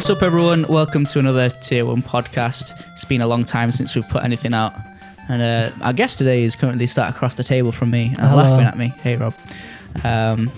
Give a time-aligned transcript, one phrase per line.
[0.00, 0.62] What's up, everyone?
[0.66, 2.86] Welcome to another Tier 1 podcast.
[2.94, 4.72] It's been a long time since we've put anything out.
[5.28, 8.36] And uh, our guest today is currently sat across the table from me and Hello.
[8.36, 8.88] laughing at me.
[9.02, 9.34] Hey, Rob.
[10.02, 10.50] Um,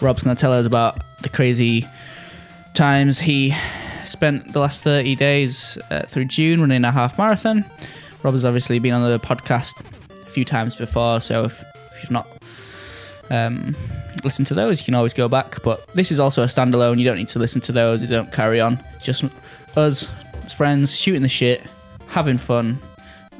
[0.00, 1.86] Rob's going to tell us about the crazy
[2.74, 3.54] times he
[4.06, 7.64] spent the last 30 days uh, through June running a half marathon.
[8.24, 9.78] Rob has obviously been on the podcast
[10.26, 12.26] a few times before, so if, if you've not
[13.30, 13.74] um,
[14.24, 15.62] listened to those, you can always go back.
[15.62, 16.98] But this is also a standalone.
[16.98, 18.00] You don't need to listen to those.
[18.00, 18.78] They don't carry on.
[18.96, 19.24] It's just
[19.76, 20.10] us
[20.44, 21.62] as friends shooting the shit,
[22.08, 22.78] having fun,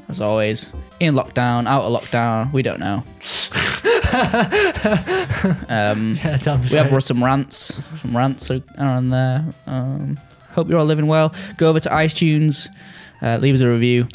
[0.07, 0.71] as always.
[0.99, 3.03] In lockdown, out of lockdown, we don't know.
[5.69, 7.75] um, Yeah, we have some rants.
[7.99, 9.45] Some rants are on there.
[9.67, 10.17] Um,
[10.51, 11.33] hope you're all living well.
[11.57, 12.67] Go over to iTunes,
[13.21, 14.07] uh, leave us a review.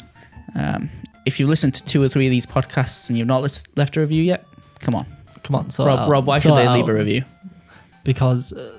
[0.55, 0.89] Um,
[1.25, 3.97] if you've listened to two or three of these podcasts and you've not lis- left
[3.97, 4.45] a review yet,
[4.79, 5.05] come on,
[5.47, 6.09] Come on, it Rob.
[6.09, 7.23] Rob, why should they leave a review?
[8.03, 8.77] Because uh,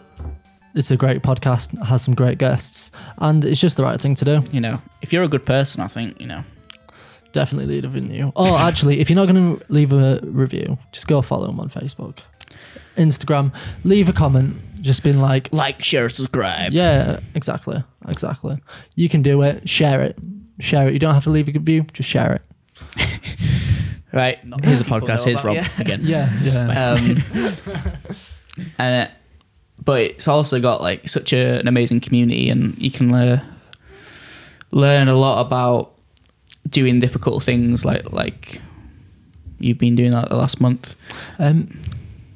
[0.74, 4.24] it's a great podcast, has some great guests, and it's just the right thing to
[4.24, 4.42] do.
[4.52, 6.44] You know, if you're a good person, I think you know.
[7.32, 8.32] Definitely leave a review.
[8.36, 11.68] Oh, actually, if you're not going to leave a review, just go follow them on
[11.68, 12.18] Facebook,
[12.96, 13.54] Instagram.
[13.84, 16.72] Leave a comment, just being like, Like, share, subscribe.
[16.72, 18.58] yeah, exactly, exactly.
[18.94, 19.68] You can do it.
[19.68, 20.18] Share it.
[20.60, 20.94] Share it.
[20.94, 21.82] You don't have to leave a review.
[21.92, 22.42] Just share it.
[24.18, 24.38] Right.
[24.64, 25.18] Here's a people podcast.
[25.18, 25.62] know Here's about Rob you.
[25.78, 26.00] again.
[26.04, 26.92] Yeah, yeah.
[26.92, 27.16] Um,
[28.78, 29.10] and it,
[29.84, 33.44] but it's also got like such a, an amazing community, and you can uh,
[34.72, 35.92] learn a lot about
[36.68, 38.60] doing difficult things, like like
[39.60, 40.96] you've been doing that the last month.
[41.38, 41.78] Um,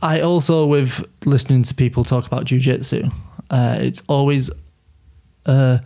[0.00, 3.12] I also, with listening to people talk about jujitsu,
[3.50, 4.50] uh, it's always
[5.47, 5.80] a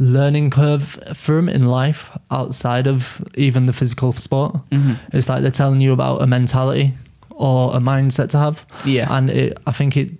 [0.00, 4.54] learning curve for them in life outside of even the physical sport.
[4.70, 4.94] Mm-hmm.
[5.12, 6.94] It's like they're telling you about a mentality
[7.30, 10.10] or a mindset to have, Yeah, and it, I think it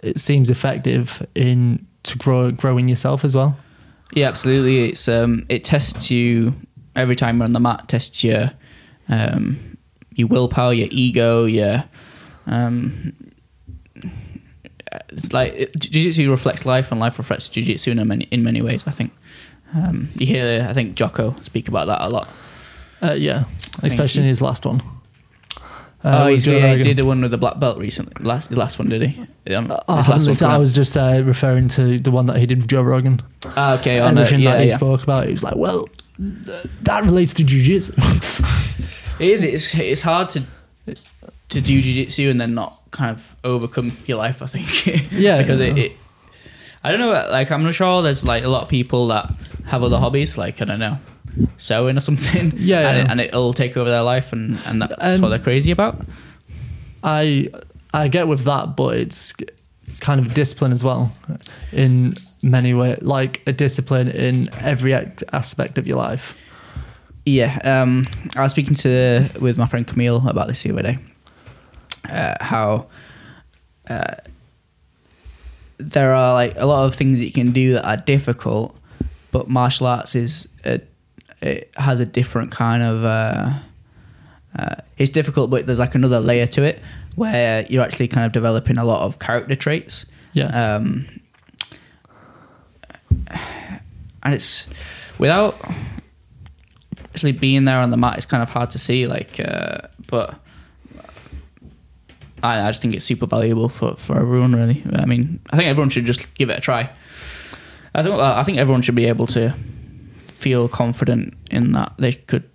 [0.00, 3.56] it seems effective in to grow growing yourself as well.
[4.12, 4.88] yeah, absolutely.
[4.90, 6.54] It's um, it tests you
[6.94, 7.88] every time you're on the mat.
[7.88, 8.52] Tests your
[9.08, 9.76] um,
[10.14, 11.82] your willpower, your ego, your
[12.46, 13.12] um,
[15.10, 18.86] it's like it, jiu-jitsu reflects life and life reflects jiu-jitsu in many in many ways
[18.86, 19.12] i think
[19.74, 22.28] um, you hear i think jocko speak about that a lot
[23.00, 23.44] Uh, yeah,
[23.82, 24.80] especially in his last one.
[26.04, 28.58] oh Uh, he's, yeah, he did the one with the black belt recently last the
[28.58, 32.10] last one did he um, I, last one I was just uh, referring to the
[32.10, 33.20] one that he did with Joe Rogan.
[33.56, 34.74] ah, okay on the, Everything yeah, that he yeah.
[34.76, 35.88] spoke about, he was like, "Well,
[36.82, 37.94] that relates to jujitsu."
[39.20, 40.40] it is it's, it's hard to
[41.48, 45.60] to do jiu-jitsu and then not kind of overcome your life i think Yeah, because
[45.60, 45.92] it, it
[46.84, 49.30] i don't know like i'm not sure there's like a lot of people that
[49.66, 50.98] have other hobbies like i don't know
[51.56, 53.04] sewing or something Yeah, and, yeah.
[53.04, 56.00] It, and it'll take over their life and and that's Um, what they're crazy about
[57.02, 57.48] I
[57.94, 59.34] I get with that, but it's
[59.86, 61.12] it's kind of discipline as well,
[61.72, 62.12] in
[62.42, 64.92] many ways, like a discipline in every
[65.32, 66.36] aspect of your life.
[67.24, 68.04] Yeah, um,
[68.36, 70.98] I was speaking to with my friend Camille about this the other day.
[72.08, 72.86] Uh, how
[73.88, 74.14] uh,
[75.78, 78.76] there are like a lot of things that you can do that are difficult,
[79.30, 80.80] but martial arts is a,
[81.40, 83.04] it has a different kind of.
[83.04, 83.50] Uh,
[84.58, 86.80] uh, it's difficult, but there's like another layer to it
[87.14, 90.06] where you're actually kind of developing a lot of character traits.
[90.32, 90.56] Yes.
[90.56, 91.06] Um,
[94.22, 94.66] and it's
[95.18, 95.56] without
[97.06, 99.06] actually being there on the mat, it's kind of hard to see.
[99.06, 100.38] Like, uh, but
[102.42, 104.54] I, I just think it's super valuable for, for everyone.
[104.54, 106.90] Really, I mean, I think everyone should just give it a try.
[107.94, 109.54] I think I think everyone should be able to
[110.28, 112.48] feel confident in that they could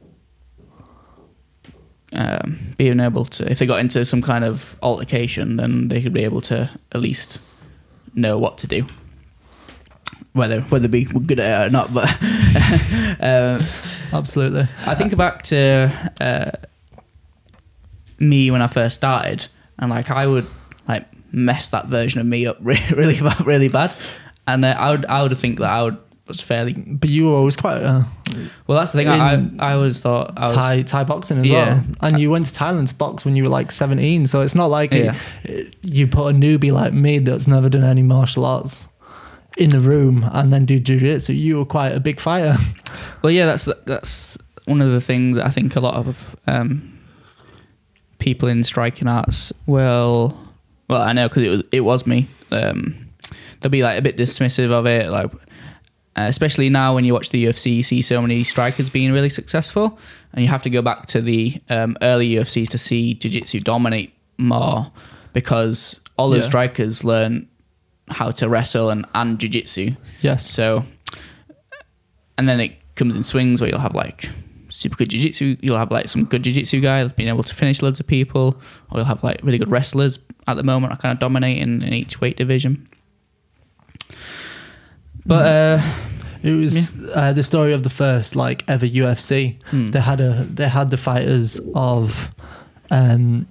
[2.14, 6.14] um, being able to if they got into some kind of altercation, then they could
[6.14, 7.40] be able to at least
[8.14, 8.86] know what to do.
[10.34, 12.10] Whether whether be good at it or not, but
[13.20, 13.62] um,
[14.14, 14.68] Absolutely.
[14.86, 16.52] I think back to uh,
[18.20, 19.48] me when I first started,
[19.80, 20.48] and like I would
[20.88, 23.96] like mess that version of me up really, really, bad- really bad,
[24.48, 27.36] and uh, I would I would think that I would was fairly But you were
[27.36, 28.04] always quite uh,
[28.66, 28.78] well.
[28.78, 29.10] That's the thing.
[29.10, 31.66] I I always thought I was Thai Thai boxing as Yeah.
[31.66, 34.26] well, and you went to Thailand to box when you were like seventeen.
[34.28, 35.16] So it's not like Yeah.
[35.44, 38.88] it- you put a newbie like me that's never done any martial arts
[39.58, 41.34] in the room and then do jiu-jitsu.
[41.34, 42.56] You were quite a big fighter.
[43.22, 46.93] Well, yeah, that's that's one of the things that I think a lot of um,
[48.24, 50.38] people in striking arts will.
[50.90, 52.28] Well, I know because it was it was me.
[52.52, 53.10] Um,
[53.60, 55.32] they'll be like a bit dismissive of it, like
[56.16, 59.30] uh, especially now when you watch the UFC, you see so many strikers being really
[59.30, 59.98] successful,
[60.34, 64.14] and you have to go back to the um, early UFCs to see jiu-jitsu dominate
[64.38, 64.92] more
[65.34, 66.50] because all those Yeah.
[66.50, 67.48] strikers learn
[68.10, 69.96] how to wrestle and and jujitsu.
[70.22, 70.50] Yes.
[70.50, 70.86] So,
[72.38, 74.30] and then it comes in swings where you'll have like
[74.74, 75.58] super good jiu-jitsu.
[75.62, 78.60] You'll have like some good jiu-jitsu guy that's been able to finish loads of people
[78.90, 80.20] or you'll have like really good wrestlers.
[80.48, 82.88] At the moment are kind of dominating in each weight division.
[85.26, 85.82] But uh
[86.44, 89.62] It was uh, the story of the first like ever UFC.
[89.72, 89.88] hmm.
[89.92, 92.32] They had a they had the fighters of
[92.92, 93.48] um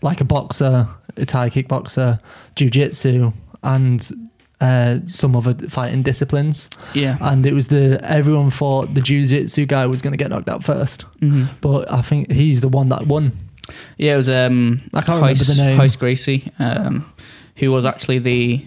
[0.00, 2.18] like a boxer, a Thai kickboxer,
[2.56, 3.32] jiu-jitsu
[3.62, 4.10] and
[4.62, 9.84] uh, some other fighting disciplines, yeah and it was the everyone thought the jiu-jitsu guy
[9.86, 13.06] was going to get knocked out first, hmm but I think he's the one that
[13.06, 13.32] won.
[13.98, 15.78] yeah it was um I can't remember the name.
[15.78, 17.04] Royce Gracie um
[17.56, 18.64] who was actually the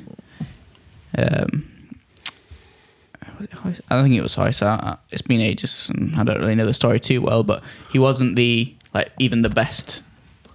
[1.17, 1.51] um
[3.39, 3.81] was it Royce?
[3.89, 4.61] I think it was Royce.
[5.11, 7.43] It's been ages, and I don't really know the story too well.
[7.43, 10.01] But he wasn't the like even the best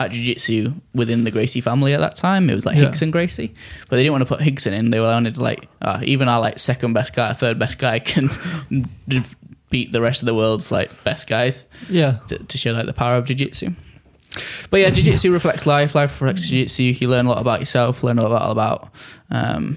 [0.00, 2.50] at jiu-jitsu within the Gracie family at that time.
[2.50, 2.84] It was like Yeah.
[2.86, 3.52] Rickson Gracie,
[3.88, 4.90] but they didn't want to put Rickson in.
[4.90, 8.28] They wanted to like uh, even our like second best guy, third best guy can
[9.70, 12.92] beat the rest of the world's like best guys Yeah, to, to show like the
[12.92, 13.70] power of jiu-jitsu.
[14.70, 15.94] But yeah, jiu-jitsu reflects life.
[15.94, 16.82] Life reflects jiu-jitsu.
[16.82, 18.02] You learn a lot about yourself.
[18.02, 18.90] Learn a lot about
[19.30, 19.76] um,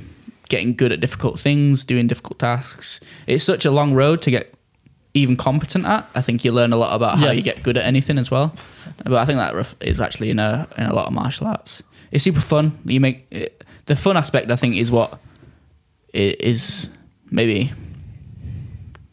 [0.49, 2.99] getting good at difficult things, doing difficult tasks.
[3.27, 4.53] It's such a long road to get
[5.15, 6.07] even competent at.
[6.15, 7.37] I think you learn a lot about how Yes.
[7.37, 8.55] you get good at anything as well.
[8.97, 11.83] But I think that is actually in a in a lot of martial arts.
[12.11, 12.79] It's super fun.
[12.85, 14.51] You make it, the fun aspect.
[14.51, 15.19] I think is what
[16.13, 16.89] is
[17.31, 17.71] maybe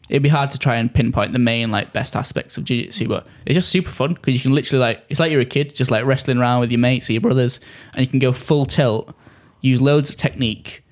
[0.09, 3.25] it'd be hard to try and pinpoint the main like best aspects of jiu-jitsu but
[3.45, 5.89] it's just super fun because you can literally like it's like you're a kid just
[5.89, 7.59] like wrestling around with your mates or your brothers
[7.93, 9.15] and you can go full tilt
[9.61, 10.83] use loads of technique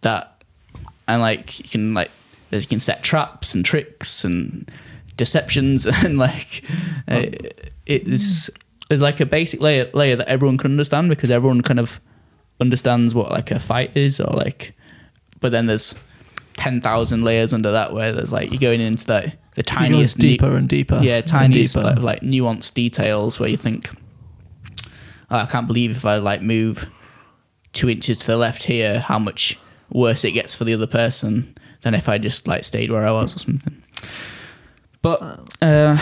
[0.00, 0.42] that
[1.06, 2.10] and like you can like
[2.50, 4.70] you can set traps and tricks and
[5.16, 6.64] deceptions and like
[7.06, 7.26] uh,
[7.88, 8.50] it's
[8.88, 12.00] there's like a basic layer layer that everyone can understand because everyone kind of
[12.60, 14.74] understands what like a fight is or like
[15.40, 15.94] but then there's
[16.54, 20.56] 10,000 layers under that where there's like you're going into the the tiniest nu- deeper
[20.56, 20.98] and deeper.
[21.02, 21.86] yeah tiniest deeper.
[21.94, 23.90] like, like nuanced details where you think
[25.30, 26.90] oh, I can't believe if I like move
[27.72, 29.58] two inches to the left here how much
[29.90, 33.12] worse it gets for the other person than if I just like stayed where I
[33.12, 33.82] was or something
[35.00, 35.22] but
[35.62, 35.96] uh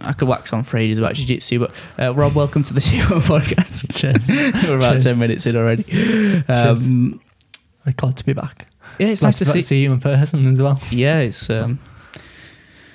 [0.00, 3.20] I could wax on for ages about jiu-jitsu but uh, Rob welcome to the Zero
[3.20, 4.28] podcast Cheers.
[4.68, 5.04] we're about Cheers.
[5.04, 5.84] 10 minutes in already
[6.48, 7.20] um,
[7.86, 8.66] I'm glad to be back.
[8.98, 10.80] yeah it's nice to see see you in person as well.
[10.90, 11.78] yeah, it's um,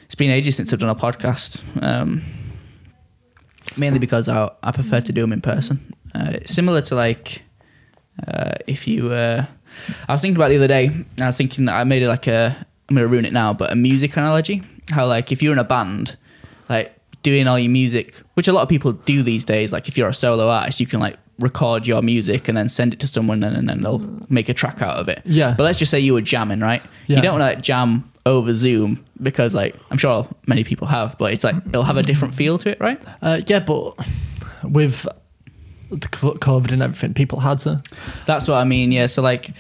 [0.05, 1.61] it's been ages since I've done a podcast.
[1.83, 2.23] Um,
[3.77, 5.93] mainly because I I prefer to do them in person.
[6.15, 7.43] Uh, it's similar to like
[8.27, 9.11] uh, if you.
[9.13, 9.45] Uh,
[10.07, 10.89] I was thinking about the other day.
[11.21, 12.65] I was thinking that I made it like a.
[12.89, 14.63] I'm gonna ruin it now, but a music analogy.
[14.89, 16.17] How like if you're in a band,
[16.69, 19.73] like doing all your music, which a lot of people do these days.
[19.73, 22.93] Like if you're a solo artist, you can like record your music and then send
[22.93, 25.21] it to someone, and, and then they'll make a track out of it.
[25.25, 25.53] Yeah.
[25.57, 26.81] But let's just say you were jamming, right?
[27.07, 27.17] Yeah.
[27.17, 31.17] You don't want to like jam over Zoom because like I'm sure many people have,
[31.17, 33.01] but it's like it'll have a different feel to it, right?
[33.21, 33.97] Uh, yeah, but
[34.63, 35.07] with
[35.89, 37.81] the COVID and everything, people had to.
[38.25, 38.91] That's what I mean.
[38.91, 39.07] Yeah.
[39.07, 39.51] So like,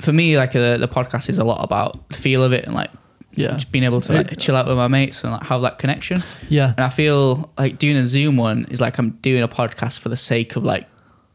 [0.00, 2.74] for me, like uh, the podcast is a lot about the feel of it and
[2.74, 2.90] like
[3.38, 5.62] Yeah, just being able to like, It- chill out with my mates and like, have
[5.62, 6.22] that connection.
[6.48, 10.00] yeah, And I feel like doing a Zoom one is like I'm doing a podcast
[10.00, 10.86] for the sake of like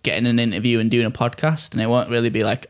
[0.03, 2.67] getting an interview and doing a podcast, and it won't really be like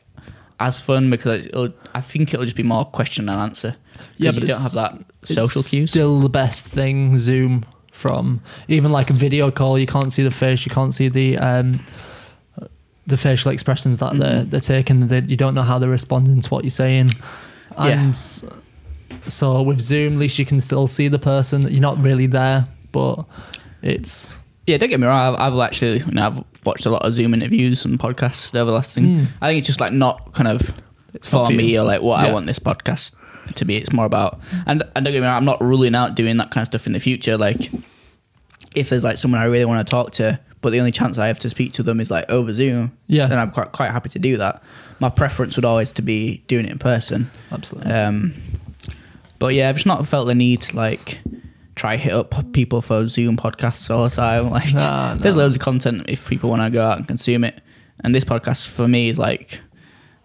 [0.59, 3.75] as fun because it'll, I think it'll just be more question and answer.
[4.17, 5.89] Yeah, Yeah, but you don't have that social cues.
[5.89, 7.17] Still the best thing.
[7.17, 11.09] Zoom from even like a video call, you can't see the face, you can't see
[11.09, 11.79] the um,
[13.07, 14.49] the facial expressions that they're Mhm.
[14.49, 15.07] they're taking.
[15.07, 17.09] They, you don't know how they're responding to what you're saying,
[17.77, 18.45] and s-
[19.27, 21.61] so with Zoom, at least you can still see the person.
[21.63, 23.25] You're not really there, but
[23.81, 25.35] it's Yeah, don't get me wrong.
[25.35, 28.65] I've, I've actually, you know, I've watched a lot of Zoom interviews and podcasts over
[28.65, 29.05] the last thing.
[29.05, 29.27] Mm.
[29.41, 30.73] I think it's just like not kind of
[31.13, 32.29] It's for me or like what Yeah.
[32.29, 33.13] I want this podcast
[33.55, 33.75] to be.
[33.77, 36.51] It's more about, and, and don't get me wrong, I'm not ruling out doing that
[36.51, 37.37] kind of stuff in the future.
[37.37, 37.71] Like,
[38.75, 41.27] if there's like someone I really want to talk to, but the only chance I
[41.27, 44.07] have to speak to them is like over Zoom, yeah, then I'm quite quite happy
[44.09, 44.63] to do that.
[44.99, 47.29] My preference would always to be doing it in person.
[47.51, 47.91] absolutely.
[47.91, 48.33] Um,
[49.43, 51.19] but yeah, I've just not felt the need to like
[51.75, 54.49] try hit up people for Zoom podcasts all the time.
[54.51, 57.59] Like, Nah, there's loads of content if people want to go out and consume it.
[58.05, 59.59] And this podcast for me is like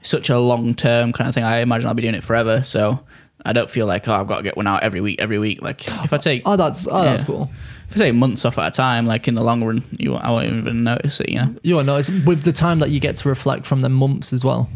[0.02, 1.42] such a long term kind of thing.
[1.42, 2.62] I imagine I'll be doing it forever.
[2.62, 3.00] So
[3.44, 5.20] I don't feel like oh I've got to get one out every week.
[5.20, 7.50] Every week, like if I oh, take Oh, that's oh, that's cool.
[7.88, 10.30] if I take months off at a time, like in the long run, you I
[10.30, 11.30] won't even notice it.
[11.30, 11.54] You know?
[11.64, 14.44] You won't notice with the time that you get to reflect from the months as
[14.44, 14.70] well.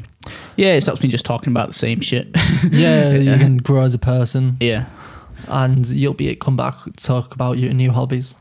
[0.57, 2.29] Yeah, it stops me just talking about the same shit.
[2.71, 4.57] Yeah, you can grow as a person.
[4.61, 4.87] yeah,
[5.49, 8.37] and you'll be come back talk about your new hobbies.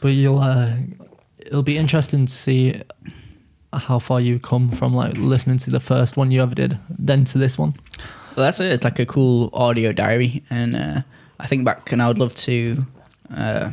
[0.00, 0.74] But you'll uh,
[1.38, 2.80] it'll be interesting to see
[3.72, 7.24] how far you come from like listening to the first one you ever did, then
[7.26, 7.74] to this one.
[8.36, 8.70] Well, that's it.
[8.72, 11.00] It's like a cool audio diary, and uh,
[11.40, 12.84] I think back, and I would love to.
[13.34, 13.70] Uh,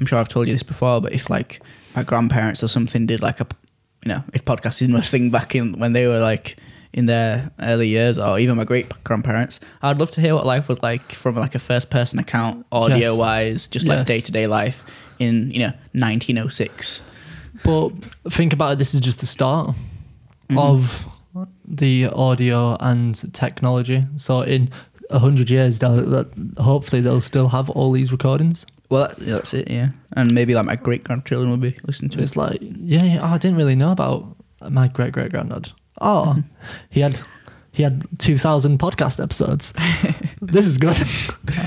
[0.00, 1.62] I'm sure I've told you this before, but if like
[1.94, 3.46] my grandparents or something did like a,
[4.04, 6.56] you know, if podcasting was a thing back in when they were like
[6.92, 10.68] in their early years, or even my great grandparents, I'd love to hear what life
[10.68, 13.18] was like from like a first person account, audio Yes.
[13.18, 14.84] wise, just like day to day life
[15.18, 17.02] in you know 1906.
[17.64, 17.90] But
[18.30, 19.74] think about it, this is just the start
[20.50, 20.58] Mhm.
[20.58, 21.06] of
[21.66, 24.04] the audio and technology.
[24.16, 24.70] So in
[25.10, 28.66] a hundred years, they'll, that hopefully they'll still have all these recordings.
[28.94, 29.88] Well, that, yeah, that's it, yeah.
[30.16, 32.22] And maybe like my great grandchildren will be listening to it.
[32.22, 34.36] It's like, yeah, yeah oh, I didn't really know about
[34.70, 35.72] my great great granddad.
[36.00, 36.42] Oh,
[36.90, 37.18] he had
[37.72, 39.72] he had two thousand podcast episodes.
[40.40, 40.96] this is good.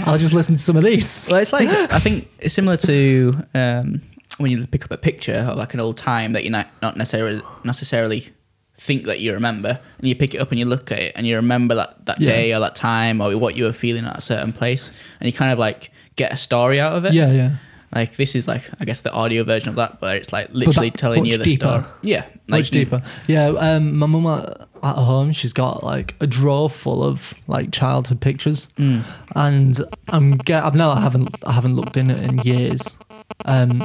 [0.05, 1.27] I'll just listen to some of these.
[1.29, 4.01] Well, it's like I think it's similar to um,
[4.37, 6.95] when you pick up a picture or like an old time that you not not
[6.95, 8.29] necessarily necessarily
[8.73, 11.27] think that you remember, and you pick it up and you look at it and
[11.27, 12.27] you remember that that Yeah.
[12.27, 15.33] day or that time or what you were feeling at a certain place, and you
[15.33, 17.13] kind of like get a story out of it.
[17.13, 17.51] yeah, yeah.
[17.95, 20.89] Like this is like I guess the audio version of that, where it's like literally
[20.89, 21.65] that telling you much the deeper.
[21.79, 21.83] story.
[22.03, 23.01] Yeah, like Much deeper.
[23.27, 27.71] Yeah, um, my mum at at home, she's got like a drawer full of like
[27.71, 29.03] childhood pictures, Mm.
[29.35, 30.65] and I'm get.
[30.65, 32.97] I've no, I haven't, I haven't looked in it in years,
[33.45, 33.81] um,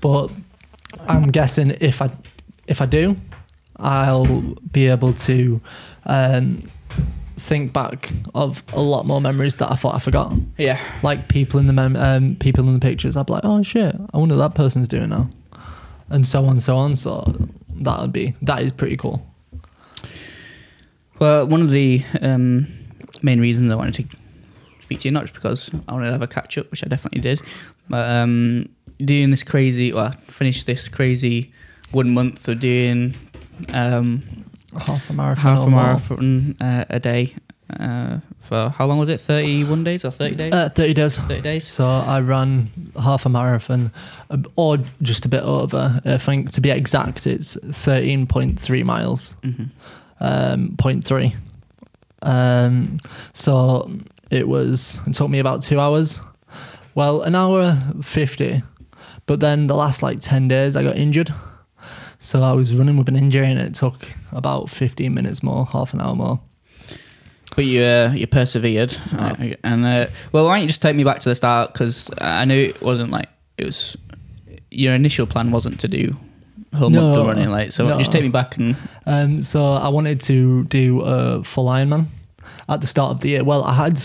[0.00, 0.28] but
[1.06, 2.10] I'm guessing if I,
[2.66, 3.16] if I do,
[3.76, 4.24] I'll
[4.72, 5.60] be able to,
[6.06, 6.62] um,
[7.36, 10.32] think back of a lot more memories that I thought I forgot.
[10.58, 13.62] Yeah, Like people in the mem- um, people in the pictures, I'd be like, oh
[13.62, 15.28] shit, I wonder what that person's doing now,
[16.08, 16.94] and so on, so on.
[16.96, 17.24] So
[17.76, 19.26] that would be that is pretty cool.
[21.18, 22.66] Well, one of the um,
[23.22, 24.16] main reasons I wanted to
[24.82, 26.88] speak to you, not just because I wanted to have a catch up, which I
[26.88, 27.40] definitely did,
[27.88, 31.52] but um, doing this crazy, well, finish this crazy
[31.92, 33.14] one month of doing
[33.68, 34.41] um,
[34.78, 35.42] Half a marathon.
[35.42, 35.82] half or a more.
[35.82, 37.34] marathon uh, a day
[37.78, 39.20] uh, for how long was it?
[39.20, 40.52] 31 days or 30 days?
[40.52, 41.18] Uh, 30 days.
[41.18, 41.66] 30 days?
[41.66, 43.92] So I ran half a marathon,
[44.30, 46.00] uh, or just a bit over.
[46.04, 49.64] I think to be exact, it's 13.3 miles, hmm
[50.20, 51.34] um, 0.3.
[52.22, 52.98] Um,
[53.32, 53.90] so
[54.30, 56.20] it was, it took me about two hours.
[56.94, 58.62] Well, an hour 50.
[59.26, 61.32] But then the last like 10 days, I got injured.
[62.22, 65.92] So I was running with an injury and it took about 15 minutes more, half
[65.92, 66.40] an hour more.
[67.56, 71.02] But you uh, you persevered, uh, and uh, well, why don't you just take me
[71.02, 71.72] back to the start?
[71.72, 73.96] Because I knew it wasn't like it was.
[74.70, 76.16] Your initial plan wasn't to do
[76.74, 77.86] whole month of running, like so.
[77.88, 77.98] no.
[77.98, 82.06] Just take me back and Um, so I wanted to do a full Ironman
[82.68, 83.44] at the start of the year.
[83.44, 84.00] Well, I had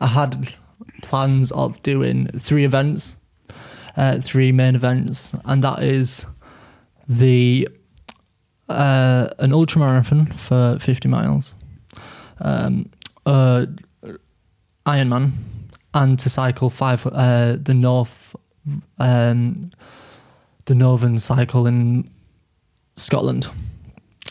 [0.00, 0.54] I had
[1.02, 3.14] plans of doing three events,
[3.96, 6.26] uh, three main events, and that is
[7.08, 7.68] the
[8.68, 11.54] uh, an ultra marathon for fifty miles,
[12.40, 12.90] um,
[13.26, 13.66] uh,
[14.86, 15.32] Ironman,
[15.94, 18.36] and to cycle five uh, the north,
[18.98, 19.70] um,
[20.66, 22.10] the northern cycle in
[22.96, 23.48] Scotland,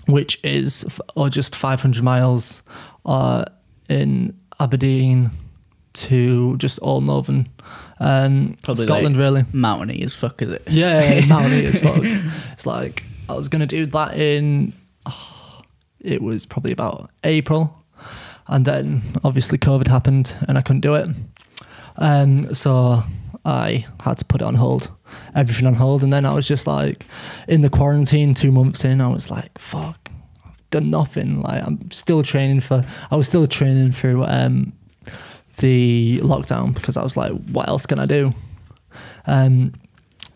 [0.08, 2.62] which is f- or just 500 miles
[3.06, 3.46] uh,
[3.90, 5.32] in Aberdeen
[5.94, 7.48] to just all northern
[8.00, 9.46] um, Probably Scotland, really.
[9.54, 10.64] mountainy as fuck, is it?
[10.70, 12.02] Yeah, mountainy as fuck.
[12.54, 14.74] It's like I was gonna do that in.
[15.06, 15.62] oh,
[16.00, 17.84] it was probably about April,
[18.48, 21.08] and then obviously COVID happened and I couldn't do it.
[21.98, 23.04] Um, so
[23.44, 24.92] I had to put it on hold,
[25.36, 27.06] everything on hold, and then I was just like,
[27.48, 30.12] in the quarantine, two months in, I was like, fuck,
[30.46, 31.42] I've done nothing.
[31.42, 32.84] Like I'm still training for.
[33.10, 34.74] I was still training through um,
[35.58, 38.34] the lockdown because I was like, what else can I do?
[39.26, 39.74] Um,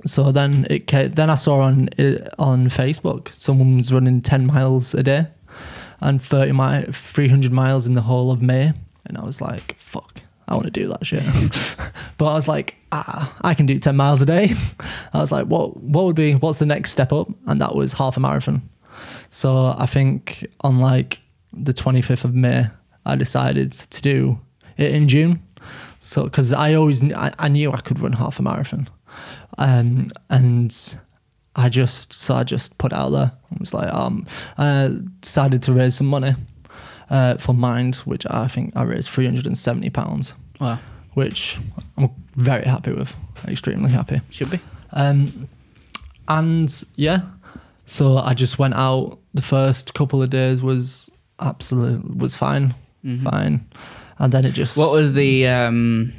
[0.05, 4.47] so then it came, then I saw on uh, on Facebook someone was running ten
[4.47, 5.27] miles a day,
[5.99, 8.73] and thirty mi- 300 miles in the whole of May,
[9.05, 11.23] and I was like, "Fuck, I want to do that shit."
[12.17, 14.51] but I was like, "Ah, I can do ten miles a day."
[15.13, 15.77] I was like, "What?
[15.77, 16.33] What would be?
[16.33, 18.67] What's the next step up?" And that was half a marathon.
[19.29, 21.19] So I think on like
[21.53, 22.65] the 25th of May,
[23.05, 24.39] I decided to do
[24.89, 25.39] in June.
[25.99, 28.89] So because I always I, I knew I could run half a marathon,
[29.57, 30.75] um, and
[31.55, 33.31] I just so I just put it out there.
[33.51, 34.25] I was like, um,
[34.57, 34.89] I
[35.21, 36.33] decided to raise some money
[37.09, 40.79] uh, for Mind, which I think I raised 370 pounds, Wow,
[41.13, 41.59] which
[41.97, 43.13] I'm very happy with,
[43.47, 44.21] extremely happy.
[44.31, 44.59] should be.
[44.93, 45.47] Um,
[46.27, 47.21] and yeah,
[47.85, 49.19] so I just went out.
[49.33, 51.09] The first couple of days was
[51.39, 52.73] absolute was fine,
[53.05, 53.23] Mhm.
[53.23, 53.65] fine,
[54.21, 55.47] and then it just What was the?
[55.47, 56.13] Um,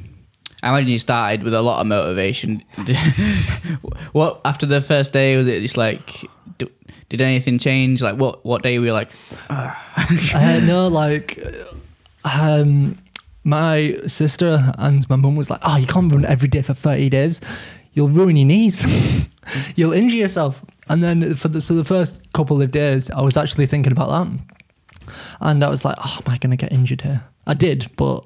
[0.62, 2.62] I imagine you started with a lot of motivation.
[4.12, 6.25] what after the first day was it just like
[6.59, 6.68] d-
[7.09, 8.02] did anything change?
[8.02, 9.11] Like, what what day were you like?
[9.50, 11.40] uh, no, like,
[12.25, 12.99] um,
[13.44, 17.09] my sister and my mum was like, "Oh, you can't run every day for thirty
[17.09, 17.40] days.
[17.92, 18.85] You'll ruin your knees.
[19.76, 23.37] You'll injure yourself." And then for the so the first couple of days, I was
[23.37, 27.23] actually thinking about that, and I was like, "Oh, am I gonna get injured here?"
[27.46, 28.25] I did, but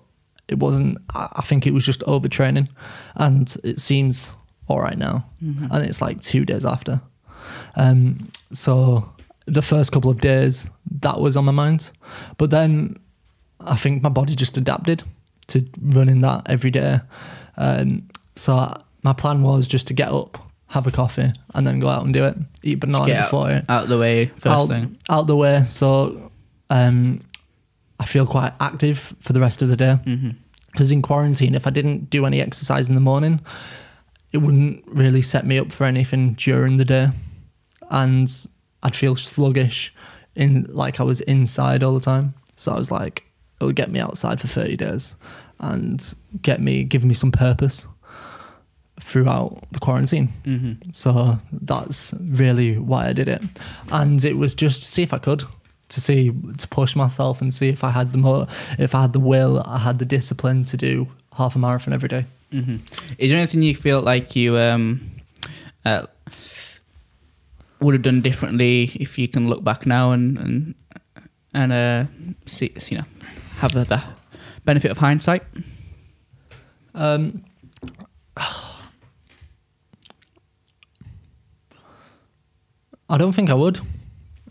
[0.49, 0.99] it wasn't.
[1.15, 2.69] I think it was just overtraining,
[3.15, 4.35] and it seems
[4.69, 5.27] all right now.
[5.73, 7.01] And it's like two days after.
[7.77, 9.13] Um, so
[9.47, 10.69] the first couple of days,
[11.01, 11.91] that was on my mind,
[12.39, 12.99] but then
[13.61, 15.03] I think my body just adapted
[15.49, 16.99] to running that every day.
[17.57, 21.81] Um, so I, my plan was just to get up, have a coffee, and then
[21.81, 22.37] go out and do it.
[22.63, 23.65] Eat banana get out, it.
[23.69, 24.97] out of the way first out, thing.
[25.09, 25.63] out the way.
[25.65, 26.31] So
[26.71, 27.21] um,
[27.99, 29.95] I feel quite active for the rest of the day.
[30.05, 30.31] hmm
[30.73, 33.41] Because in quarantine, if I didn't do any exercise in the morning,
[34.33, 37.09] it wouldn't really set me up for anything during the day,
[37.91, 38.29] and
[38.83, 39.93] I'd feel sluggish,
[40.35, 42.35] in like I was inside all the time.
[42.57, 43.25] So I was like,
[43.61, 45.15] it would get me outside for thirty days,
[45.59, 47.87] and get me give me some purpose
[49.01, 50.29] throughout the quarantine.
[50.45, 53.43] hmm So that's really why I did it.
[53.91, 55.45] And it was just to see if I could,
[55.89, 58.47] to see to push myself and see if I had the mo-
[58.79, 62.09] if I had the will, I had the discipline to do half a marathon every
[62.09, 62.25] day.
[62.51, 62.77] hmm
[63.19, 65.01] Is there anything you feel like you um,
[65.85, 66.07] uh,
[67.81, 70.75] would have done differently if you can look back now and and
[71.55, 72.05] and uh,
[72.47, 73.05] see you know
[73.59, 74.03] have the, the
[74.65, 75.43] benefit of hindsight?
[76.95, 77.45] Um,
[83.09, 83.81] I don't think I would.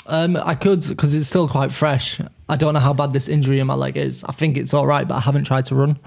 [0.08, 2.20] Um, I could because it's still quite fresh.
[2.48, 4.24] I don't know how bad this injury in my leg is.
[4.24, 5.98] I think it's all right, but I haven't tried to run.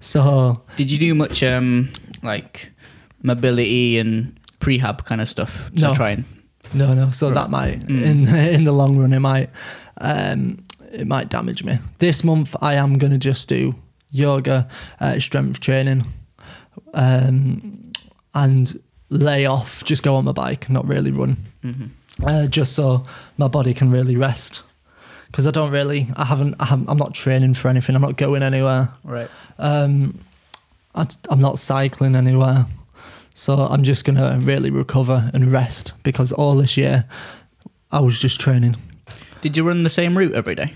[0.00, 1.88] So Did you do much um,
[2.22, 2.70] like
[3.22, 5.94] mobility and prehab kind of stuff to No.
[5.94, 6.24] try and?
[6.74, 7.10] No, no.
[7.10, 8.02] So that might Mm.
[8.02, 9.48] in in the long run it might
[10.00, 10.58] um,
[10.92, 11.78] it might damage me.
[11.98, 13.74] This month I am gonna just do
[14.10, 14.68] yoga,
[15.00, 16.04] uh, strength training,
[16.94, 17.92] um,
[18.34, 18.80] and
[19.10, 19.84] lay off.
[19.84, 21.86] Just go on my bike, not really run, hmm
[22.24, 23.04] uh, just so
[23.36, 24.62] my body can really rest.
[25.26, 27.94] Because I don't really, I haven't, I haven't, I'm not training for anything.
[27.94, 28.90] I'm not going anywhere.
[29.04, 29.28] Right.
[29.58, 30.20] Um,
[30.94, 32.66] I, I'm not cycling anywhere.
[33.34, 37.04] So I'm just going to really recover and rest because all this year
[37.92, 38.76] I was just training.
[39.42, 40.74] Did you run the same route every day?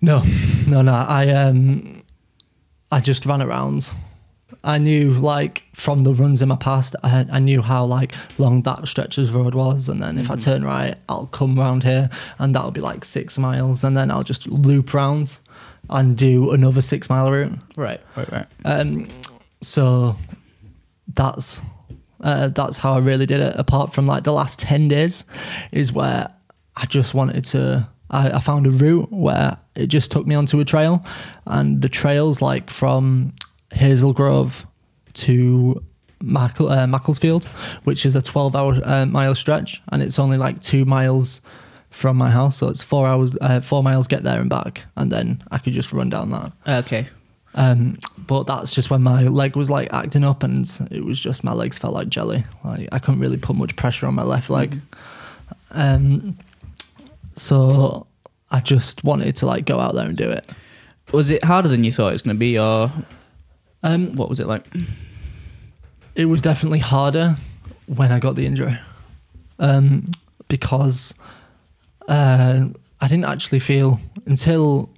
[0.00, 0.22] No,
[0.66, 0.92] no, no.
[0.92, 2.02] I um,
[2.90, 3.92] I just ran around.
[4.64, 8.62] I knew like from the runs in my past, I, I knew how like long
[8.62, 10.42] that stretches road was, and then if I Mhm.
[10.44, 14.22] turn right, I'll come round here, and that'll be like six miles, and then I'll
[14.22, 15.38] just loop round
[15.90, 17.52] and do another six mile route.
[17.76, 18.00] Right.
[18.16, 18.32] Right.
[18.32, 18.46] Right.
[18.64, 19.06] Um,
[19.60, 20.16] so
[21.14, 21.60] that's
[22.22, 23.54] uh, that's how I really did it.
[23.56, 25.24] Apart from like the last ten days,
[25.72, 26.28] is where
[26.76, 27.86] I just wanted to.
[28.10, 31.04] I, I found a route where it just took me onto a trail,
[31.46, 33.34] and the trails like from
[33.74, 34.66] Hazel Grove
[35.14, 35.82] to
[36.20, 37.46] Mackle, uh, Macclesfield,
[37.84, 41.40] which is a twelve-hour uh, mile stretch, and it's only like two miles
[41.90, 45.12] from my house, so it's four hours, uh, four miles get there and back, and
[45.12, 46.52] then I could just run down that.
[46.66, 47.06] Okay.
[47.54, 51.44] Um, but that's just when my leg was like acting up, and it was just
[51.44, 52.44] my legs felt like jelly.
[52.64, 54.80] Like I couldn't really put much pressure on my left leg.
[55.70, 56.36] Um,
[57.36, 58.06] so
[58.50, 60.46] I just wanted to like go out there and do it.
[61.12, 62.90] Was it harder than you thought it was going to be, or
[63.84, 64.64] Um, what was it like?
[66.16, 67.36] it was definitely harder
[67.86, 68.78] when I got the injury,
[69.58, 70.06] um,
[70.48, 71.14] because
[72.08, 72.64] uh,
[73.00, 74.88] I didn't actually feel until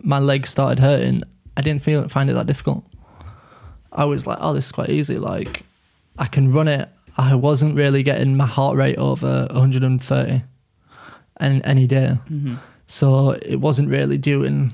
[0.00, 1.24] my leg started hurting.
[1.56, 2.84] I didn't feel find it that difficult.
[3.92, 5.18] I was like, oh, this is quite easy.
[5.18, 5.64] Like,
[6.18, 6.88] I can run it.
[7.18, 10.42] I wasn't really getting my heart rate over 130
[11.40, 12.14] any, any day.
[12.28, 12.54] hmm
[12.86, 14.72] So it wasn't really doing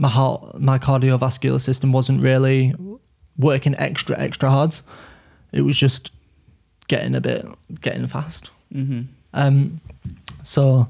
[0.00, 2.74] my heart, my cardiovascular system wasn't really
[3.36, 4.74] working extra, extra hard.
[5.52, 6.10] It was just
[6.88, 7.44] getting a bit,
[7.82, 8.50] getting fast.
[8.72, 9.02] hmm
[9.34, 9.80] Um,
[10.42, 10.88] so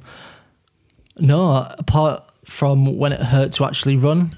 [1.18, 4.37] no, apart from when it hurt to actually run,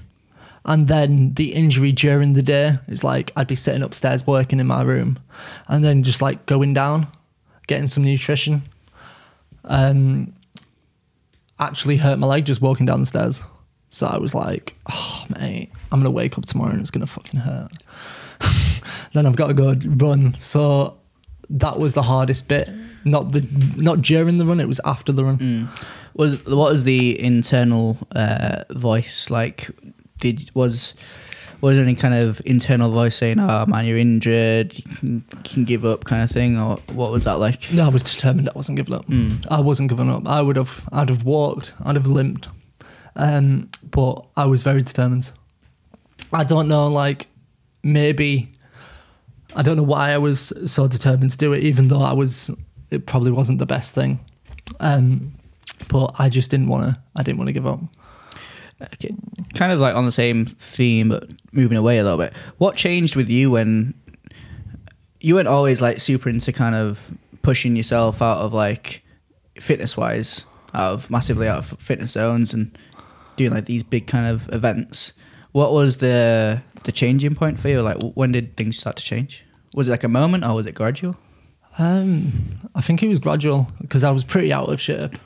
[0.65, 4.65] and then the injury during the day is like I'd be sitting upstairs working in
[4.65, 5.19] my room,
[5.67, 7.05] and then just like going down,
[7.67, 8.63] getting some nutrition.
[9.65, 10.33] Um,
[11.59, 13.43] actually hurt my leg just walking down the stairs.
[13.93, 17.41] So I was like, oh mate, I'm gonna wake up tomorrow and it's gonna fucking
[17.41, 17.71] hurt.
[19.13, 20.33] then I've got to go run.
[20.33, 20.97] So
[21.51, 22.69] that was the hardest bit.
[23.05, 23.45] Not the
[23.77, 25.37] not during the run, it was after the run.
[25.37, 25.85] Mm.
[26.15, 29.69] Was what was the internal uh, voice like?
[30.19, 30.95] Did was
[31.61, 35.65] Was there any kind of internal voice saying, "Oh man, you're injured, you can, can
[35.65, 37.71] give up," kind of thing, or what was that like?
[37.71, 38.49] No, I was determined.
[38.49, 39.05] I wasn't giving up.
[39.05, 39.45] Mm.
[39.51, 40.27] I wasn't giving up.
[40.27, 40.89] I would have.
[40.91, 41.73] I'd have walked.
[41.85, 42.49] I'd have limped.
[43.15, 45.31] Um, but I was very determined.
[46.31, 46.87] I don't know.
[46.87, 47.27] Like
[47.83, 48.51] maybe
[49.55, 52.51] I don't know why I was so determined to do it, even though I was.
[52.91, 54.19] It probably wasn't the best thing.
[54.79, 55.33] Um,
[55.87, 57.01] but I just didn't want to.
[57.15, 57.79] I didn't want to give up.
[58.81, 59.15] Okay.
[59.53, 62.33] Kind of like on the same theme, but moving away a little bit.
[62.57, 63.93] What changed with you when
[65.21, 69.03] you weren't always like super into kind of pushing yourself out of like
[69.59, 72.77] fitness wise, out of massively out of fitness zones and
[73.35, 75.13] doing like these big kind of events.
[75.51, 77.81] What was the the changing point for you?
[77.81, 79.43] Like when did things start to change?
[79.73, 81.17] Was it like a moment or was it gradual?
[81.79, 82.31] Um,
[82.75, 85.17] I think it was gradual because I was pretty out of shape,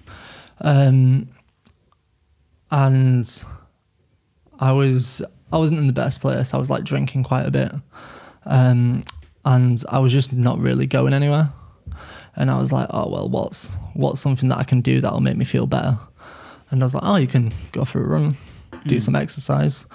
[0.62, 1.28] um,
[2.72, 3.44] and
[4.60, 6.54] I was I wasn't in the best place.
[6.54, 7.74] I was like drinking quite a bit,
[8.46, 9.04] um,
[9.44, 11.52] and I was just not really going anywhere.
[12.38, 15.38] And I was like, oh well, what's what's something that I can do that'll make
[15.38, 16.00] me feel better?
[16.70, 18.36] And I was like, oh, you can go for a run,
[18.86, 19.02] do Mm.
[19.02, 19.86] some exercise.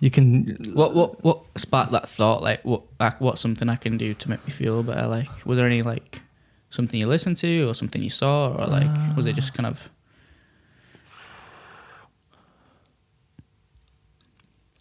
[0.00, 2.42] You can What what what sparked that thought?
[2.42, 2.82] Like what
[3.20, 5.06] what's something I can do to make me feel better?
[5.06, 6.22] Like was there any like
[6.70, 9.90] something you listened to or something you saw or like was it just kind of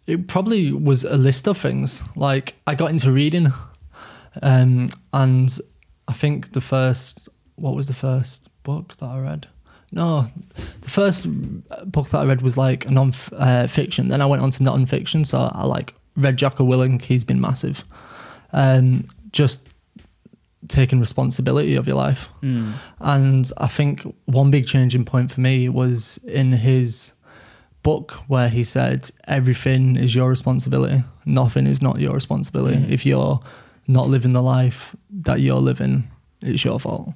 [0.07, 2.01] it probably was a list of things.
[2.15, 3.47] Like I got into reading,
[4.41, 5.57] um, and
[6.07, 9.47] I think the first what was the first book that I read?
[9.91, 10.27] No,
[10.81, 11.25] the first
[11.91, 14.07] book that I read was like a non uh, fiction.
[14.09, 17.01] Then I went on to non fiction, so I like read Jocko Willink.
[17.03, 17.83] He's been massive.
[18.53, 19.67] Um, just
[20.67, 22.29] taking responsibility of your life.
[22.43, 27.13] mm, And I think one big changing point for me was in his
[27.81, 31.03] book where he said, Everything is your responsibility.
[31.25, 32.77] Nothing is not your responsibility.
[32.77, 32.89] Mhm.
[32.91, 33.39] If you're
[33.87, 36.09] not living the life that you're living,
[36.41, 37.13] it's your fault.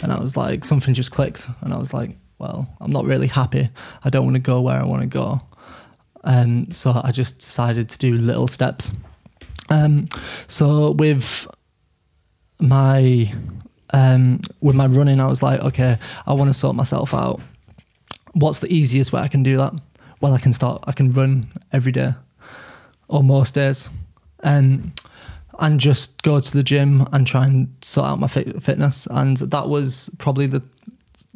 [0.00, 1.48] And I was like, something just clicked.
[1.60, 3.68] And I was like, well, I'm not really happy.
[4.04, 5.40] I don't want to go where I want to go.
[6.24, 8.92] Um, so I just decided to do little steps.
[9.70, 10.08] Um,
[10.46, 11.46] so with
[12.60, 13.32] my
[13.90, 17.40] um, with my running, I was like, okay, I want to sort myself out.
[18.32, 19.72] What's the easiest way I can do that?
[20.20, 20.84] Well, I can start.
[20.86, 22.12] I can run every day,
[23.08, 23.90] or most days,
[24.42, 24.92] um,
[25.58, 29.06] and just go to the gym and try and sort out my fit- fitness.
[29.10, 30.62] And that was probably the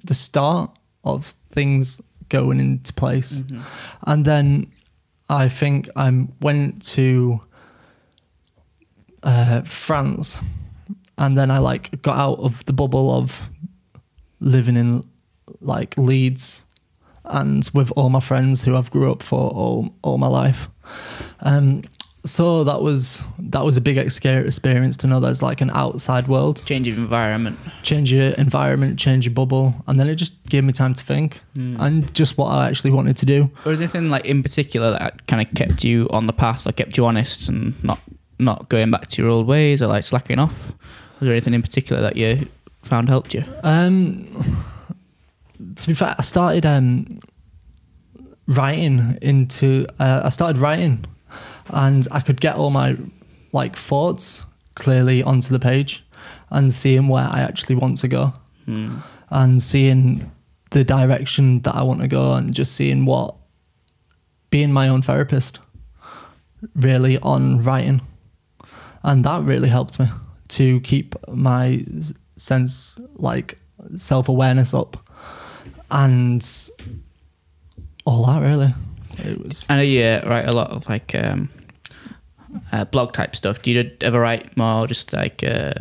[0.04, 0.70] the start
[1.04, 3.40] of things going into place.
[3.40, 3.60] mm-hmm.
[4.06, 4.72] And then
[5.28, 7.40] I think I went to
[9.22, 10.42] uh, France,
[11.18, 13.40] and then I like got out of the bubble of
[14.40, 15.04] living in
[15.60, 16.64] like Leeds
[17.24, 20.68] and with all my friends who I've grew up for all all my life.
[21.40, 21.82] Um,
[22.24, 26.62] so that was that was a big experience to know there's like an outside world,
[26.64, 27.58] change of environment.
[27.82, 31.40] change your environment, change your bubble, and then it just gave me time to think
[31.56, 31.80] Mm.
[31.80, 33.50] and just what I actually wanted to do.
[33.66, 36.66] Or is there anything like in particular that kind of kept you on the path,
[36.66, 37.98] or kept you honest and not
[38.38, 40.72] not going back to your old ways or like slacking off?
[41.20, 42.48] Was there anything in particular that you
[42.82, 43.44] found helped you?
[43.62, 44.26] Um,
[45.76, 47.20] to be fair, I started um,
[48.46, 49.86] writing into.
[49.98, 51.04] Uh, I started writing,
[51.70, 52.96] and I could get all my
[53.52, 54.44] like thoughts
[54.74, 56.04] clearly onto the page,
[56.50, 58.32] and seeing where I actually want to go,
[58.66, 59.02] Mm.
[59.30, 60.30] and seeing
[60.70, 63.34] the direction that I want to go, and just seeing what
[64.50, 65.58] being my own therapist
[66.74, 68.00] really on writing,
[69.02, 70.06] and that really helped me
[70.48, 71.84] to keep my
[72.36, 73.58] sense like
[73.96, 74.96] self awareness up,
[75.90, 76.42] and
[78.04, 78.72] all that really.
[79.18, 79.66] It was.
[79.68, 81.48] I know you uh, write a lot of like um,
[82.72, 83.62] uh, blog type stuff.
[83.62, 85.72] Do you ever write more just like uh,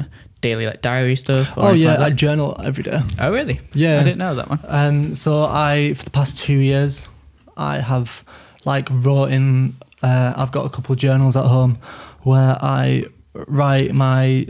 [0.42, 1.58] daily like diary stuff?
[1.58, 3.00] or Oh yeah, like I journal every day.
[3.20, 3.60] oh really?
[3.74, 4.00] Yeah.
[4.00, 4.60] I didn't know that one.
[4.68, 7.10] Um, so I, for the past two years,
[7.58, 8.24] I have
[8.66, 9.76] like wrote in.
[10.04, 11.78] Uh, I've got a couple of journals at home
[12.22, 14.48] where I write my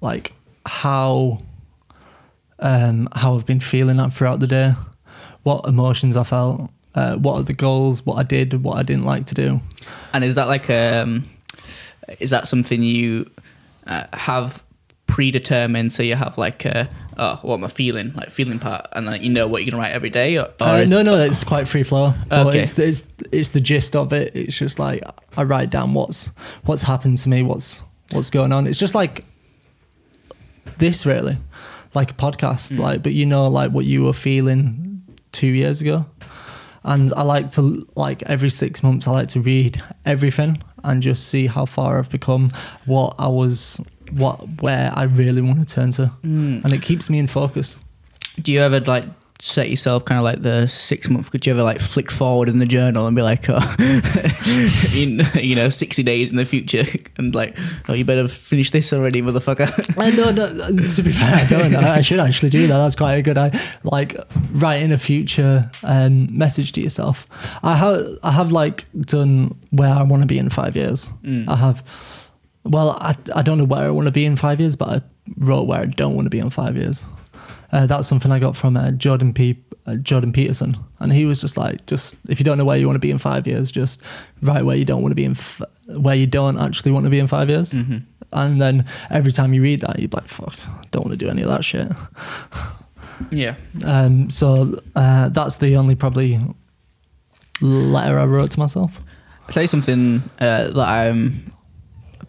[0.00, 0.32] like
[0.66, 1.40] how
[2.58, 4.74] um, how I've been feeling that throughout the day,
[5.42, 9.04] what emotions I felt, uh, what are the goals, what I did, what I didn't
[9.04, 9.60] like to do.
[10.12, 11.24] And is that like um,
[12.20, 13.30] is that something you
[13.86, 14.64] uh, have
[15.06, 15.92] predetermined?
[15.92, 16.84] So you have like uh,
[17.16, 18.12] oh, what am I feeling?
[18.14, 20.36] Like feeling part, and then you know what you're gonna write every day.
[20.38, 22.14] Or, or Uh, no, no, it's quite free flow.
[22.28, 22.60] But Okay.
[22.60, 24.34] it's, it's it's the gist of it.
[24.34, 25.02] It's just like
[25.36, 26.30] I write down what's
[26.64, 28.66] what's happened to me, what's what's going on.
[28.66, 29.24] It's just like
[30.78, 31.38] this, really,
[31.94, 32.72] like a podcast.
[32.72, 32.78] Mm.
[32.78, 35.02] Like, but you know, like what you were feeling
[35.32, 36.06] two years ago,
[36.84, 41.28] and I like to like every six months I like to read everything and just
[41.28, 42.50] see how far I've become,
[42.86, 46.64] what I was, what where I really want to turn to, Mm.
[46.64, 47.78] and it keeps me in focus.
[48.40, 49.04] Do you ever like
[49.42, 51.30] set yourself kind of like the six month?
[51.32, 53.76] Could you ever like flick forward in the journal and be like, oh,
[54.94, 56.84] in you know, sixty days in the future,
[57.18, 59.68] and like, oh, you better finish this already, motherfucker.
[59.98, 61.74] I no, no, to be fair, I don't.
[61.74, 62.78] I, I should actually do that.
[62.78, 63.36] That's quite a good.
[63.36, 64.16] I like
[64.52, 67.26] writing a future um, message to yourself.
[67.62, 71.08] I have, I have like done where I want to be in five years.
[71.22, 71.48] Mm.
[71.48, 71.82] I have.
[72.64, 75.02] Well, I, I don't know where I want to be in five years, but I
[75.38, 77.04] wrote where I don't want to be in five years.
[77.72, 79.56] Uh, that's something I got from uh, Jordan P.
[79.84, 82.86] Uh, Jordan Peterson, and he was just like, just if you don't know where you
[82.86, 84.00] want to be in five years, just
[84.40, 87.10] write where you don't want to be in, f- where you don't actually want to
[87.10, 87.72] be in five years.
[87.72, 87.96] hmm
[88.32, 91.28] And then every time you read that, you're like, fuck, I don't want to do
[91.28, 91.88] any of that shit.
[93.32, 93.56] Yeah.
[93.84, 96.38] Um, so uh, that's the only probably
[97.60, 99.00] letter I wrote to myself.
[99.54, 101.51] You something uh, that I'm.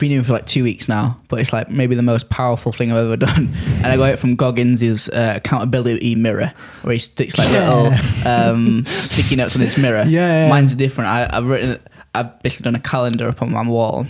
[0.03, 2.91] Been doing for like two weeks now, but it's like maybe the most powerful thing
[2.91, 3.53] I've ever done.
[3.77, 7.69] And I got it from Goggins' uh, accountability mirror, where he sticks like Yeah.
[7.69, 10.03] little um, sticky notes on his mirror.
[10.07, 10.49] Yeah, yeah.
[10.49, 11.09] Mine's different.
[11.09, 11.79] I, I've written,
[12.13, 14.05] I've basically done a calendar up on my wall,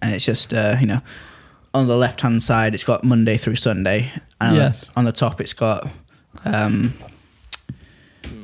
[0.00, 1.00] and it's just uh, you know,
[1.74, 4.92] on the left hand side it's got Monday through Sunday, and Yes.
[4.96, 5.88] on the top it's got.
[6.44, 6.94] Um,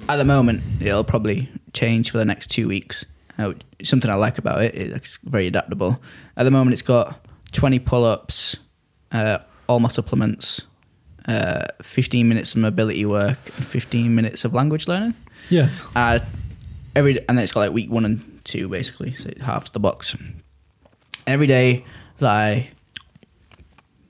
[0.08, 3.04] at the moment, it'll probably change for the next two weeks.
[3.38, 6.00] Uh, something I like about it, it's very adaptable.
[6.36, 8.56] At the moment, it's got 20 pull ups,
[9.12, 10.60] uh, all my supplements,
[11.26, 15.14] uh, 15 minutes of mobility work, and 15 minutes of language learning.
[15.48, 15.86] Yes.
[15.96, 16.20] Uh,
[16.94, 19.80] every and then it's got like week one and two basically, so it halves the
[19.80, 20.16] box.
[21.26, 21.84] Every day
[22.18, 22.70] that I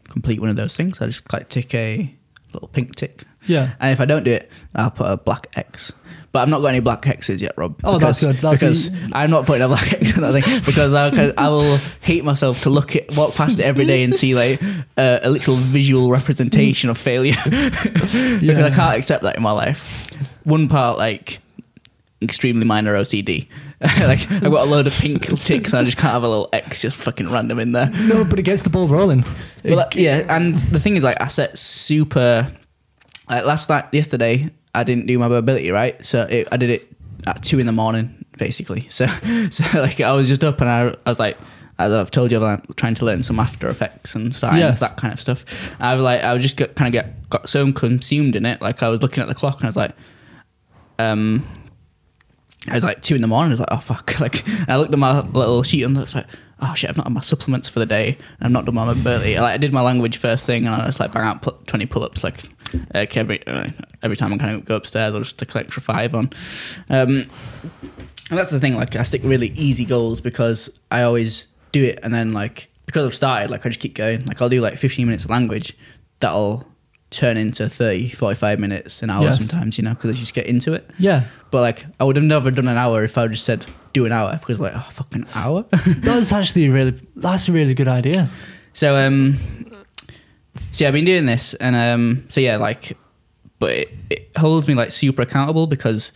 [0.09, 2.15] complete one of those things, I just like tick a
[2.53, 3.75] little pink tick, Yeah.
[3.81, 5.93] and if I don't do it, I'll put a black X.
[6.35, 7.81] But I've not got any black hexes yet, Rob.
[7.85, 8.35] Oh, that's good.
[8.39, 11.77] That's because I'm not putting a black X on that thing because I, I will
[12.01, 14.61] hate myself to look at walk past it every day and see like
[14.97, 20.11] uh, a literal visual representation of failure because I can't accept that in my life.
[20.43, 21.39] One part like
[22.21, 23.47] extremely minor OCD.
[23.81, 26.49] like I've got a load of pink ticks and I just can't have a little
[26.53, 27.91] X just fucking random in there.
[27.91, 29.25] No, but it gets the ball rolling.
[29.63, 32.53] But like, yeah, and the thing is, like, I set super.
[33.31, 36.89] Like last night, yesterday, I didn't do my mobility right, so it, I did it
[37.27, 38.87] at two in the morning, basically.
[38.91, 39.07] So,
[39.51, 41.39] so like, I was just up and I, I was like,
[41.79, 44.81] as I've told you, I'm trying to learn some After Effects and starting Yes.
[44.81, 45.45] that kind of stuff.
[45.81, 48.83] I was like, I was just kind of get got so consumed in it, like
[48.83, 49.93] I was looking at the clock and I was like,
[50.99, 51.45] um.
[52.67, 53.51] I was like two in the morning.
[53.51, 54.15] I was like, oh fuck!
[54.21, 56.27] Like, I looked at my little sheet and I was like,
[56.61, 56.91] oh shit!
[56.91, 58.19] I've not had my supplements for the day.
[58.41, 59.39] I've not done my mobility.
[59.39, 61.87] Like, I did my language first thing, and I just like bang out put twenty
[61.87, 62.45] pull-ups like,
[62.95, 63.69] like every uh,
[64.03, 66.31] every time I kind of go upstairs, I'll just stick an extra five on.
[66.89, 67.27] Um,
[68.31, 68.77] and that's the thing.
[68.77, 73.07] Like, I stick really easy goals because I always do it, and then like because
[73.07, 74.25] I've started, like I just keep going.
[74.27, 75.77] Like I'll do like fifteen minutes of language.
[76.21, 76.67] That'll
[77.17, 79.39] turn into 30, 45 minutes, an hour Yes.
[79.47, 79.79] sometimes.
[79.79, 80.89] You know, because I just get into it.
[80.99, 81.25] Yeah.
[81.51, 84.13] But like, I would have never done an hour if I just said do an
[84.13, 85.65] hour because like, oh, fucking hour.
[85.87, 88.29] That's actually a really that's a really good idea.
[88.73, 89.39] so um,
[90.73, 92.97] so yeah, I've been doing this, and um, so yeah, like,
[93.59, 96.13] but it, it holds me like super accountable because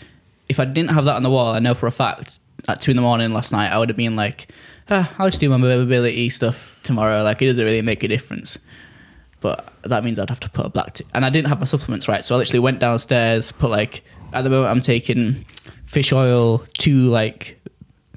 [0.48, 2.90] if I didn't have that on the wall, I know for a fact at two
[2.90, 4.50] in the morning last night I would have been like,
[4.90, 7.22] ah, I'll just do my mobility stuff tomorrow.
[7.22, 8.58] Like, it doesn't really make a difference.
[9.40, 11.06] But that means I'd have to put a black tick.
[11.14, 12.24] And I didn't have my supplements right.
[12.24, 15.44] So I literally went downstairs, put like, at the moment I'm taking
[15.84, 17.60] fish oil, two like,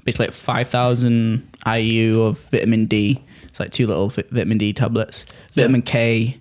[0.04, 3.22] basically like 5,000 IU of vitamin D.
[3.44, 6.40] It's like two little vi- vitamin D tablets, vitamin K,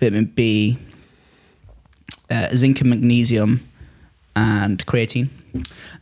[0.00, 0.78] vitamin B,
[2.30, 3.68] uh, zinc and magnesium,
[4.36, 5.28] and creatine.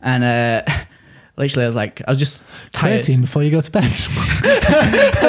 [0.01, 0.61] And uh,
[1.37, 3.03] literally, I was like, I was just tired.
[3.03, 3.83] Creatine before you go to bed.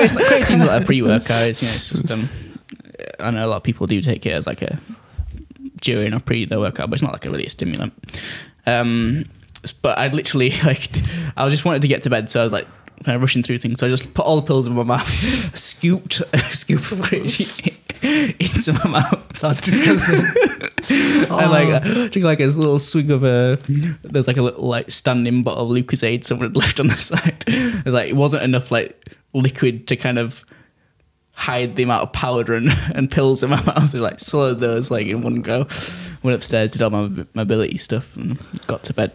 [0.00, 1.48] It's like creatine's like a pre-workout.
[1.48, 2.28] It's, you know, it's just um,
[3.20, 4.78] I know a lot of people do take it as like a
[5.82, 7.92] during or pre the workout, but it's not like a really a stimulant.
[8.66, 9.24] Um,
[9.82, 10.90] but I'd literally like
[11.36, 12.66] I was just wanted to get to bed, so I was like
[13.04, 13.80] kind of rushing through things.
[13.80, 15.08] So I just put all the pills in my mouth,
[15.58, 17.74] scooped a scoop of creatine
[18.40, 19.40] into my mouth.
[19.40, 20.24] That's disgusting.
[20.90, 23.58] And like I took like a little swig of a
[24.02, 27.44] there's like a little like standing bottle of Lucozade someone had left on the side.
[27.46, 30.46] It was like it wasn't enough like liquid to kind of
[31.38, 33.94] hide the amount of powder and, and pills in my mouth.
[33.94, 35.66] I like swallowed those like in one go.
[36.22, 39.12] Went upstairs, did all my mobility stuff, and got to bed.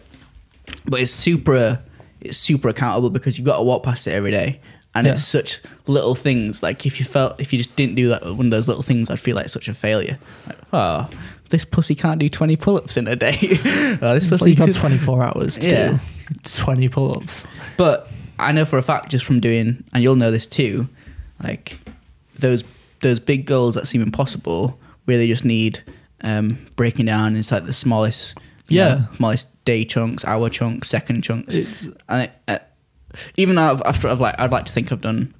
[0.86, 1.82] But it's super,
[2.22, 4.60] it's super accountable because you've got to walk past it every day,
[4.94, 5.12] and Yeah.
[5.12, 6.62] it's such little things.
[6.62, 9.10] Like if you felt, if you just didn't do that one of those little things,
[9.10, 10.18] I'd feel like such a failure.
[10.46, 11.10] Like, oh,
[11.50, 13.36] this pussy can't do 20 pull-ups in a day.
[13.42, 15.88] oh, this Well, pussy you've got 24 hours to Yeah.
[15.92, 15.98] do
[16.42, 17.46] 20 pull-ups.
[17.76, 20.88] But I know for a fact, just from doing, and you'll know this too,
[21.42, 21.78] like
[22.38, 22.64] those
[23.00, 25.82] those big goals that seem impossible really just need
[26.22, 28.88] um, breaking down into like the smallest, Yeah.
[28.94, 32.58] know, smallest day chunks, hour chunks, second chunks, It's and it, uh,
[33.36, 35.34] even though I've, after I've like, I'd like to think I've done.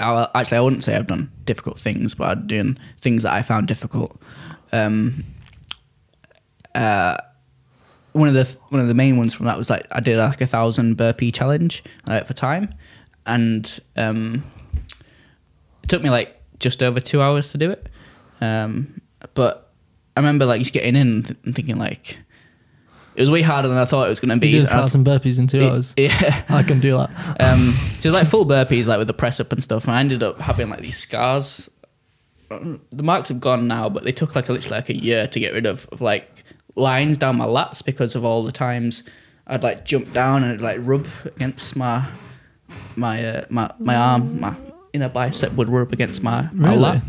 [0.00, 3.42] I, actually, I wouldn't say I've done difficult things, but I'm doing things that I
[3.42, 4.20] found difficult.
[4.70, 5.24] Um,
[6.74, 7.16] uh,
[8.12, 10.40] one of the one of the main ones from that was like I did like
[10.40, 12.74] a thousand burpee challenge like for time,
[13.26, 14.44] and um,
[15.88, 17.88] it took me like just over two hours to do it.
[18.42, 19.00] Um,
[19.32, 19.72] but
[20.16, 22.18] I remember like just getting in and thinking like
[23.14, 24.48] it was way harder than I thought it was going to be.
[24.48, 25.94] you did a And I was- burpees in two hours.
[25.96, 26.44] yeah.
[26.50, 27.10] I can do that.
[27.40, 29.84] Um, so like full burpees, like with the press up and stuff.
[29.86, 31.70] And I ended up having like these scars.
[32.50, 35.40] The marks have gone now, but they took like a, literally like a year to
[35.40, 36.44] get rid of, of like
[36.76, 39.02] lines down my lats because of all the times
[39.46, 42.06] I'd like jump down and it'd, like rub against my
[42.96, 44.54] my uh, my my arm, my
[44.92, 46.80] inner bicep would rub against my, my Really?
[46.80, 47.02] lat.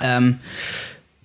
[0.00, 0.40] Um,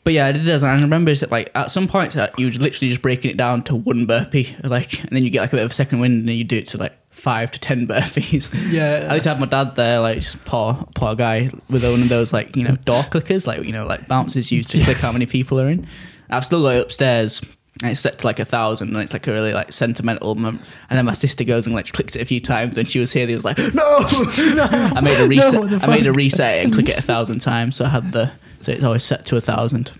[0.03, 2.45] but yeah, I did this, and I remember that like at some points uh, you
[2.47, 5.53] would literally just breaking it down to one burpee, like, and then you get like
[5.53, 7.85] a bit of a second wind, and you do it to like five to ten
[7.87, 8.49] burpees.
[8.71, 9.07] Yeah.
[9.09, 12.09] I used to have my dad there, like just poor poor guy with one of
[12.09, 15.11] those like you know door clickers, like you know like bouncers used to click how
[15.11, 15.85] many people are in.
[16.29, 17.41] I've still got it upstairs.
[17.81, 20.35] And it's set to like a thousand, and it's like a really like sentimental.
[20.35, 22.99] Mem- and then my sister goes and like clicks it a few times, and she
[22.99, 23.23] was here.
[23.23, 25.69] And he was like, "No!" I made a reset.
[25.69, 28.31] the I made a reset and click it a thousand times, so I had the
[28.59, 29.93] so it's always set to a thousand.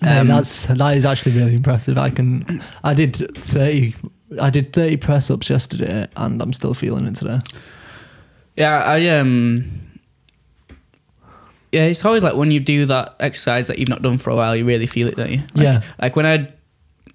[0.00, 1.98] Um, that's that is actually really impressive.
[1.98, 3.94] I can, I did thirty,
[4.40, 7.40] I did thirty press ups yesterday, and I'm still feeling it today.
[8.56, 9.64] Yeah, I um.
[11.70, 14.36] Yeah, it's always like when you do that exercise that you've not done for a
[14.36, 15.38] while, you really feel it, don't you?
[15.54, 15.82] Like, Yeah.
[16.00, 16.50] Like when I,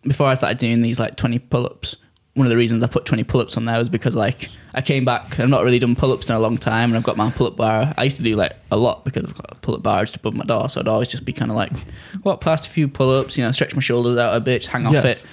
[0.03, 1.95] before I started doing these like twenty pull-ups,
[2.35, 5.05] one of the reasons I put twenty pull-ups on there was because like I came
[5.05, 7.55] back, I've not really done pull-ups in a long time, and I've got my pull-up
[7.55, 7.93] bar.
[7.97, 10.33] I used to do like a lot because I've got a pull-up bar just above
[10.33, 11.71] my door, so I'd always just be kind of like,
[12.23, 14.85] walk past a few pull-ups, you know, stretch my shoulders out a bit, just hang
[14.87, 15.23] off Yes.
[15.25, 15.29] it.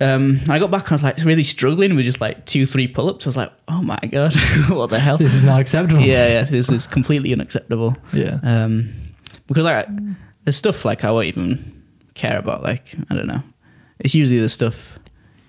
[0.00, 2.88] Um, I got back and I was like really struggling with just like two, three
[2.88, 3.26] pull-ups.
[3.26, 4.34] I was like, oh my god,
[4.70, 5.16] what the hell?
[5.18, 6.00] This is not acceptable.
[6.02, 7.96] yeah, yeah, this is completely unacceptable.
[8.12, 8.38] yeah.
[8.42, 8.92] Um,
[9.46, 9.86] because like
[10.44, 11.83] there's stuff like I won't even
[12.14, 12.62] care about.
[12.62, 13.42] Like I don't know,
[13.98, 14.98] it's usually the stuff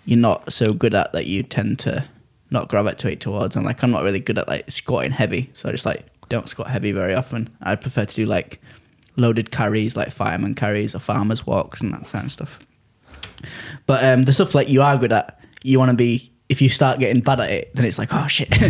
[0.05, 2.07] you're not so good at that you tend to
[2.51, 3.55] not gravitate towards.
[3.55, 6.49] And like I'm not really good at like squatting heavy, so I just like don't
[6.49, 7.49] squat heavy very often.
[7.61, 8.61] I prefer to do like
[9.17, 12.59] loaded carries, like fireman carries or farmers walks and that kind of stuff.
[13.85, 16.31] But um, the stuff like you are good at, you want to be.
[16.47, 18.49] If you start getting bad at it, then it's like, oh shit,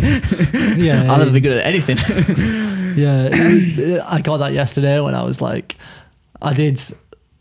[0.78, 1.98] Yeah, I'll never be good at anything.
[2.96, 5.76] Yeah, I got that yesterday when I was like,
[6.40, 6.80] I did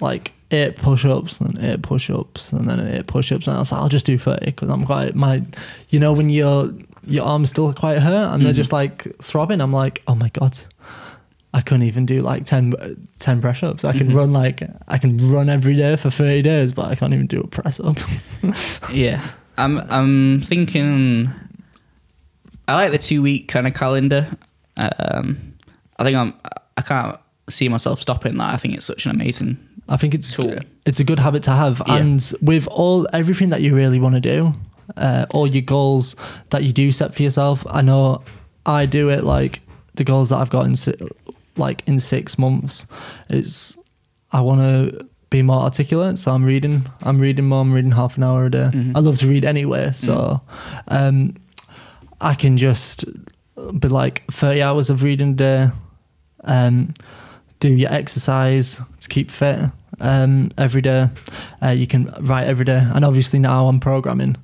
[0.02, 3.90] like eight push-ups and eight push-ups and then eight push-ups and I was like, I'll
[3.90, 5.44] just do thirty because I'm quite my,
[5.90, 6.72] you know, when your
[7.08, 8.56] your arms still quite hurt and they're Mhm.
[8.58, 9.62] just like throbbing.
[9.62, 10.58] I'm like, oh my god,
[11.54, 12.74] I couldn't even do like 10,
[13.20, 13.86] 10 press-ups.
[13.86, 14.16] I can Mhm.
[14.16, 17.42] run like I can run every day for thirty days, but I can't even do
[17.42, 17.98] a press-up.
[18.94, 19.22] Yeah,
[19.58, 19.78] I'm.
[19.90, 21.30] I'm thinking.
[22.68, 24.28] I like the two week kind of calendar.
[24.78, 25.54] Um,
[25.98, 26.34] I think I'm.
[26.78, 27.18] I can't
[27.50, 28.54] see myself stopping that.
[28.54, 29.58] I think it's such an amazing.
[29.88, 30.54] I think it's Cool.
[30.86, 31.98] it's a good habit to have, Yeah.
[31.98, 34.56] and with all everything that you really want to do,
[34.98, 36.16] uh, all your goals
[36.50, 37.66] that you do set for yourself.
[37.70, 38.22] I know
[38.66, 39.62] I do it like
[39.96, 40.96] the goals that I've got in si-
[41.58, 42.86] like in six months.
[43.30, 43.78] It's
[44.32, 46.86] I want to be more articulate, so I'm reading.
[47.04, 47.62] I'm reading more.
[47.62, 48.70] I'm reading half an hour a day.
[48.74, 48.96] Mhm.
[48.96, 50.42] I love to read anyway, so
[50.88, 51.36] um,
[52.22, 53.06] I can just
[53.80, 55.70] be like thirty hours of reading a day.
[56.44, 56.94] Um,
[57.66, 59.60] do your exercise to keep fit
[60.00, 61.08] um, every day.
[61.64, 64.36] Uh, you can write every day, and obviously now I'm programming.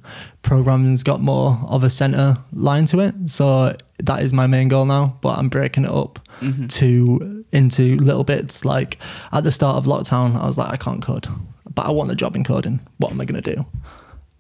[0.42, 4.86] Programming's got more of a center line to it, so that is my main goal
[4.86, 5.18] now.
[5.22, 6.68] But I'm breaking it up Mhm.
[6.80, 8.66] to into little bits.
[8.66, 8.98] Like
[9.32, 11.28] at the start of lockdown, I was like, I can't code,
[11.76, 12.80] but I want a job in coding.
[12.98, 13.66] What am I gonna do?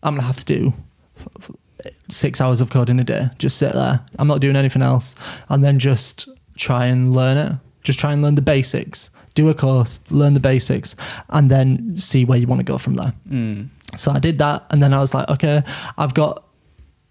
[0.01, 0.73] I'm gonna have to do
[1.19, 3.29] f- f- six hours of coding a day.
[3.37, 3.99] Just sit there.
[4.17, 5.13] I'm not doing anything else,
[5.49, 6.27] and then just
[6.57, 7.51] try and learn it.
[7.81, 9.09] Just try and learn the basics.
[9.33, 10.95] Do a course, learn the basics,
[11.29, 13.13] and then see where you want to go from there.
[13.29, 13.69] Mm.
[13.95, 15.63] So I did that, and then I was like, okay,
[15.97, 16.43] I've got,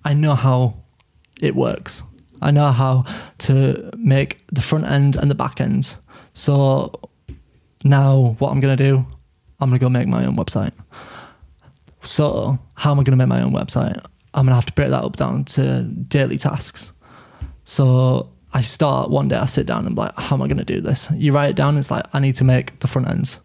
[0.05, 0.75] I know how
[1.41, 2.03] it works.
[2.43, 3.05] I know how
[3.39, 5.97] to make the front end and the back end.
[6.33, 6.93] So
[7.85, 9.07] now what I'm gonna do,
[9.59, 10.73] I'm gonna go make my own website.
[12.03, 14.03] So how am I gonna make my own website?
[14.33, 16.93] I'm gonna have to break that up down to daily tasks.
[17.65, 20.59] So I start one day, I sit down and be like, how am I going
[20.59, 21.09] to do this?
[21.15, 21.77] You write it down.
[21.79, 23.39] It's like, I need to make the front ends.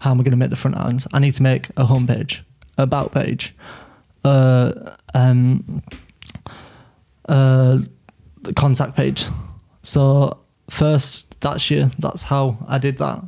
[0.00, 1.06] How am I going to make the front ends?
[1.12, 2.40] I need to make a homepage,
[2.78, 3.54] about page,
[4.24, 4.72] uh,
[5.14, 5.82] um,
[7.28, 7.78] uh,
[8.42, 9.24] the contact page.
[9.82, 10.38] So
[10.68, 11.90] first, that's you.
[11.98, 13.24] That's how I did that.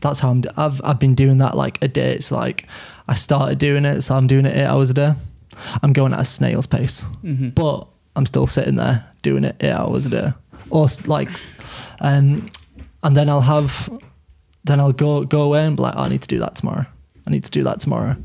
[0.00, 0.40] That's how I'm.
[0.40, 2.14] d- I've I've been doing that like a day.
[2.14, 2.66] It's like
[3.08, 5.12] I started doing it, so I'm doing it eight hours a day.
[5.82, 7.50] I'm going at a snail's pace, Mm-hmm.
[7.50, 10.32] but I'm still sitting there doing it eight hours a day,
[10.70, 11.30] or like,
[12.00, 12.46] um,
[13.02, 13.88] and then I'll have,
[14.64, 16.86] then I'll go go away and be like, "Oh, I need to do that tomorrow.
[17.26, 18.16] I need to do that tomorrow,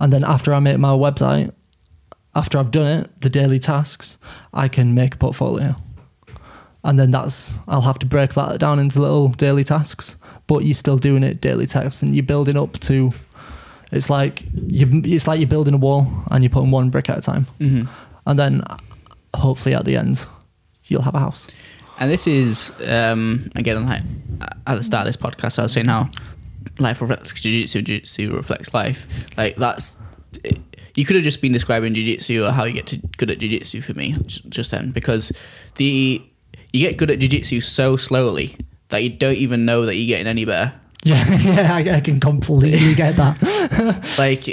[0.00, 1.52] and then after I make my website,
[2.34, 4.18] after I've done it, the daily tasks,
[4.52, 5.74] I can make a portfolio.
[6.84, 10.16] And then that's I'll have to break that down into little daily tasks,
[10.46, 13.12] but you're still doing it daily tasks and you're building up to
[13.90, 17.18] it's like you it's like you're building a wall and you're putting one brick at
[17.18, 17.46] a time.
[17.58, 17.88] Mm-hmm.
[18.26, 18.62] And then
[19.34, 20.26] hopefully at the end
[20.84, 21.48] you'll have a house.
[21.98, 24.02] And this is um, again like
[24.66, 26.08] at the start of this podcast, I was saying how
[26.78, 29.26] life reflects jiu-jitsu, jiu-jitsu reflects life.
[29.36, 29.98] Like that's
[30.94, 33.80] you could have just been describing jiu-jitsu or how you get to good at jiu-jitsu
[33.80, 35.32] for me just then because
[35.76, 36.22] the
[36.72, 38.56] you get good at jiu-jitsu so slowly
[38.88, 40.74] that you don't even know that you're getting any better.
[41.04, 44.14] Yeah, yeah, I, I can completely get that.
[44.18, 44.46] like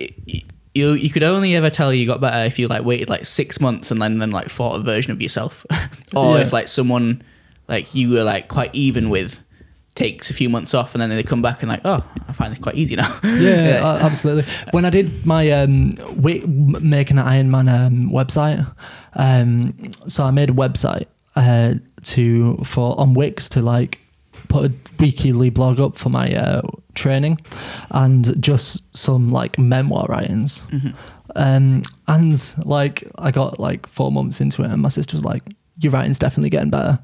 [0.75, 3.59] you you could only ever tell you got better if you like waited like six
[3.59, 5.65] months and then then like fought a version of yourself
[6.15, 6.43] or Yeah.
[6.43, 7.21] if like someone
[7.68, 9.39] like you were like quite even with
[9.95, 12.51] takes a few months off and then they come back and like oh i find
[12.51, 14.43] this quite easy now yeah, uh, absolutely.
[14.72, 18.66] When I did my um, making an Ironman um, website,
[19.14, 21.05] um, so I made a website
[21.36, 23.99] uh, to for on Wix to like
[24.49, 26.61] put a weekly blog up for my uh,
[26.95, 27.39] training
[27.91, 30.66] and just some like memoir writings.
[30.72, 30.95] Mhm.
[31.36, 35.43] Um, and like I got like four months into it, and my sister was like,
[35.80, 36.99] "Your writing's definitely getting better."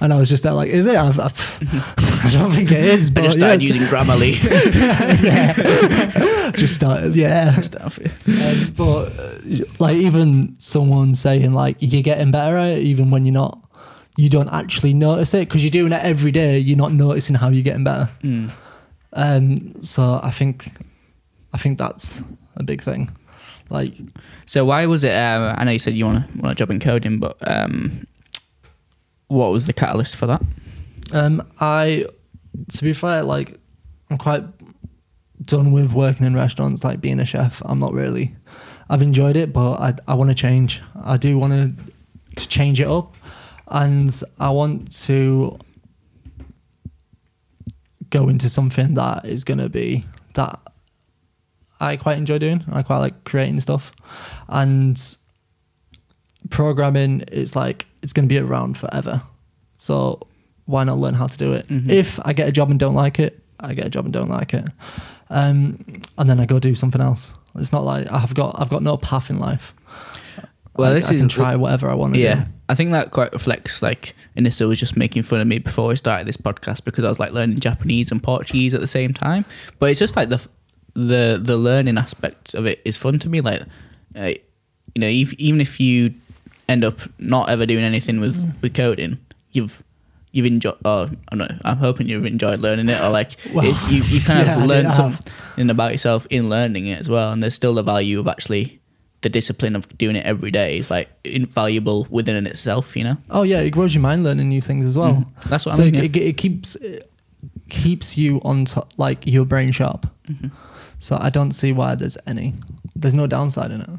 [0.00, 1.58] And I was just there like, "Is it?" I've, I've,
[2.24, 3.12] I don't think it is.
[3.16, 3.66] i just started yeah.
[3.66, 4.42] using grammarly
[5.24, 6.50] yeah.
[6.52, 7.60] just started, yeah.
[7.60, 13.10] stuff Um, but uh, like even someone saying like you're getting better at it, even
[13.10, 13.60] when you're not,
[14.16, 16.58] you don't actually notice it because you're doing it every day.
[16.58, 18.10] You're not noticing how you're getting better.
[18.22, 18.50] Mm.
[19.12, 20.68] Um, so I think,
[21.52, 22.22] I think that's
[22.56, 23.10] a big thing.
[23.70, 23.92] Like
[24.46, 26.70] so why was it uh, i know you said you want to want to job
[26.70, 28.06] in coding but um
[29.34, 30.42] what was the catalyst for that
[31.12, 32.06] Um, I,
[32.72, 33.58] to be fair, like
[34.10, 34.44] I'm quite
[35.44, 37.60] done with working in restaurants, like being a chef.
[37.64, 38.34] I'm not really.
[38.88, 40.82] I've enjoyed it, but I I want to change.
[41.02, 41.74] I do want to
[42.36, 43.14] to change it up,
[43.68, 45.58] and I want to
[48.10, 50.04] go into something that is to be
[50.34, 50.60] that
[51.80, 52.64] I quite enjoy doing.
[52.70, 53.92] I quite like creating stuff,
[54.48, 54.96] and
[56.50, 59.22] programming is like it's going to be around forever.
[59.78, 60.20] So
[60.66, 61.68] why not learn how to do it?
[61.68, 61.90] Mhm.
[61.90, 64.28] If I get a job and don't like it, I get a job and don't
[64.30, 64.64] like it,
[65.30, 65.84] um,
[66.18, 67.34] and then I go do something else.
[67.56, 69.74] It's not like I've got I've got no path in life.
[70.76, 72.50] Well, I, this I can is- try whatever I want to yeah do.
[72.68, 75.94] i think that quite reflects like Anissa was just making fun of me before we
[75.96, 79.44] started this podcast because i was like learning japanese and portuguese at the same time
[79.78, 80.44] but it's just like the
[80.94, 83.62] the the learning aspect of it is fun to me like
[84.16, 84.32] uh,
[84.94, 86.12] you know if, even if you
[86.68, 88.62] end up not ever doing anything with Mm.
[88.62, 89.18] with coding
[89.52, 89.82] you've
[90.32, 94.02] you've enjoyed oh i know i'm hoping you've enjoyed learning it or like Well, you,
[94.04, 97.54] you kind yeah, of learn something about yourself in learning it as well and there's
[97.54, 98.80] still the value of actually
[99.20, 103.16] the discipline of doing it every day is like invaluable within in itself you know
[103.30, 105.14] Oh yeah, it grows your mind learning new things as well.
[105.14, 105.48] Mhm.
[105.50, 106.22] that's what so i mean it, yeah.
[106.22, 107.10] it, it keeps it
[107.68, 110.06] keeps you on top, like your brain sharp.
[110.28, 110.50] Mhm.
[110.98, 112.54] So I don't see why there's any.
[112.94, 113.90] There's no downside in it.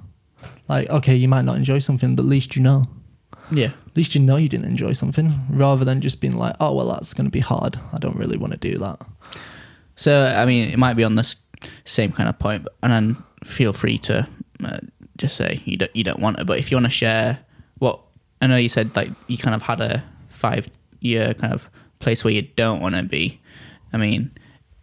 [0.67, 2.87] Like okay, you might not enjoy something, but at least you know.
[3.51, 6.73] yeah At least you know you didn't enjoy something, rather than just being like, oh
[6.73, 7.77] well, that's going to be hard.
[7.93, 8.99] I don't really want to do that.
[9.95, 11.37] So I mean, it might be on the s-
[11.85, 14.27] same kind of point, but, and then feel free to
[14.63, 14.79] uh,
[15.17, 16.45] just say you don't you don't want it.
[16.47, 17.39] But if you want to share
[17.79, 17.99] what
[18.41, 20.67] I know, you said like you kind of had a five
[20.99, 23.39] year kind of place where you don't want to be.
[23.93, 24.31] I mean,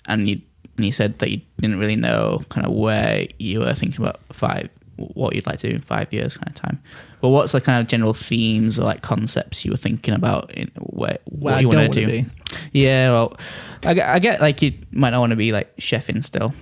[0.09, 0.41] and you
[0.77, 4.21] and you said that you didn't really know kind of where you were thinking about
[4.31, 6.83] five what you'd like to do in five years kind of time.
[7.21, 10.71] But what's the kind of general themes or like concepts you were thinking about in
[10.81, 12.07] where Where what you want to do?
[12.07, 12.27] be.
[12.73, 13.37] Yeah, well,
[13.85, 16.53] I get, I get like you might not want to be like chefing still.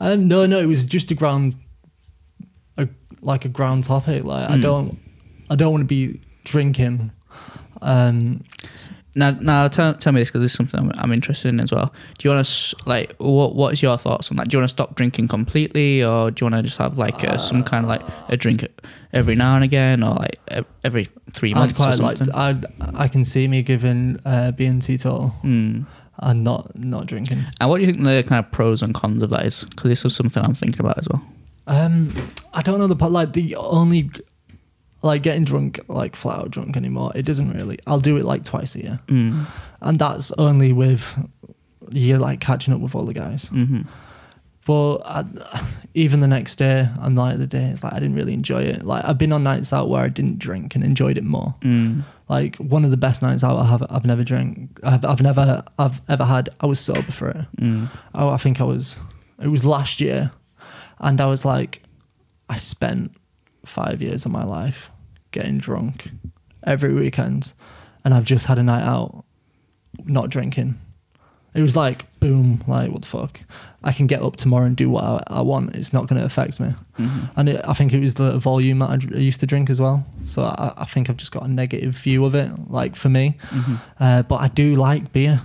[0.00, 1.54] Um, no, no, it was just a ground,
[2.76, 2.88] a,
[3.20, 4.24] like a ground topic.
[4.24, 4.62] Like I Mm.
[4.62, 4.98] don't,
[5.50, 7.12] I don't want to be drinking.
[7.80, 8.42] Um,
[9.14, 11.70] now, now tell, tell me this because this is something I'm, I'm interested in as
[11.72, 11.92] well.
[12.18, 14.48] Do you want to like what what is your thoughts on that?
[14.48, 17.22] Do you want to stop drinking completely, or do you want to just have like
[17.24, 18.66] uh, some kind of like a drink
[19.12, 20.38] every now and again, or like
[20.82, 22.34] every three I'd months or quite like.
[22.34, 22.66] I'd.
[22.94, 25.86] I can see me giving uh, being teetotal Mm.
[26.18, 27.44] and not not drinking.
[27.60, 29.64] And what do you think the kind of pros and cons of that is?
[29.64, 31.22] Because this is something I'm thinking about as well.
[31.66, 32.12] Um,
[32.52, 33.12] I don't know the part.
[33.12, 34.10] Like the only,
[35.02, 37.12] like getting drunk, like flat out drunk anymore.
[37.14, 37.78] It doesn't really.
[37.86, 39.46] I'll do it like twice a year, Mm.
[39.80, 41.18] and that's only with
[41.90, 43.48] you're like catching up with all the guys.
[43.48, 43.82] hmm
[44.64, 45.24] But I,
[45.94, 48.84] even the next day and like the day, it's like I didn't really enjoy it.
[48.84, 51.54] Like I've been on nights out where I didn't drink and enjoyed it more.
[51.62, 52.04] Mm.
[52.28, 54.78] Like one of the best nights out I have, I've never drank.
[54.84, 56.48] I've, I've never, I've ever had.
[56.60, 57.44] I was sober for it.
[57.60, 57.90] Mm.
[58.14, 58.98] Oh, I think I was.
[59.42, 60.30] It was last year,
[61.00, 61.82] and I was like,
[62.48, 63.12] I spent
[63.66, 64.90] five years of my life
[65.32, 66.10] getting drunk
[66.64, 67.52] every weekend,
[68.04, 69.24] and I've just had a night out,
[70.04, 70.78] not drinking.
[71.54, 73.40] It was like boom, like what the fuck?
[73.84, 75.74] I can get up tomorrow and do what I, I want.
[75.76, 76.74] It's not going to affect me.
[76.98, 77.30] Mhm.
[77.36, 79.78] And it, I think it was the volume that I I used to drink as
[79.80, 80.06] well.
[80.24, 83.36] So I, I think I've just got a negative view of it, like for me.
[83.50, 83.78] Mhm.
[84.00, 85.42] Uh, but I do like beer.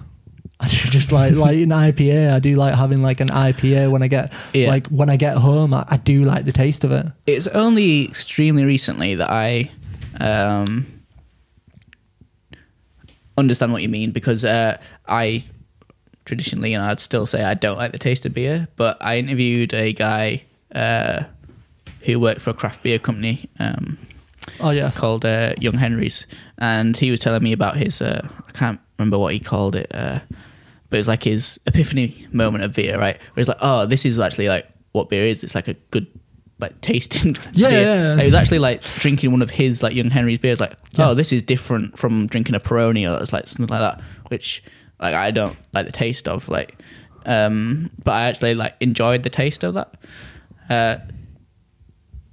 [0.60, 2.34] I do just like like an IPA.
[2.34, 4.70] I do like having like an IPA when I get Yeah.
[4.70, 5.74] like when I get home.
[5.74, 7.06] I, I do like the taste of it.
[7.28, 9.70] it's only extremely recently that I
[10.20, 10.86] um,
[13.38, 14.78] understand what you mean because uh,
[15.08, 15.44] I
[16.26, 19.74] traditionally, and I'd still say I don't like the taste of beer, but I interviewed
[19.74, 20.44] a guy
[20.74, 21.24] uh,
[22.02, 23.98] who worked for a craft beer company um,
[24.62, 26.26] Oh yeah, called uh, Young Henry's,
[26.58, 28.02] and he was telling me about his.
[28.02, 30.20] Uh, I can't remember what he called it, uh,
[30.90, 33.18] but it was like his epiphany moment of beer, right?
[33.18, 35.44] Where he's like, "Oh, this is actually like what beer is.
[35.44, 36.08] It's like a good."
[36.60, 37.82] Like tasting, Yeah, beer.
[37.84, 40.60] yeah, he was actually like drinking one of his like Young Henry's beers.
[40.60, 44.04] Like, oh, this is different from drinking a Peroni or it's like something like that.
[44.30, 44.64] Which
[45.00, 46.50] like I don't like the taste of.
[46.50, 46.82] Like,
[47.28, 49.94] um, but I actually like enjoyed the taste of that.
[50.68, 50.98] Uh,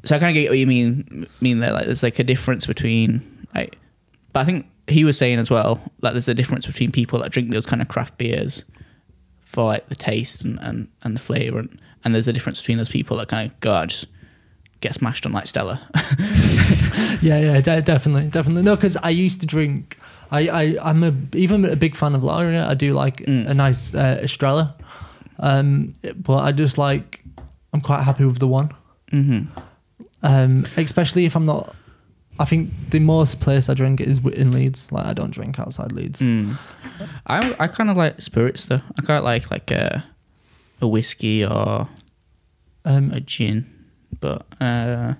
[0.07, 1.73] so I kind of get what you mean mean there.
[1.73, 3.77] Like, there's like a difference between like,
[4.33, 7.31] but I think he was saying as well like there's a difference between people that
[7.33, 8.65] drink those kind of craft beers
[9.41, 12.79] for like the taste and and, and the flavor, and, and there's a difference between
[12.79, 14.07] those people that kind of go out just
[14.81, 15.81] get smashed on like Stella.
[17.23, 18.63] yeah, yeah, de- definitely, definitely.
[18.63, 19.97] No, because I used to drink.
[20.31, 22.67] I, I, I'm a, even a big fan of lager.
[22.69, 23.49] I do like Mm.
[23.49, 24.75] a nice uh, Estrella,
[25.39, 27.23] um, but I just like.
[27.73, 28.71] I'm quite happy with the one,
[29.11, 29.43] hmm
[30.23, 31.75] um, especially if I'm not.
[32.39, 34.91] I think the most place I drink is in Leeds.
[34.91, 36.21] Like I don't drink outside Leeds.
[36.21, 36.57] Mm.
[37.27, 38.81] I I kind of like spirits though.
[38.99, 40.05] I quite like like a
[40.81, 41.89] a whiskey or
[42.87, 43.65] Um, a gin,
[44.21, 45.15] but uh,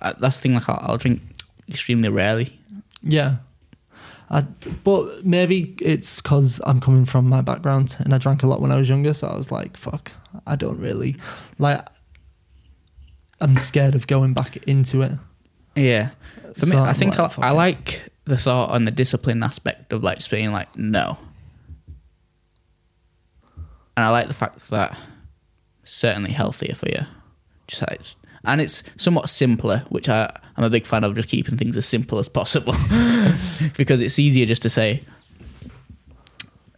[0.00, 0.54] I- that's the thing.
[0.54, 1.20] Like I'll, I'll drink
[1.68, 2.58] extremely rarely.
[3.02, 3.36] Yeah.
[4.30, 4.40] I,
[4.82, 8.72] but maybe it's because I'm coming from my background and I drank a lot when
[8.72, 9.12] I was younger.
[9.12, 10.10] So I was like, fuck,
[10.46, 11.16] I don't really
[11.58, 11.86] like.
[13.40, 15.12] I'm scared of going back into it.
[15.74, 16.10] Yeah,
[16.56, 20.02] for me, I think like, I, I like the thought and the discipline aspect of
[20.02, 21.18] like just being like no,
[23.96, 24.98] and I like the fact that
[25.82, 27.06] it's certainly healthier for you.
[27.66, 31.28] Just like it's, and it's somewhat simpler, which I I'm a big fan of, just
[31.28, 32.74] keeping things as simple as possible
[33.76, 35.02] because it's easier just to say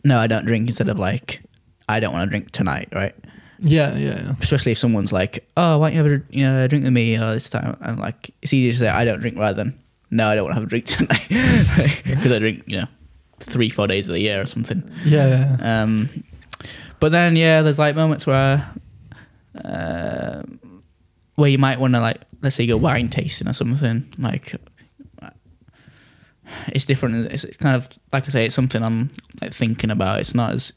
[0.04, 1.42] no, I don't drink instead of like
[1.88, 3.14] I don't want to drink tonight, right?
[3.60, 4.34] Yeah, yeah, yeah.
[4.40, 6.92] especially if someone's like, "Oh, why don't you have a you know a drink with
[6.92, 9.78] me uh, this time?" And like, it's easier to say, "I don't drink," rather than,
[10.10, 11.26] "No, I don't want to have a drink tonight,"
[12.04, 12.86] because I drink, you know,
[13.40, 14.82] three four days of the year or something.
[15.04, 15.82] Yeah, yeah, yeah.
[15.82, 16.24] Um,
[17.00, 18.64] but then yeah, there's like moments where,
[19.64, 20.42] uh,
[21.34, 24.08] where you might want to like, let's say you go wine tasting or something.
[24.18, 24.54] Like,
[26.68, 27.32] it's different.
[27.32, 30.20] It's, it's kind of like I say, it's something I'm like thinking about.
[30.20, 30.72] It's not as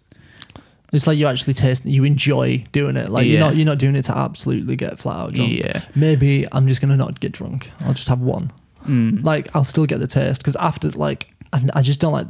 [0.92, 3.10] It's like you actually taste, you enjoy doing it.
[3.10, 5.54] Like you're not, you're not doing it to absolutely get flat out drunk.
[5.54, 5.84] yeah.
[5.96, 7.72] Maybe I'm just gonna not get drunk.
[7.82, 8.52] I'll just have one.
[8.86, 9.24] Mm.
[9.24, 12.28] Like I'll still get the taste because after like, I, I just don't like.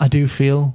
[0.00, 0.74] I do feel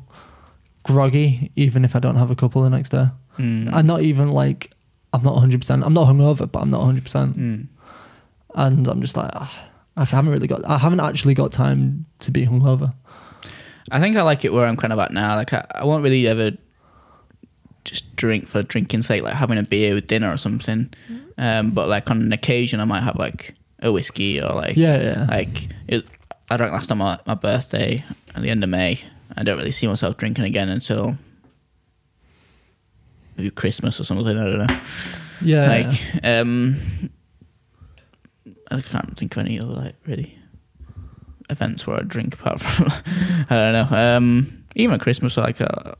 [0.83, 3.07] groggy even if I don't have a couple the next day.
[3.37, 3.73] Mm.
[3.73, 4.71] I'm not even like
[5.11, 5.59] I'm not 100.
[5.59, 7.03] percent I'm not hungover, but I'm not 100.
[7.03, 7.67] percent Mm.
[8.55, 10.65] And I'm just like ah, I haven't really got.
[10.65, 12.93] I haven't actually got time to be hungover.
[13.91, 15.35] I think I like it where I'm kind of at now.
[15.35, 16.51] Like I, I won't really ever
[17.87, 20.89] just drink for drinking's sake, like having a beer with dinner or something.
[21.37, 25.01] Um, but like on an occasion, I might have like a whiskey or like Yeah,
[25.01, 25.27] yeah.
[25.29, 26.05] like it,
[26.49, 28.03] I drank last time my my birthday
[28.35, 28.99] at the end of May.
[29.35, 31.17] I don't really see myself drinking again until
[33.35, 34.27] maybe Christmas or something.
[34.37, 34.79] I don't know.
[35.41, 36.77] Yeah, like um,
[38.71, 40.33] I can't think of any other like really.
[41.49, 42.87] events where I drink apart from
[43.49, 43.97] I don't know.
[44.17, 45.93] Um, even at Christmas, like uh,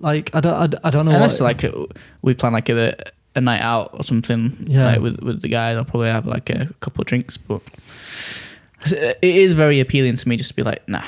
[0.00, 1.86] Like I don't I, I don't know unless what, like uh,
[2.22, 2.96] we plan like a,
[3.36, 4.56] a night out or something.
[4.66, 4.86] Yeah.
[4.86, 7.62] like, with with the guys, I'll probably have like a couple of drinks, but
[8.86, 11.04] it is very appealing to me just to be like, nah.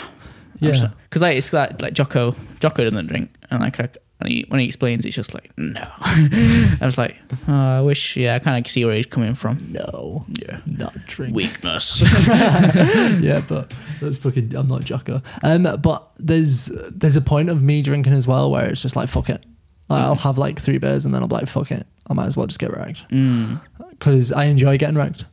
[0.61, 0.91] yeah.
[1.05, 3.89] Because like it's like like Jocko Jocko doesn't drink, and like I,
[4.23, 5.87] and he, when he explains, it's just like no.
[6.01, 7.17] I was like,
[7.49, 8.17] oh, I wish.
[8.17, 9.59] Yeah, I kind of see where he's coming from.
[9.73, 11.35] no, Yeah, not drink.
[11.35, 12.01] weakness.
[12.29, 14.55] yeah, but that's fucking.
[14.57, 15.23] I'm not Jocko.
[15.43, 19.09] Um, but there's there's a point of me drinking as well where it's just like
[19.09, 19.45] fuck it.
[19.89, 21.87] Like, I'll have like three beers and then I'm like fuck it.
[22.09, 23.61] I might as well just get wrecked mm,
[23.91, 25.25] because I enjoy getting wrecked.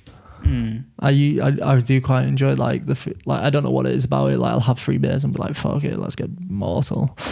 [0.43, 0.83] mm.
[0.99, 1.09] I,
[1.41, 4.31] I I do quite enjoy like the like I don't know what it is about
[4.31, 4.39] it.
[4.39, 7.15] Like I'll have three beers and be like fuck it, let's get mortal.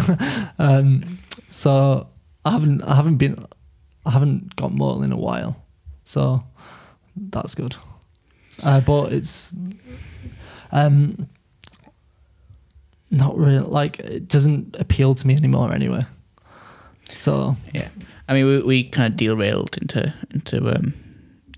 [0.58, 1.18] um,
[1.48, 2.08] so
[2.44, 3.46] I haven't I haven't been
[4.04, 5.62] I haven't got mortal in a while,
[6.04, 6.44] so
[7.16, 7.76] that's good.
[8.62, 9.52] Uh, but it's
[10.70, 11.28] um
[13.10, 16.04] not really like it doesn't appeal to me anymore anyway.
[17.10, 17.88] So Yeah,
[18.28, 20.94] I mean, we, we kind of derailed into into um,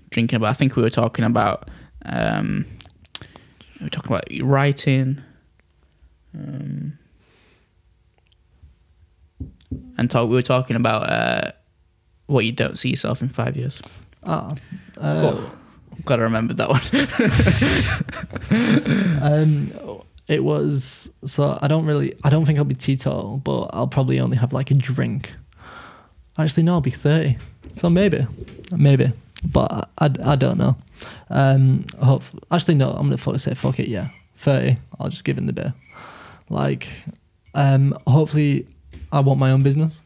[0.09, 1.69] drinking, but I think we were talking about
[2.05, 2.65] um,
[3.79, 5.21] we were talking about writing,
[6.37, 6.97] um,
[9.97, 10.29] and talk.
[10.29, 11.51] We were talking about uh,
[12.27, 13.81] what you don't see yourself in five years.
[14.23, 14.55] ah,
[14.97, 15.51] uh, Oh,
[16.05, 16.81] gotta remember that one.
[19.21, 19.71] Um,
[20.27, 24.19] it was so I don't really I don't think I'll be teetotal, but I'll probably
[24.19, 25.33] only have like a drink.
[26.37, 27.37] Actually, no, I'll be thirty,
[27.73, 28.25] so maybe,
[28.71, 29.13] maybe,
[29.45, 30.75] but I, I, I don't know.
[31.29, 34.77] Um, hope, actually no, I'm gonna fuck- say fuck it, yeah, thirty.
[34.99, 35.73] I'll just give in the beer.
[36.49, 36.87] Like,
[37.53, 38.67] um, hopefully,
[39.15, 40.01] I want my own business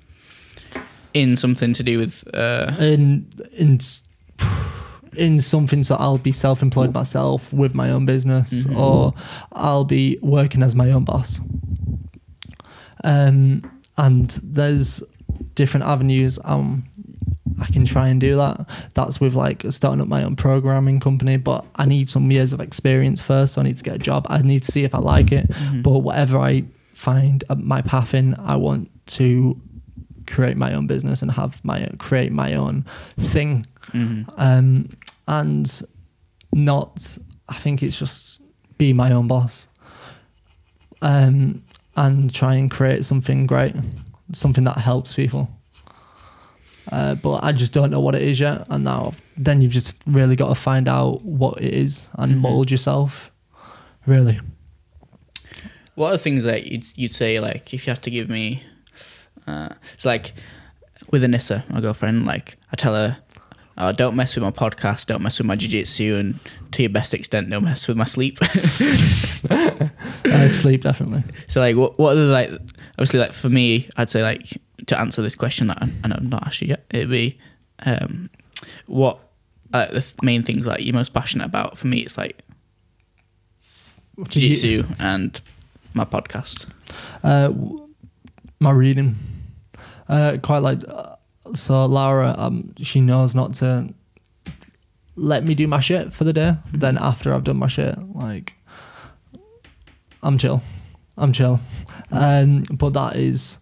[1.13, 3.25] in something to do with uh, in
[3.57, 3.79] in
[5.17, 8.77] in something so I'll be self-employed myself with my own business Mhm.
[8.77, 9.13] or
[9.51, 11.41] I'll be working as my own boss
[13.03, 13.63] um
[13.97, 15.01] and there's
[15.55, 16.85] different avenues um
[17.61, 21.37] I can try and do that that's with like starting up my own programming company
[21.37, 24.27] but I need some years of experience first so I need to get a job
[24.29, 25.81] I need to see if I like it mhm.
[25.83, 29.59] but whatever I find uh, my path in, I want to
[30.27, 32.85] create my own business and have my create my own
[33.17, 34.25] thing, Mhm.
[34.37, 34.89] um,
[35.27, 35.81] and
[36.53, 37.17] not.
[37.47, 38.41] I think it's just
[38.77, 39.67] be my own boss,
[41.01, 41.63] um,
[41.95, 43.75] and try and create something great,
[44.33, 45.49] something that helps people.
[46.91, 49.95] Uh, but I just don't know what it is yet, and now then you've just
[50.07, 52.39] really got to find out what it is and Mhm.
[52.39, 53.31] mold yourself.
[54.05, 54.39] Really.
[55.95, 58.63] What are things that you'd you'd say like if you have to give me?
[59.49, 60.33] Uh, it's like
[61.11, 62.25] with Anissa, my girlfriend.
[62.25, 63.17] Like I tell her,
[63.77, 66.39] oh, don't mess with my podcast, don't mess with my jiu-jitsu, and
[66.71, 68.37] to your best extent, don't mess with my sleep.
[70.49, 71.23] Sleep definitely.
[71.47, 72.51] so like, what what are the like?
[72.93, 74.45] Obviously, like for me, I'd say like
[74.87, 77.37] to answer this question that I, I know I'm not asked yet, it'd be
[77.85, 78.29] um,
[78.87, 79.19] what
[79.73, 81.77] uh, the th- main things like you're most passionate about.
[81.77, 82.41] For me, it's like
[84.27, 85.39] jiu-jitsu and
[85.93, 86.67] my podcast.
[87.23, 87.51] Uh,
[88.59, 89.15] my reading.
[90.09, 91.15] Uh, quite like uh,
[91.53, 91.85] so.
[91.85, 93.93] Laura, um, she knows not to
[95.15, 96.55] let me do my shit for the day.
[96.73, 98.55] Then after I've done my shit, like
[100.23, 100.61] I'm chill.
[101.17, 101.59] I'm chill.
[102.11, 103.59] Um, but that is,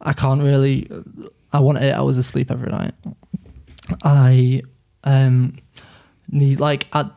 [0.00, 0.88] I can't really.
[1.52, 2.94] I want eight hours of sleep every night.
[4.02, 4.62] I
[5.04, 5.58] um
[6.28, 7.10] need like at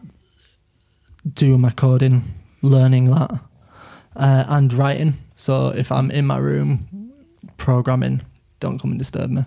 [1.33, 2.23] doing my coding,
[2.61, 3.31] learning that,
[4.15, 5.13] uh, and writing.
[5.35, 7.13] So if I'm in my room
[7.57, 8.21] programming,
[8.59, 9.43] don't come and disturb me.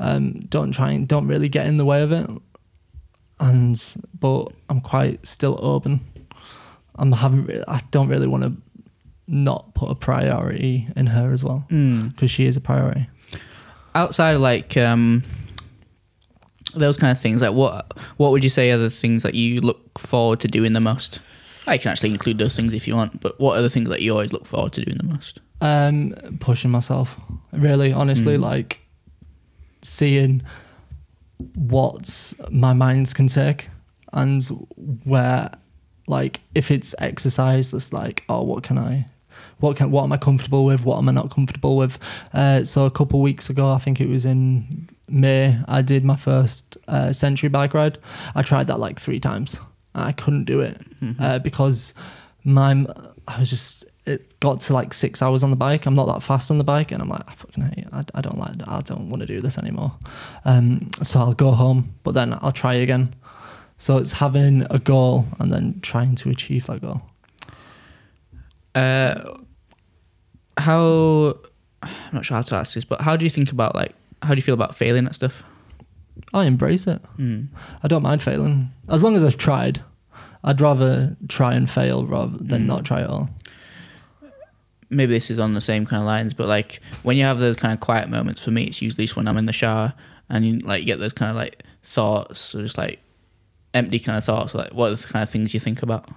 [0.00, 2.28] Um, don't try and don't really get in the way of it.
[3.40, 3.82] And
[4.18, 6.00] but I'm quite still open.
[6.96, 7.46] I'm haven't.
[7.46, 8.52] re- I don't really want to
[9.26, 13.06] not put a priority in her as well because she is a priority.
[13.94, 15.22] outside of like um
[16.74, 19.60] those kind of things like what what would you say are the things that you
[19.60, 21.20] look forward to doing the most
[21.66, 24.02] i can actually include those things if you want but what are the things that
[24.02, 27.18] you always look forward to doing the most Um, pushing myself,
[27.52, 28.40] really, honestly, Mm.
[28.42, 28.80] like
[29.82, 30.42] seeing
[31.54, 33.68] what my minds can take
[34.12, 34.42] and
[35.04, 35.50] where,
[36.06, 39.06] like, if it's exercise, it's like, oh, what can I,
[39.58, 40.84] what can, what am I comfortable with?
[40.84, 41.98] What am I not comfortable with?
[42.32, 46.16] Uh, so a couple weeks ago, I think it was in May, I did my
[46.16, 47.98] first uh, century bike ride.
[48.34, 49.60] I tried that like three times.
[49.94, 51.20] I couldn't do it Mhm.
[51.20, 51.94] uh, because
[52.42, 52.86] my
[53.28, 55.86] I was just it got to like six hours on the bike.
[55.86, 57.88] I'm not that fast on the bike, and I'm like, I fucking hate it.
[57.92, 58.56] I, I don't like.
[58.68, 59.94] I don't want to do this anymore.
[60.44, 63.14] Um, so I'll go home, but then I'll try again.
[63.78, 67.02] So it's having a goal and then trying to achieve that goal.
[68.74, 69.38] Uh,
[70.58, 71.36] how
[71.82, 74.30] I'm not sure how to ask this, but how do you think about like how
[74.30, 75.44] do you feel about failing at stuff?
[76.32, 77.02] I embrace it.
[77.18, 77.48] Mm.
[77.82, 79.82] I don't mind failing as long as I've tried.
[80.42, 82.66] I'd rather try and fail rather than Mm.
[82.66, 83.30] not try at all.
[84.90, 87.56] Maybe this is on the same kind of lines, but like when you have those
[87.56, 89.94] kind of quiet moments, for me, it's usually just when I'm in the shower
[90.28, 93.00] and you like you get those kind of like thoughts, or just like
[93.72, 94.54] empty kind of thoughts.
[94.54, 96.08] Like what are the kind of things you think about?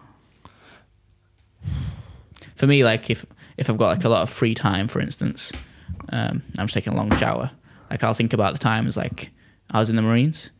[2.55, 3.25] For me, like if
[3.57, 5.51] if I've got like a lot of free time, for instance,
[6.09, 7.51] um, I'm just taking a long shower.
[7.89, 9.31] Like I'll think about the times like
[9.71, 10.51] I was in the Marines,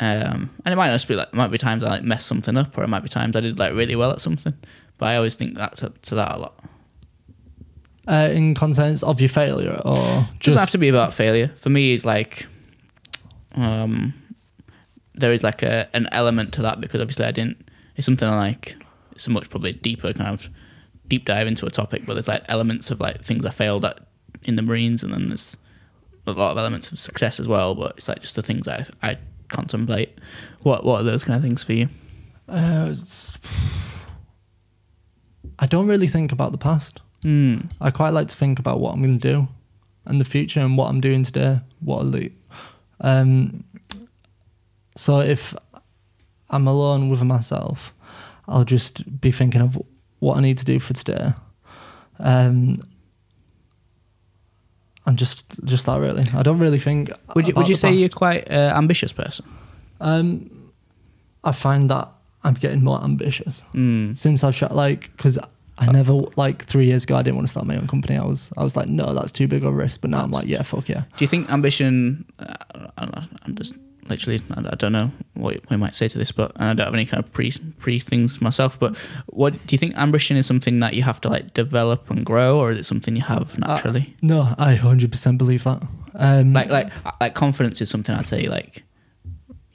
[0.00, 2.76] um, and it might just be like might be times I like messed something up,
[2.76, 4.54] or it might be times I did like really well at something.
[4.98, 6.64] But I always think that's up to that a lot.
[8.08, 11.48] Uh, in context of your failure or It just doesn't have to be about failure.
[11.56, 12.46] For me, it's like
[13.54, 14.14] um,
[15.14, 17.68] there is like a an element to that because obviously I didn't.
[17.96, 18.76] It's something I like.
[19.12, 20.48] It's a much probably deeper kind of
[21.08, 23.98] deep dive into a topic, but there's like elements of like things I failed at
[24.42, 25.56] in the Marines, and then there's
[26.26, 27.74] a lot of elements of success as well.
[27.74, 30.16] But it's like just the things I I contemplate.
[30.62, 31.88] What what are those kind of things for you?
[32.48, 33.36] Uh, it's-
[35.58, 37.00] I don't really think about the past.
[37.22, 37.70] Mm.
[37.80, 39.48] I quite like to think about what I'm going to do
[40.06, 41.60] and the future and what I'm doing today.
[41.80, 42.32] What are the,
[43.00, 43.64] um,
[44.96, 45.54] so if
[46.50, 47.92] I'm alone with myself,
[48.46, 49.78] I'll just be thinking of
[50.20, 51.32] what I need to do for today.
[52.18, 52.80] Um,
[55.06, 56.24] I'm just just that really.
[56.34, 57.10] I don't really think.
[57.34, 58.16] Would you would you say you're past.
[58.16, 59.46] quite uh, ambitious person?
[60.00, 60.72] Um,
[61.44, 62.08] I find that
[62.44, 64.16] I'm getting more ambitious Mm.
[64.16, 65.38] since I've shot like because
[65.80, 68.16] I never like three years ago I didn't want to start my own company.
[68.18, 70.30] I was I was like no that's too big of a risk, but now I'm
[70.30, 71.04] like yeah fuck yeah.
[71.16, 72.24] Do you think ambition?
[72.38, 72.54] Uh,
[72.96, 73.74] I don't know, I'm just
[74.08, 74.40] literally.
[74.50, 77.22] I don't know what we might say to this, but I don't have any kind
[77.22, 78.78] of pre pre things myself.
[78.78, 79.96] But what do you think?
[79.96, 83.16] Ambition is something that you have to like develop and grow, or is it something
[83.16, 84.14] you have naturally?
[84.22, 85.82] No, I hundred percent believe that.
[86.14, 88.82] Um, like like like confidence is something I'd say like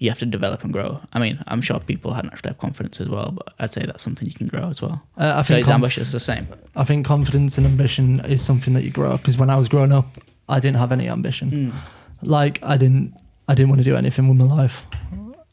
[0.04, 1.00] you have to develop and grow.
[1.14, 4.28] I mean, I'm sure people naturally have confidence as well, but I'd say that's something
[4.28, 5.02] you can grow as well.
[5.18, 6.46] uh, I So think is conf- ambitious the same?
[6.76, 9.94] I think confidence and ambition is something that you grow because when I was growing
[9.94, 10.08] up,
[10.50, 11.74] I didn't have any ambition.
[12.22, 13.14] Like I didn't
[13.48, 14.86] I didn't want to do anything with my life.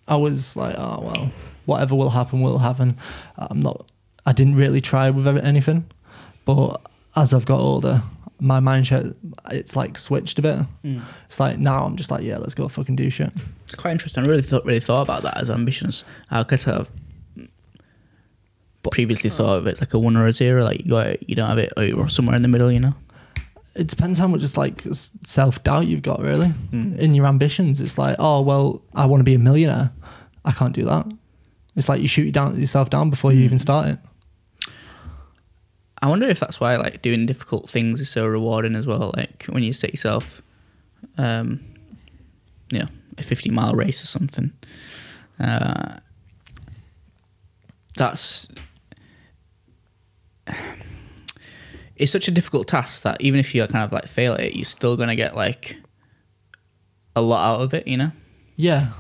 [0.09, 1.31] I was like, oh well,
[1.67, 2.97] whatever will happen will happen.
[3.39, 3.87] I'm not.
[4.27, 5.85] I didn't really try with anything,
[6.45, 6.81] but
[7.15, 8.03] as I've got older,
[8.41, 9.15] my mindset
[9.51, 10.59] it's like switched a bit.
[10.85, 11.03] Mm.
[11.27, 13.33] It's like now I'm just like, yeah, let's go fucking do shit.
[13.65, 14.25] It's quite interesting.
[14.25, 16.05] I really thought really thought about that as ambitions.
[16.31, 16.91] I could have
[18.91, 20.65] previously thought of it as like a one or a zero.
[20.65, 22.71] Like you got it, you don't have it, or you're somewhere in the middle.
[22.73, 22.95] You know.
[23.77, 24.81] It depends how much just like
[25.25, 26.99] self doubt you've got really Mm.
[26.99, 27.81] in your ambitions.
[27.81, 29.91] It's like, oh well, I want to be a millionaire.
[30.45, 31.07] I can't do that.
[31.77, 33.45] It's like you shoot yourself down before you Mm.
[33.45, 33.99] even start it.
[36.03, 39.13] I wonder if that's why like doing difficult things is so rewarding as well.
[39.17, 40.43] Like when you set yourself,
[41.19, 41.61] um,
[42.71, 42.89] you know,
[43.19, 44.53] a fifty mile race or something.
[45.39, 45.97] Uh,
[47.97, 48.49] that's
[51.97, 54.57] it's such a difficult task that even if you kind of like fail at it,
[54.57, 55.77] you're still gonna get like
[57.15, 57.87] a lot out of it.
[57.87, 58.13] You know.
[58.57, 58.93] Yeah.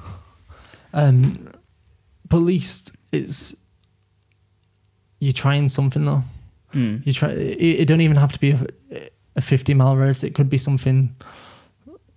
[0.92, 1.50] Um,
[2.28, 3.54] but at least it's
[5.18, 6.24] you're trying something though.
[6.74, 7.04] Mm.
[7.06, 7.30] You try.
[7.30, 8.60] It, it don't even have to be a,
[9.36, 10.22] a 50 mile race.
[10.22, 11.14] It could be something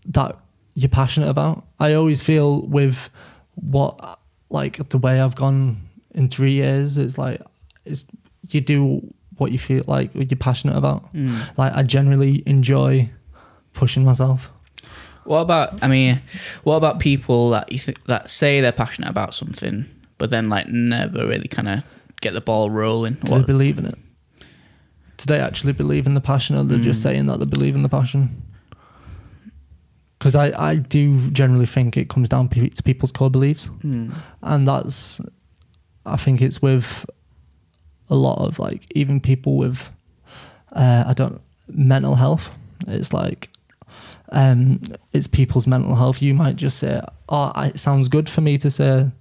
[0.08, 0.38] that
[0.76, 1.66] you're passionate about.
[1.80, 3.10] I always feel with
[3.56, 5.78] what like the way I've gone
[6.12, 6.98] in three years.
[6.98, 7.42] It's like
[7.86, 8.06] it's
[8.50, 9.02] you do
[9.38, 11.12] what you feel like what you're passionate about.
[11.14, 11.58] Mm.
[11.58, 13.10] Like I generally enjoy
[13.74, 14.52] pushing myself.
[15.26, 15.82] What about?
[15.82, 16.22] I mean,
[16.64, 19.86] what about people that you think that say they're passionate about something,
[20.18, 21.84] but then like never really kind of
[22.22, 23.14] get the ball rolling?
[23.24, 23.98] Do What- they believe in it?
[25.18, 27.04] Do they actually believe in the passion, or they're just Mm.
[27.04, 28.42] saying that they believe in the passion?
[30.18, 34.14] Because I, I do generally think it comes down to people's core beliefs, Mm.
[34.42, 35.20] and that's,
[36.06, 37.06] I think it's with
[38.10, 39.90] a lot of like even people with,
[40.72, 42.50] uh, I don't mental health.
[42.88, 43.50] It's like,
[44.32, 44.82] um,
[45.14, 46.22] it's people's mental health.
[46.22, 49.12] You might just say, oh, it sounds good for me to say,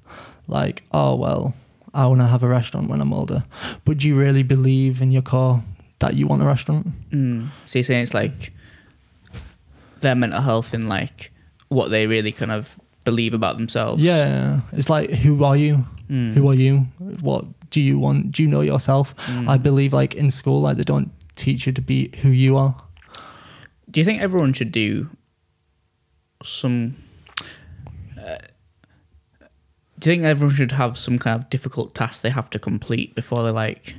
[0.48, 1.54] like, oh well,
[1.94, 3.44] I want to have a restaurant when I'm older.
[3.84, 5.62] But do you really believe in your core
[6.02, 6.86] that you want a restaurant?
[7.10, 7.48] Mm.
[7.64, 8.52] So you're saying it's like
[10.00, 11.32] their mental health and like
[11.68, 14.02] what they really kind of believe about themselves.
[14.02, 15.86] Yeah, it's like who are you?
[16.10, 16.34] Mm.
[16.34, 16.88] Who are you?
[17.20, 18.32] What do you want?
[18.32, 19.16] Do you know yourself?
[19.26, 19.48] Mm.
[19.48, 22.76] I believe like in school, like they don't teach you to be who you are.
[23.90, 25.08] Do you think everyone should do
[26.42, 26.96] some?
[28.18, 28.38] Uh,
[29.98, 33.14] do you think everyone should have some kind of difficult task they have to complete
[33.14, 33.94] before they like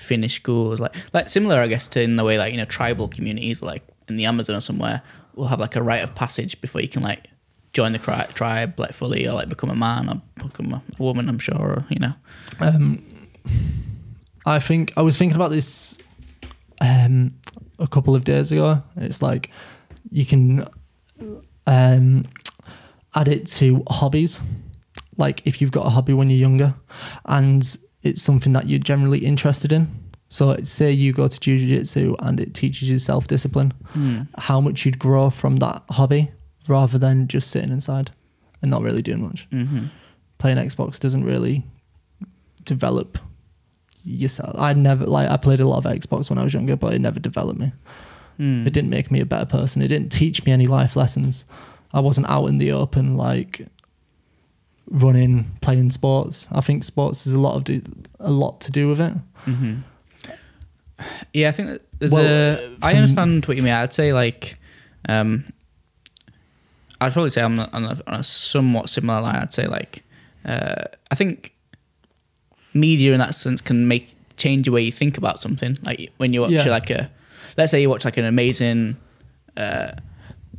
[0.00, 0.80] finish schools?
[0.80, 3.82] Like, like similar, I guess, to in the way like you know tribal communities, like
[4.08, 5.02] in the Amazon or somewhere,
[5.34, 7.28] will have like a rite of passage before you can like
[7.72, 11.28] join the tribe like fully or like become a man or become a woman.
[11.28, 12.14] I'm sure, or you know.
[12.58, 13.04] Um,
[14.46, 15.98] I think I was thinking about this
[16.80, 17.34] um,
[17.78, 18.82] a couple of days ago.
[18.96, 19.50] It's like
[20.10, 20.66] you can
[21.66, 22.26] um,
[23.14, 24.42] add it to hobbies.
[25.16, 26.74] Like if you've got a hobby when you're younger,
[27.26, 29.88] and it's something that you're generally interested in.
[30.28, 33.72] So say you go to jiu-jitsu and it teaches you self-discipline.
[33.88, 34.22] Hmm.
[34.38, 36.30] How much you'd grow from that hobby
[36.68, 38.12] rather than just sitting inside
[38.62, 39.48] and not really doing much.
[39.50, 39.86] Mm-hmm.
[40.38, 41.64] Playing Xbox doesn't really
[42.64, 43.18] develop
[44.04, 44.54] yourself.
[44.58, 47.00] I never like I played a lot of Xbox when I was younger, but it
[47.00, 47.72] never developed me.
[48.38, 48.66] Mm.
[48.66, 49.82] It didn't make me a better person.
[49.82, 51.44] It didn't teach me any life lessons.
[51.92, 53.66] I wasn't out in the open like
[54.90, 56.48] running, playing sports.
[56.52, 57.80] I think sports is a lot of do,
[58.18, 59.14] a lot to do with it.
[59.44, 59.76] hmm
[61.32, 62.54] Yeah, I think there's Well, a.
[62.54, 63.72] uh, I understand what you mean.
[63.72, 64.56] I'd say like,
[65.08, 65.44] um,
[67.00, 69.36] I'd probably say I'm on a, on a somewhat similar line.
[69.36, 70.02] I'd say like,
[70.44, 71.54] uh, I think
[72.74, 75.76] media in that sense can make change the way you think about something.
[75.82, 76.68] Like when you watch Yeah.
[76.68, 77.10] like a,
[77.56, 78.96] let's say you watch like an amazing,
[79.56, 79.92] uh,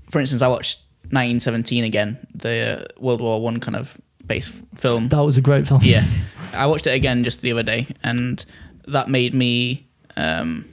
[0.10, 0.80] for instance, I watched
[1.12, 5.10] 1917 again, the World War One kind of based film.
[5.10, 5.82] That was a great film.
[5.84, 6.06] yeah.
[6.54, 8.44] I watched it again just the other day and
[8.88, 10.66] that made me um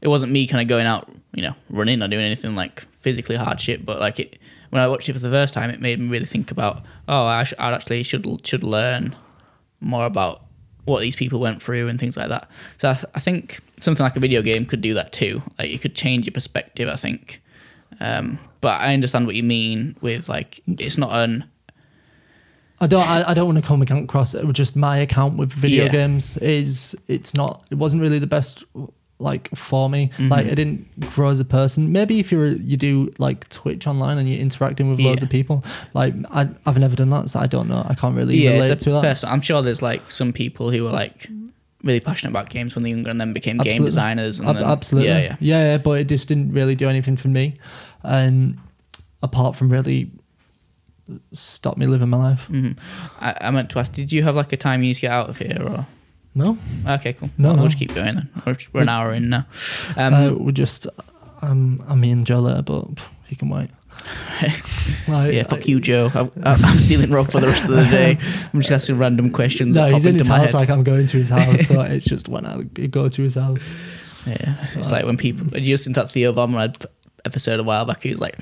[0.00, 3.36] it wasn't me kind of going out you know running or doing anything like physically
[3.36, 4.38] hard shit but like it
[4.70, 7.24] when i watched it for the first time it made me really think about oh
[7.24, 9.14] i, sh- I actually should should learn
[9.80, 10.42] more about
[10.86, 12.50] what these people went through and things like that.
[12.78, 15.42] So I, th- I think something like a video game could do that too.
[15.58, 17.42] Like you could change your perspective i think.
[18.00, 21.44] Um but i understand what you mean with like it's not an
[22.80, 23.06] I don't.
[23.08, 25.90] I, I don't want to come across it just my account with video Yeah.
[25.92, 26.36] games.
[26.38, 27.64] Is it's not.
[27.70, 28.64] It wasn't really the best.
[29.20, 30.30] Like for me, Mhm.
[30.30, 31.90] like I didn't grow as a person.
[31.90, 35.26] Maybe if you're you do like Twitch online and you're interacting with loads Yeah.
[35.26, 37.84] of people, like I I've never done that, so I don't know.
[37.88, 39.02] I can't really yeah, it's relate a to that.
[39.02, 39.28] person.
[39.28, 41.28] I'm sure there's like some people who were like
[41.82, 43.86] really passionate about games when they were younger and then became game Absolutely.
[43.88, 44.38] designers.
[44.38, 45.70] And Ab- then, absolutely, Yeah, yeah, yeah.
[45.72, 47.54] yeah, But it just didn't really do anything for me,
[48.04, 48.58] um,
[49.22, 50.10] apart from really
[51.32, 52.44] stop me living my life.
[52.46, 52.72] hmm
[53.20, 55.12] I, I meant to ask, did you have like a time you need to get
[55.12, 55.86] out of here or?
[56.34, 56.56] No,
[56.86, 57.30] Okay, cool.
[57.36, 57.62] No, Well, no.
[57.62, 58.28] We'll just keep going then.
[58.46, 59.46] We're, we're an hour in now.
[59.96, 60.86] Um, uh, we just.
[61.42, 62.84] Um, I'm me and Joe but
[63.26, 63.70] he can wait.
[65.08, 66.10] Like, yeah, fuck you, Joe.
[66.14, 68.18] I'm, I'm stealing Rob for the rest of the day.
[68.52, 69.74] I'm just asking random questions.
[69.74, 72.04] No, he's in into his my house like I'm going to his house, so it's
[72.04, 73.72] just when I go to his house.
[74.26, 75.46] Yeah, it's like when people.
[75.46, 76.76] Did you listen to that Theo Von Rad
[77.28, 78.02] episode a while back?
[78.02, 78.36] He was like,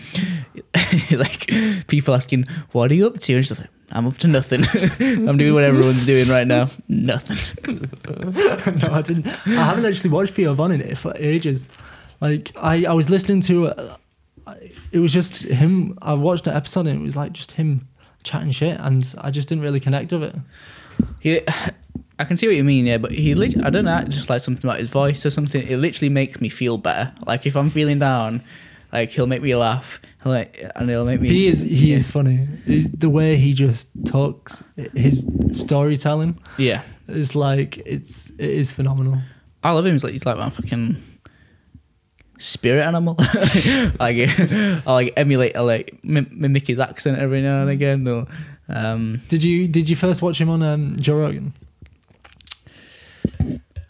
[1.13, 1.51] like
[1.89, 4.65] people asking, "What are you up to?" And he's just like, "I'm up to nothing.
[5.29, 6.69] I'm doing what everyone's doing right now.
[6.89, 7.37] Nothing."
[8.83, 9.27] no, I didn't.
[9.47, 11.69] I haven't actually watched Theo Von in it for ages.
[12.21, 13.97] Like I, I was listening to, uh,
[14.93, 15.99] it was just him.
[16.01, 17.89] I watched an episode and it was like just him
[18.23, 20.37] chatting shit, and I just didn't really connect with it.
[21.21, 21.43] He,
[22.19, 24.41] I can see what you mean, yeah, but he, lit- I don't know, just like
[24.41, 25.67] something about his voice or something.
[25.67, 27.13] It literally makes me feel better.
[27.27, 28.43] Like if I'm feeling down,
[28.93, 31.29] like he'll make me laugh, like, and he'll make me.
[31.29, 32.47] He is he is funny.
[32.67, 34.63] The way he just talks,
[34.95, 39.19] his storytelling Yeah, is like it's it is phenomenal.
[39.63, 39.93] I love him.
[39.93, 40.97] He's like he's like my fucking
[42.39, 43.17] spirit animal.
[44.01, 48.07] like I like emulate, I like mim- mimic his accent every now and again.
[48.07, 48.27] Or,
[48.69, 51.53] um, Did you did you first watch him on um, Joe Rogan?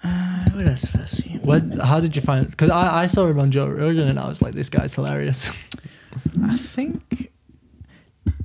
[0.06, 1.78] Uh, where did I first see him?
[1.80, 2.48] How did you find?
[2.48, 5.48] Because I, I saw him on Joe Rogan and I was like, this guy's hilarious.
[6.44, 7.30] I think.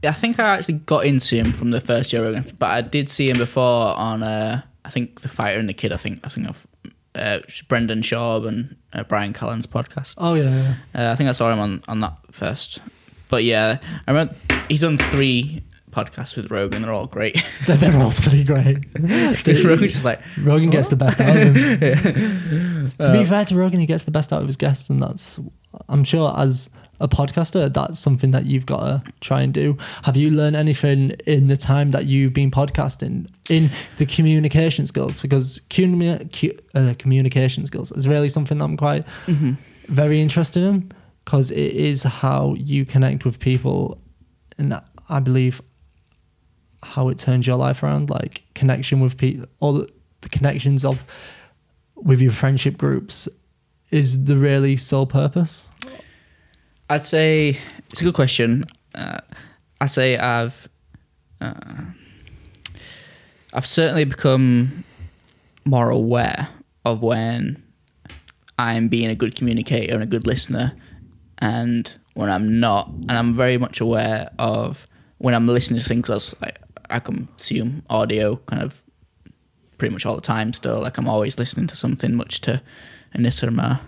[0.04, 3.10] I think I actually got into him from the first Joe Rogan, but I did
[3.10, 4.24] see him before on.
[4.24, 5.94] Uh, I think the Fighter and the Kid.
[5.94, 6.68] I think I think of
[7.16, 10.16] uh, Brendan Schaub and uh, Brian Callen's podcast.
[10.18, 11.10] Oh yeah, yeah.
[11.10, 12.80] Uh, I think I saw him on, on that first.
[13.30, 14.36] But yeah, I remember
[14.68, 16.82] he's done three podcasts with Rogan.
[16.82, 17.42] They're all great.
[17.68, 18.78] They're, they're all pretty great.
[19.00, 22.92] Rogan's just like, Rogan gets the best out of him.
[23.00, 25.40] to be fair to Rogan, he gets the best out of his guests, and that's
[25.88, 26.70] I'm sure as
[27.02, 29.78] a podcaster, that's something that you've got to try and do.
[30.04, 35.20] Have you learned anything in the time that you've been podcasting in the communication skills?
[35.22, 39.54] Because uh, communication skills is really something that I'm quite mm-hmm.
[39.92, 40.92] very interested in
[41.26, 44.00] because it is how you connect with people,
[44.58, 44.80] and
[45.10, 45.62] I believe
[46.84, 48.10] how it turns your life around.
[48.10, 51.06] Like connection with people, all the, the connections of
[51.96, 53.30] with your friendship groups
[53.92, 55.70] is the really sole purpose.
[56.90, 57.58] I'd say
[57.90, 58.66] it's a good question.
[58.94, 59.20] Uh,
[59.80, 60.68] I'd say I've
[61.40, 61.54] uh,
[63.54, 64.84] I've certainly become
[65.66, 66.50] more aware
[66.86, 67.64] of when
[68.58, 70.74] I'm being a good communicator and a good listener,
[71.40, 72.90] and when I'm not.
[72.90, 76.10] And I'm very much aware of when I'm listening to things.
[76.10, 76.61] As like
[76.92, 78.84] I consume audio kind of
[79.78, 80.54] pretty much all the time.
[80.54, 82.62] Still, like I'm always listening to something, much to
[83.16, 83.80] Anissa and my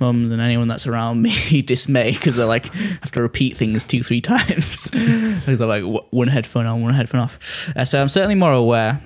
[0.00, 4.02] mum and anyone that's around me dismay because they like have to repeat things two,
[4.02, 7.70] three times because they're like one headphone on, one headphone off.
[7.76, 9.00] Uh, so I'm certainly more aware.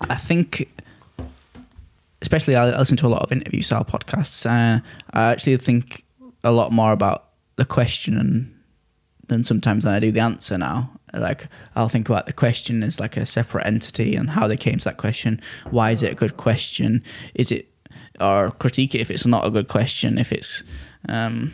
[0.00, 0.68] I think
[2.20, 6.04] especially I listen to a lot of interview style podcasts, and I actually think
[6.42, 8.50] a lot more about the question
[9.28, 10.90] than sometimes than I do the answer now.
[11.14, 14.78] Like I'll think about the question as like a separate entity and how they came
[14.78, 15.40] to that question.
[15.70, 17.02] Why is it a good question?
[17.34, 17.68] Is it
[18.20, 20.18] or critique it if it's not a good question?
[20.18, 20.62] If it's
[21.08, 21.52] um,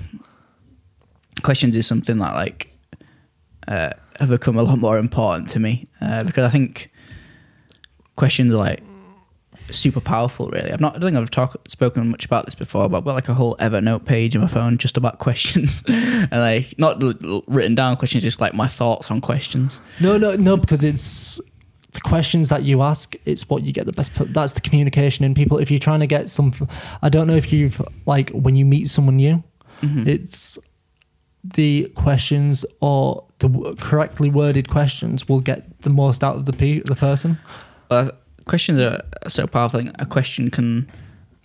[1.42, 2.70] questions is something that like
[3.68, 6.90] uh, have become a lot more important to me uh, because I think
[8.16, 8.82] questions are like
[9.72, 10.46] super powerful.
[10.52, 10.96] Really, I've not.
[10.96, 13.34] I don't think I've talked spoken much about this before, but I've got like a
[13.34, 17.02] whole Evernote page on my phone just about questions, and like not
[17.48, 19.80] written down questions, just like my thoughts on questions.
[20.00, 21.40] No, no, no, because it's
[21.92, 23.14] the questions that you ask.
[23.24, 24.12] It's what you get the best.
[24.32, 25.58] That's the communication in people.
[25.58, 26.52] If you're trying to get some,
[27.02, 29.42] I don't know if you've like when you meet someone new,
[29.82, 30.06] Mhm.
[30.06, 30.58] it's
[31.42, 36.80] the questions or the correctly worded questions will get the most out of the pe-
[36.80, 37.38] the person.
[37.90, 38.10] Well,
[38.46, 39.82] questions are so powerful.
[39.98, 40.90] A question can,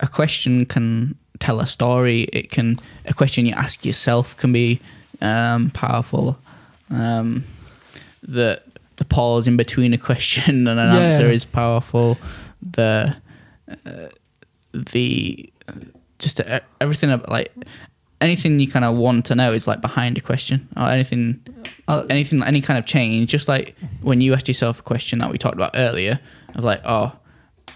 [0.00, 2.22] a question can tell a story.
[2.32, 4.80] It can a question you ask yourself can be
[5.20, 6.38] um, powerful.
[6.90, 7.44] Um,
[8.22, 8.60] the
[8.96, 11.00] the pause in between a question and an Yeah.
[11.02, 12.18] answer is powerful.
[12.62, 13.16] The
[13.84, 14.08] uh,
[14.72, 15.52] the
[16.18, 17.52] just uh, everything like
[18.20, 21.40] anything you kind of want to know is like behind a question or anything
[21.88, 25.30] Uh, anything any kind of change just like when you asked yourself a question that
[25.30, 26.18] we talked about earlier
[26.56, 27.12] of like oh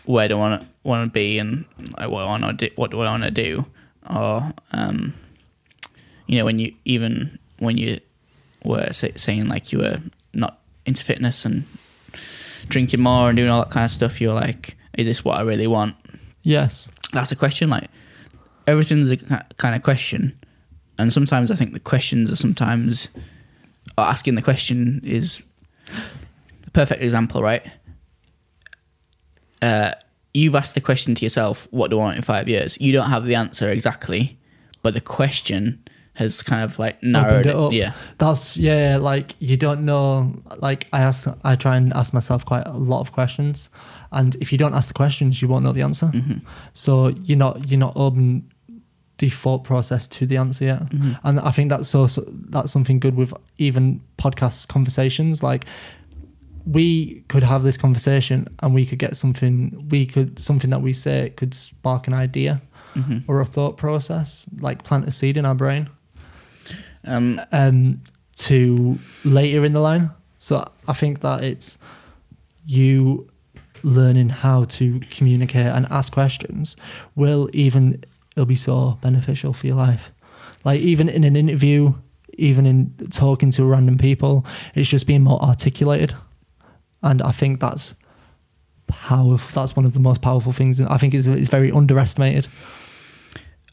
[0.04, 1.64] where do i want to want to be and
[1.98, 3.66] like, what, do I wanna do, what do i want to do?
[4.08, 5.12] Or um
[6.26, 8.00] you know when you even when you
[8.64, 9.98] were say, saying like you were
[10.32, 11.64] not into fitness and
[12.68, 15.42] drinking more and doing all that kind of stuff you're like is this what i
[15.42, 15.94] really want?
[16.42, 16.90] Yes.
[17.12, 17.88] that's a question like
[18.66, 20.38] everything's a kind of question.
[20.98, 23.08] And sometimes i think the questions are sometimes
[23.98, 25.42] or asking the question is
[26.62, 27.66] the perfect example right
[29.62, 29.92] uh,
[30.34, 33.10] you've asked the question to yourself what do i want in five years you don't
[33.10, 34.38] have the answer exactly
[34.82, 35.82] but the question
[36.14, 37.72] has kind of like narrowed it it, up.
[37.72, 40.34] yeah That's yeah, like you don't know.
[40.58, 43.70] Like I ask, I try and ask myself quite a lot of questions,
[44.12, 46.08] and if you don't ask the questions, you won't know the answer.
[46.08, 46.38] hmm
[46.72, 48.50] So you're not you're not open
[49.18, 50.82] the thought process to the answer yet.
[50.92, 55.42] hmm And I think that's so, so that's something good with even podcast conversations.
[55.42, 55.64] Like
[56.66, 59.86] we could have this conversation and we could get something.
[59.88, 62.62] We could something that we say could spark an idea
[62.94, 65.88] hmm or a thought process, like plant a seed in our brain
[67.06, 68.00] um, um,
[68.36, 70.10] to later in the line.
[70.38, 71.78] So I think that it's
[72.66, 73.28] you
[73.82, 76.76] learning how to communicate and ask questions
[77.14, 78.02] will even
[78.32, 80.10] it'll be so beneficial for your life.
[80.64, 81.94] Like even in an interview,
[82.34, 84.44] even in talking to random people,
[84.74, 86.14] it's just being more articulated.
[87.02, 87.94] And I think that's
[88.86, 89.60] powerful.
[89.60, 90.80] That's one of the most powerful things.
[90.80, 92.46] And I think it's, it's very underestimated.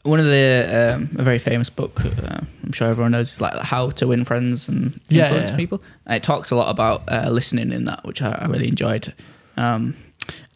[0.02, 3.54] one of the um, a very famous book uh, I'm sure everyone knows is like
[3.62, 5.56] how to win friends and Yeah, influence yeah.
[5.56, 5.82] people.
[6.06, 9.12] And it talks a lot about uh, listening in that, which I, I really enjoyed.
[9.56, 9.96] Um,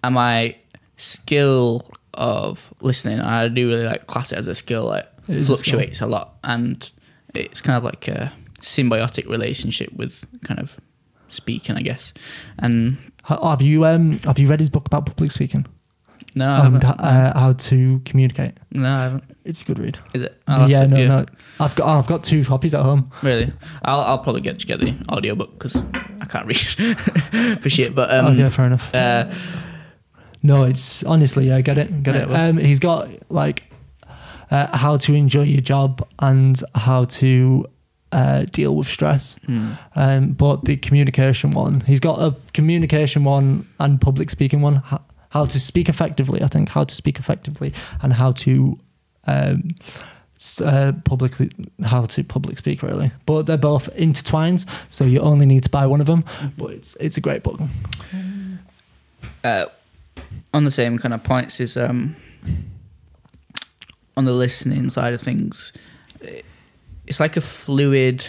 [0.05, 0.57] and my
[0.97, 4.85] skill of listening, I do really like class it as a skill.
[4.85, 6.91] Like It is a fluctuates a, lot, and
[7.35, 10.79] it's kind of like a symbiotic relationship with kind of
[11.33, 12.13] speaking, I guess.
[12.59, 15.67] And Have you um have you read his book about public speaking
[16.35, 17.01] no, I and haven't.
[17.01, 18.53] uh, how to communicate?
[18.71, 19.25] no, I haven't.
[19.45, 19.99] It's a good read.
[20.15, 20.41] Is it?
[20.47, 21.27] I'll yeah, no, no.
[21.61, 23.11] I've got I've got two copies at home.
[23.23, 23.53] Really?
[23.85, 25.83] I'll, I'll probably get to get the audiobook because
[26.21, 26.57] I can't read
[27.61, 27.95] for shit.
[27.95, 28.95] But um, okay, fair enough.
[28.95, 29.31] uh,
[30.43, 32.29] No, it's honestly, yeah, get it, get Right, it.
[32.29, 32.51] well.
[32.51, 33.65] Um, he's got like
[34.51, 37.67] uh, how to enjoy your job and how to
[38.13, 39.37] uh, deal with stress.
[39.47, 39.73] hmm.
[39.97, 44.77] Um, but the communication one, he's got a communication one and public speaking one.
[44.77, 45.01] How,
[45.31, 46.69] how to speak effectively, I think.
[46.69, 48.79] How to speak effectively and how to
[49.27, 49.71] um,
[50.63, 51.51] uh, publicly,
[51.85, 53.13] how to public speak really.
[53.27, 56.25] But they're both intertwined, so you only need to buy one of them.
[56.59, 57.61] But it's it's a great book.
[59.45, 59.67] uh,
[60.53, 62.17] on the same kind of points is um,
[64.17, 65.73] on the listening side of things.
[67.05, 68.25] It- It's like a fluid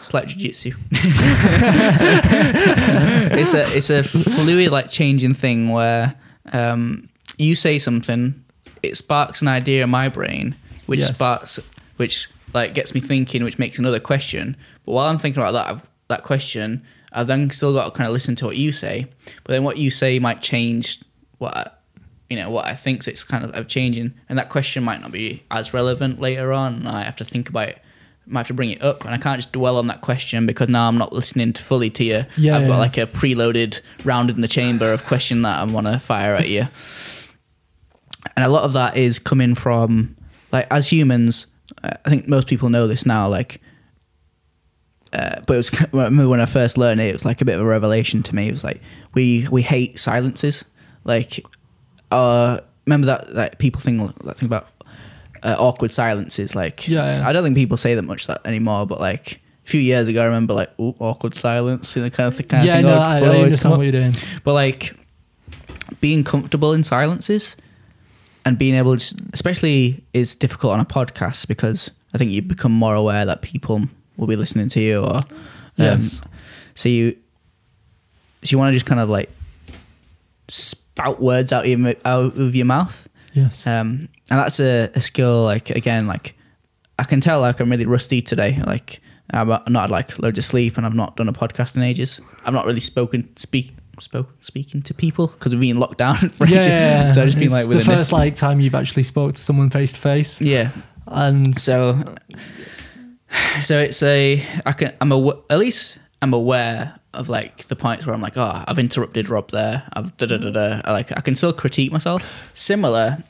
[0.00, 0.72] It's like jiu-jitsu.
[3.32, 6.14] it's a it's a fluid like changing thing where
[6.52, 8.42] um, you say something,
[8.82, 11.14] it sparks an idea in my brain, which Yes.
[11.14, 11.60] sparks
[11.96, 14.56] which like gets me thinking, which makes another question.
[14.84, 16.82] But while I'm thinking about that I've, that question,
[17.12, 19.06] I've then still got to kind of listen to what you say.
[19.44, 20.98] But then what you say might change
[21.38, 21.70] what I,
[22.32, 25.12] you know what I think it's kind of, of changing, and that question might not
[25.12, 26.86] be as relevant later on.
[26.86, 27.78] I have to think about it.
[28.26, 30.46] I might have to bring it up, and I can't just dwell on that question
[30.46, 32.24] because now I'm not listening to fully to you.
[32.38, 35.88] Yeah, I've got like a preloaded round in the chamber of question that I want
[35.88, 36.68] to fire at you,
[38.34, 40.16] and a lot of that is coming from
[40.52, 41.48] like as humans.
[41.84, 43.28] I think most people know this now.
[43.28, 43.60] Like,
[45.12, 47.44] uh, but it was I remember when I first learned it, it was like a
[47.44, 48.48] bit of a revelation to me.
[48.48, 48.80] It was like
[49.12, 50.64] we we hate silences.
[51.04, 51.44] Like,
[52.12, 54.68] uh, remember that like people think that thing about
[55.42, 56.54] uh, awkward silences.
[56.54, 57.28] Like, Yeah, yeah.
[57.28, 58.86] I don't think people say that much that anymore.
[58.86, 62.28] But like a few years ago, I remember like Ooh, awkward silence, you know, kind
[62.28, 62.46] of thing.
[62.46, 64.14] Kind yeah, of thing no, would- I, I understand what you're doing.
[64.44, 64.94] But like
[66.00, 67.56] being comfortable in silences
[68.44, 72.72] and being able to, especially is difficult on a podcast because I think you become
[72.72, 73.82] more aware that people
[74.16, 75.22] will be listening to you or, um,
[75.76, 76.20] Yes.
[76.74, 77.16] so you,
[78.42, 79.30] so you want to just kind of like
[80.94, 83.08] spout words out of your, out of your mouth.
[83.32, 83.66] Yes.
[83.66, 86.34] Um, and that's a, a skill, like, again, like,
[86.98, 88.58] I can tell, like, I'm really rusty today.
[88.66, 91.82] Like, I've not had, like, loads of sleep and I've not done a podcast in
[91.82, 92.20] ages.
[92.44, 96.46] I've not really spoken, speak, spoke, speaking to people because we've been locked down for
[96.46, 96.66] yeah, ages.
[96.66, 97.10] yeah, yeah.
[97.10, 99.70] So I've just been, It's like, the first like time you've actually spoke to someone
[99.70, 100.70] face to face, Yeah.
[101.06, 102.02] and So,
[103.62, 108.06] so it's a, I can, I'm aw- at least I'm aware of, like, the points
[108.06, 109.84] where I'm like, oh, I've interrupted Rob there.
[109.92, 110.80] I've da da da da.
[110.84, 112.28] I, Like, I can still critique myself.
[112.54, 113.22] Similar,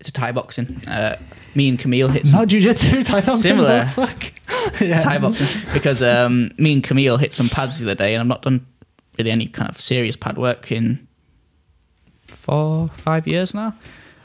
[0.00, 0.80] it's a Thai boxing.
[0.86, 1.16] Uh,
[1.54, 3.86] me and Camille hit some not jujitsu type of Similar.
[3.86, 4.32] Fuck.
[4.72, 5.00] It's yeah.
[5.00, 8.26] Thai boxing because um, me and Camille hit some pads the other day, and I've
[8.26, 8.66] not done
[9.16, 11.06] really any kind of serious pad work in
[12.26, 13.74] four, five years now.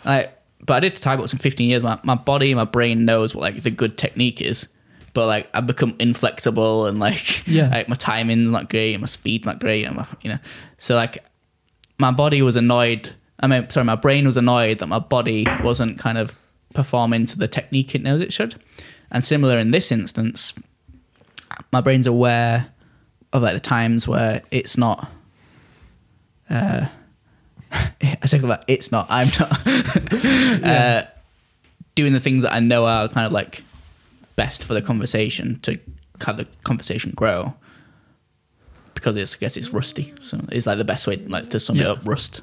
[0.05, 1.83] Like, but I did Thai boxing 15 years.
[1.83, 4.67] My my body, my brain knows what like the good technique is,
[5.13, 7.69] but like I've become inflexible and like Yeah.
[7.69, 10.39] like my timing's not great, and my speed's not great, and my, you know,
[10.77, 11.23] so like
[11.97, 13.13] my body was annoyed.
[13.39, 16.37] I mean, sorry, my brain was annoyed that my body wasn't kind of
[16.73, 18.55] performing to the technique it knows it should.
[19.11, 20.53] And similar in this instance,
[21.71, 22.67] my brain's aware
[23.31, 25.09] of like the times where it's not.
[26.49, 26.87] Uh,
[27.71, 29.07] I think about it's not.
[29.09, 29.67] I'm not
[30.65, 31.03] uh,
[31.95, 33.63] doing the things that I know are kind of like
[34.35, 35.79] best for the conversation to
[36.25, 37.53] have the conversation grow.
[38.93, 41.77] Because it's, I guess it's rusty, so it's like the best way like to sum
[41.77, 42.05] it up.
[42.05, 42.41] Rust,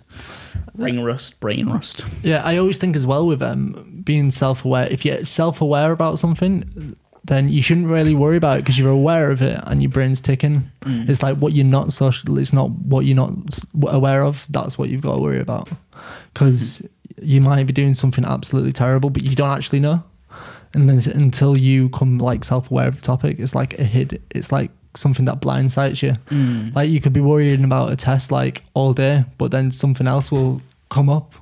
[0.75, 2.05] ring rust, brain rust.
[2.23, 5.91] Yeah, I always think as well with um, being self aware, if you're self aware
[5.93, 9.83] about something, then you shouldn't really worry about it because you're aware of it and
[9.83, 10.71] your brain's ticking.
[10.83, 11.09] Mm.
[11.09, 13.33] It's like what you're not social, it's not what you're not
[13.87, 15.71] aware of, that's what you've got to worry about.
[16.35, 16.87] Because
[17.23, 20.03] you might be doing something absolutely terrible, but you don't actually know.
[20.73, 24.23] And then until you come like self aware of the topic, it's like a hid,
[24.31, 26.13] it's like something that blindsides you.
[26.31, 26.75] Mm.
[26.75, 30.31] Like you could be worrying about a test like all day, but then something else
[30.31, 31.35] will come up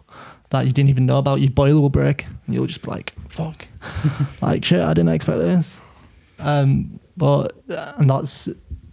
[0.50, 1.40] that you didn't even know about.
[1.40, 3.66] Your boiler will break, and you'll just be like, "Fuck!"
[4.42, 5.78] like shit, I didn't expect this.
[6.38, 8.48] Um, but and that's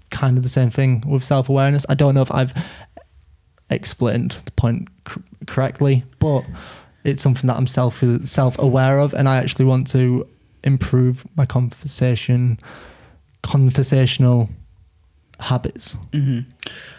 [0.10, 1.86] kind of the same thing with self awareness.
[1.88, 2.54] I don't know if I've
[3.70, 6.44] explained the point cor- correctly, but
[7.06, 10.28] it's something that I'm self self aware of, and I actually want to
[10.64, 12.58] improve my conversation
[13.44, 14.50] conversational
[15.40, 15.98] habits.
[16.12, 16.40] hmm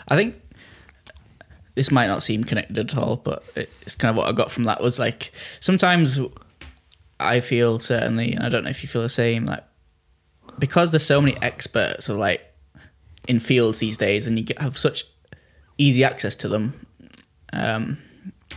[0.08, 0.40] I think
[1.74, 4.64] this might not seem connected at all, but it's kind of what I got from
[4.64, 6.20] that was like sometimes
[7.18, 9.64] I feel certainly, and I don't know if you feel the same, like
[10.58, 12.42] because there's so many experts of like
[13.26, 15.04] in fields these days, and you have such
[15.78, 16.86] easy access to them
[17.52, 17.98] um,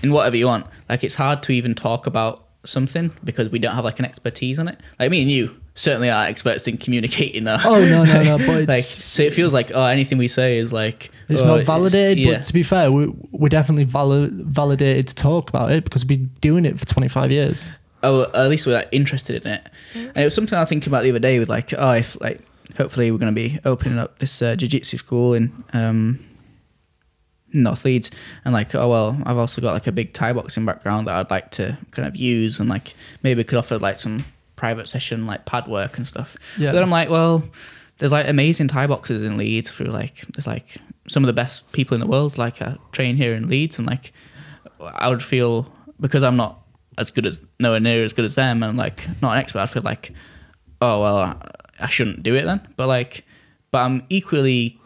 [0.04, 0.68] in whatever you want.
[0.88, 4.60] Like it's hard to even talk about something because we don't have like an expertise
[4.60, 4.80] on it.
[5.00, 7.48] Like me and you certainly are experts in communicating.
[7.48, 8.38] Our, Oh no no no!
[8.46, 11.58] But it's like so it feels like oh anything we say is like it's oh,
[11.58, 12.20] not validated.
[12.20, 12.36] yeah.
[12.36, 16.20] But to be fair, we we're definitely vali- validated to talk about it because we've
[16.20, 17.72] been doing it for 25 years.
[18.04, 20.90] oh at least we're like, interested in it and it was something i was thinking
[20.90, 22.40] about the other day with like oh if like
[22.78, 26.18] hopefully we're going to be opening up this uh, jiu-jitsu school in um
[27.54, 28.12] north leeds
[28.46, 31.32] and like oh well i've also got like a big thai boxing background that i'd
[31.32, 32.94] like to kind of use and like
[33.24, 34.24] maybe could offer like some
[34.56, 36.68] private session like pad work and stuff Yeah.
[36.68, 37.44] But then I'm like, well,
[37.98, 40.78] there's like amazing Thai boxers in Leeds through like there's like
[41.08, 42.58] some of the best people in the world like
[42.92, 44.12] train here in Leeds and like
[44.82, 46.62] I would feel because I'm not
[46.98, 49.60] as good as nowhere near as good as them and like not an expert.
[49.60, 50.12] I feel like
[50.82, 51.42] oh well
[51.80, 52.62] I shouldn't do it then.
[52.78, 53.26] But like,
[53.72, 54.79] but I'm equally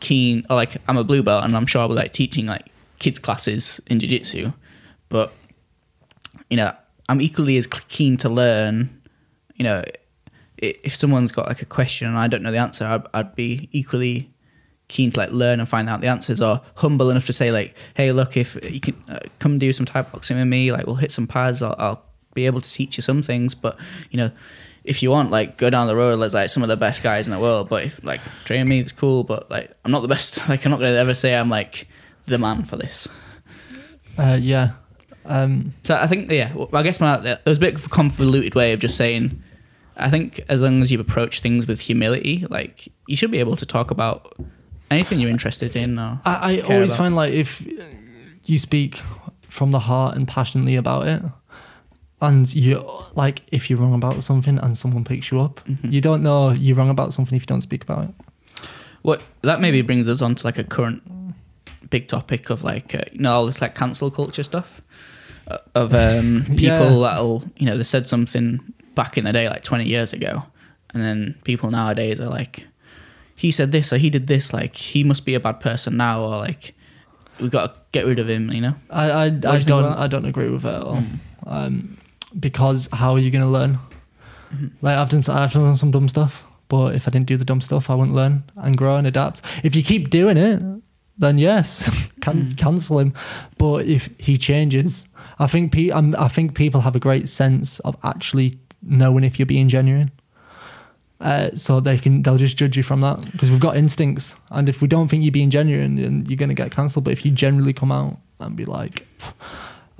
[0.00, 0.44] keen.
[0.50, 2.66] Or like, I'm a blue belt, and I'm sure I'll be like teaching like
[2.98, 4.52] kids classes in jiu-jitsu.
[5.08, 5.32] But
[6.48, 6.72] you know,
[7.08, 9.00] I'm equally as keen to learn.
[9.54, 9.84] You know,
[10.58, 13.68] if someone's got like a question and I don't know the answer, I'd, I'd be
[13.72, 14.30] equally
[14.90, 17.76] keen to like learn and find out the answers or humble enough to say like
[17.94, 20.96] hey look if you can uh, come do some Thai boxing with me like we'll
[20.96, 22.02] hit some pads I'll, I'll
[22.34, 23.78] be able to teach you some things but
[24.10, 24.32] you know
[24.84, 27.26] if you want like go down the road there's like some of the best guys
[27.26, 30.08] in the world but if like train me it's cool but like i'm not the
[30.08, 31.86] best like i'm not gonna ever say i'm like
[32.26, 33.08] the man for this
[34.18, 34.72] Uh, yeah.
[35.24, 38.54] Um, so i think yeah i guess my it was a bit of a convoluted
[38.54, 39.42] way of just saying
[39.96, 43.56] i think as long as you approach things with humility like you should be able
[43.56, 44.34] to talk about
[44.90, 46.98] anything you're interested in or I, I always about.
[47.04, 47.66] find like if
[48.44, 48.96] you speak
[49.46, 51.22] from the heart and passionately about it,
[52.20, 52.84] and you
[53.14, 55.92] like if you're wrong about something and someone picks you up, Mhm.
[55.92, 58.14] you don't know you're wrong about something if you don't speak about it.
[59.02, 61.02] What that maybe brings us on to like a current
[61.88, 64.80] big topic of like uh, you know all this like cancel culture stuff
[65.48, 67.08] uh, of um, people Yeah.
[67.10, 68.60] that'll you know they said something
[68.94, 70.44] back in the day like 20 years ago
[70.92, 72.66] and then people nowadays are like
[73.34, 76.22] he said this or he did this like he must be a bad person now
[76.22, 76.74] or like
[77.40, 79.84] we've got to get rid of him you know I I, I don't?
[79.98, 80.96] I don't agree with it at all.
[80.96, 81.18] Mm.
[81.46, 81.96] Um,
[82.38, 83.78] because how are you going to learn?
[84.54, 84.70] Mhm.
[84.82, 87.60] Like I've done I've done some dumb stuff, but if I didn't do the dumb
[87.60, 89.42] stuff, I wouldn't learn and grow and adapt.
[89.62, 90.62] If you keep doing it,
[91.18, 91.88] then yes,
[92.20, 92.56] can Mm.
[92.56, 93.12] cancel him.
[93.58, 95.06] But if he changes,
[95.38, 99.38] I think pe- I'm, I think people have a great sense of actually knowing if
[99.38, 100.10] you're being genuine.
[101.20, 104.68] Uh, so they can they'll just judge you from that because we've got instincts, and
[104.70, 107.04] if we don't think you're being genuine, then you're gonna get cancelled.
[107.04, 109.06] But if you generally come out and be like,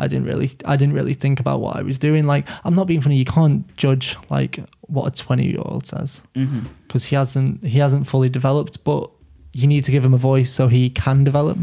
[0.00, 2.26] I didn't really, I didn't really think about what I was doing.
[2.26, 3.16] Like, I'm not being funny.
[3.16, 6.60] You can't judge like what a 20 year old says mm-hmm.
[6.86, 8.82] because he hasn't, he hasn't fully developed.
[8.82, 9.10] But
[9.52, 11.58] you need to give him a voice so he can develop.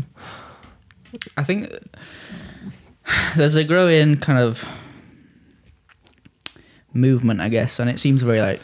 [1.36, 1.72] I think
[3.36, 4.64] there's a growing kind of
[6.94, 8.62] movement, I guess, and it seems very like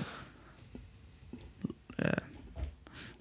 [2.03, 2.21] uh,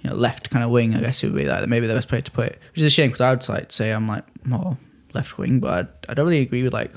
[0.01, 0.95] you know left kind of wing.
[0.95, 2.87] I guess it would be like maybe the best way to put it, which is
[2.87, 4.77] a shame because I would like say I'm like more
[5.15, 5.71] left wing, but
[6.09, 6.93] I, I don't really agree with like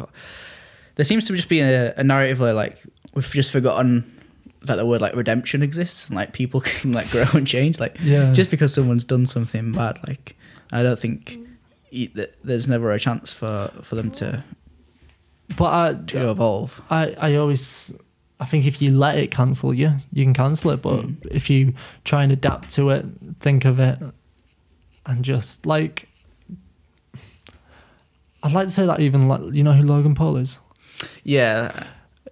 [0.95, 2.81] there seems to just be a, a narrative where like
[3.13, 4.11] we've just forgotten
[4.63, 7.97] that the word like redemption exists and like people can like grow and change like
[8.01, 8.33] Yeah.
[8.33, 10.35] just because someone's done something bad like
[10.71, 11.37] i don't think
[12.43, 14.43] there's never a chance for for them to
[15.57, 17.93] but I, to evolve I, I always,
[18.39, 20.81] I think if you let it cancel you, you can cancel it.
[20.81, 21.25] But Mm.
[21.31, 21.73] if you
[22.03, 23.05] try and adapt to it,
[23.39, 23.99] think of it,
[25.05, 26.09] and just like,
[28.45, 30.59] I'd like to say that even like, you know who Logan Paul is?
[31.23, 31.71] yeah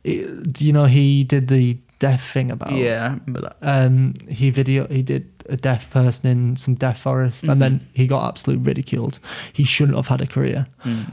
[0.04, 2.72] It- do you know he did the deaf thing about?
[2.74, 7.00] yeah i remember that Um, he video he did a deaf person in some deaf
[7.02, 7.52] forest, Mhm.
[7.52, 9.20] and then he got absolutely ridiculed.
[9.52, 10.68] He shouldn't have had a career.
[10.86, 11.06] mm.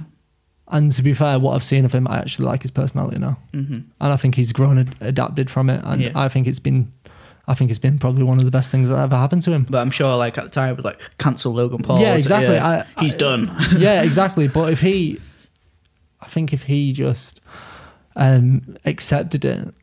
[0.72, 3.38] And to be fair, what I've seen of him, I actually like his personality now.
[3.52, 6.12] hmm and I think he's grown and adapted from it, and Yeah.
[6.14, 6.92] I think it's been,
[7.50, 9.66] I think it's been probably one of the best things that ever happened to him.
[9.68, 12.54] but i'm sure like at the time it was like cancel logan paul yeah, exactly.
[12.54, 13.42] yeah, I, he's I- done
[13.76, 14.46] yeah, exactly.
[14.48, 15.18] But if he,
[16.22, 17.40] I think if he just
[18.16, 19.74] um, accepted it,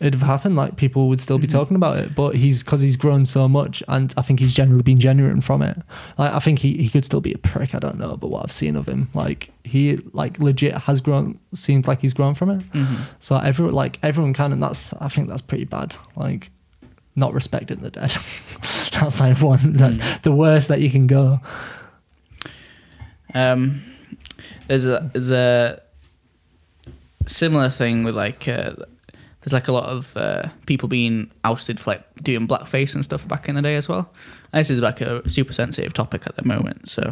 [0.00, 0.56] it'd have happened.
[0.56, 1.52] Like people would still be Mhm.
[1.58, 2.14] talking about it.
[2.14, 5.62] But he's because he's grown so much, and I think he's generally been genuine from
[5.62, 5.78] it.
[6.18, 7.74] Like I think he, he could still be a prick.
[7.74, 11.38] I don't know, but what I've seen of him, like he like legit has grown.
[11.54, 12.62] Seems like he's grown from it.
[12.72, 15.94] hmm So everyone, like everyone can, and that's I think that's pretty bad.
[16.16, 16.50] Like
[17.14, 18.10] not respecting the dead.
[18.92, 19.74] that's like one.
[19.74, 20.22] That's Mm.
[20.22, 21.38] the worst that you can go.
[23.34, 23.82] Um,
[24.68, 25.80] there's a there's a
[27.26, 28.72] similar thing with like uh,
[29.40, 33.26] there's like a lot of uh, people being ousted for like doing blackface and stuff
[33.26, 34.10] back in the day as well.
[34.52, 37.02] And this is like a super sensitive topic at the moment, so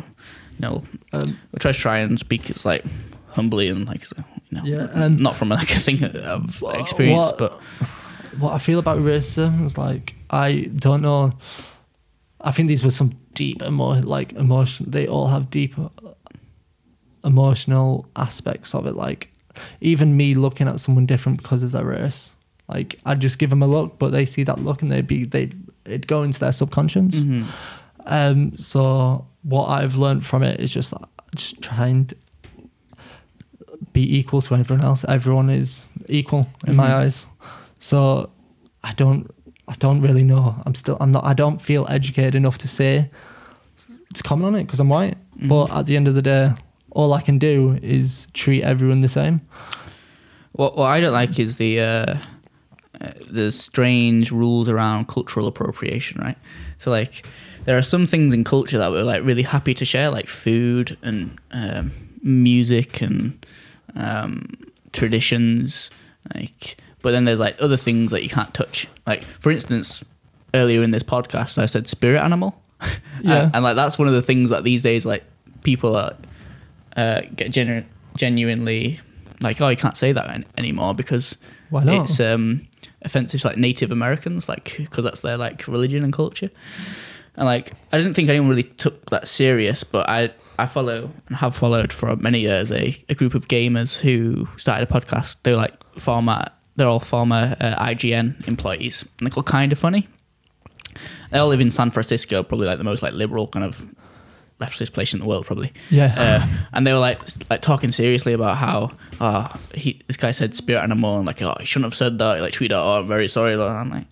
[0.52, 0.82] you know
[1.12, 2.84] Um, we'll try to try and speak as like
[3.30, 4.04] humbly and like
[4.50, 7.60] you know Yeah, um, not from like a thing of experience, what- but
[8.38, 11.32] what I feel about racism is like I don't know.
[12.40, 14.90] I think these were some deep emo like emotion.
[14.90, 15.88] They all have deep uh,
[17.24, 18.94] emotional aspects of it.
[18.94, 19.30] Like
[19.80, 22.34] even me looking at someone different because of their race.
[22.68, 25.24] Like I'd just give them a look, but they see that look and they'd be
[25.24, 25.50] they
[25.84, 27.24] it'd go into their subconscious.
[27.24, 27.46] mhm.
[28.06, 30.94] Um, so what I've learned from it is just
[31.34, 32.12] just try and
[33.92, 35.04] be equal to everyone else.
[35.08, 36.94] Everyone is equal in my Mhm.
[36.94, 37.26] eyes.
[37.80, 38.30] So
[38.84, 39.28] I don't
[39.66, 40.54] I don't really know.
[40.64, 43.10] I'm still I'm not I don't feel educated enough to say
[44.10, 45.16] it's common on it because I'm white.
[45.38, 45.48] Mhm.
[45.48, 46.52] But at the end of the day,
[46.90, 49.40] all I can do is treat everyone the same.
[50.52, 52.14] What what I don't like is the uh,
[53.00, 56.36] uh, there's strange rules around cultural appropriation, right?
[56.78, 57.24] So like
[57.64, 60.96] there are some things in culture that we're like really happy to share, like food
[61.02, 61.92] and um,
[62.22, 63.46] music and
[63.96, 64.52] um,
[64.92, 65.90] traditions,
[66.34, 66.76] like.
[67.02, 68.88] But then there's like other things that you can't touch.
[69.06, 70.04] Like for instance,
[70.54, 72.60] earlier in this podcast, I said spirit animal.
[73.22, 73.42] Yeah.
[73.44, 75.22] and, and, like that's one of the things that these days like
[75.62, 76.14] people are
[76.96, 77.84] uh, get genu-
[78.16, 78.98] genuinely
[79.42, 81.36] like oh you can't say that an- anymore because
[81.68, 82.04] Why not?
[82.04, 82.66] it's um
[83.02, 86.48] offensive to like Native Americans like because that's their like religion and culture
[87.36, 91.36] and like I didn't think anyone really took that serious but I I follow and
[91.36, 95.56] have followed for many years a, a group of gamers who started a podcast they're
[95.56, 96.46] like former
[96.80, 100.08] they're all former uh, IGN employees and they're called Kinda Funny
[101.30, 103.88] they all live in San Francisco probably like the most like liberal kind of
[104.60, 106.14] leftist place in the world probably yeah.
[106.18, 108.90] uh, and they were like like talking seriously about how
[109.20, 112.40] uh, he this guy said spirit animal and like oh he shouldn't have said that
[112.40, 114.06] like tweet out oh I'm very sorry like, I'm like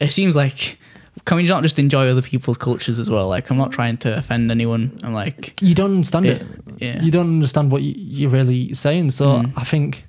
[0.00, 0.78] it seems like
[1.24, 4.16] can we not just enjoy other people's cultures as well like I'm not trying to
[4.16, 6.46] offend anyone I'm like you don't understand yeah, it.
[6.78, 7.02] yeah.
[7.02, 9.10] You don't understand what you- you're really saying.
[9.10, 9.52] So Mm.
[9.56, 10.06] I think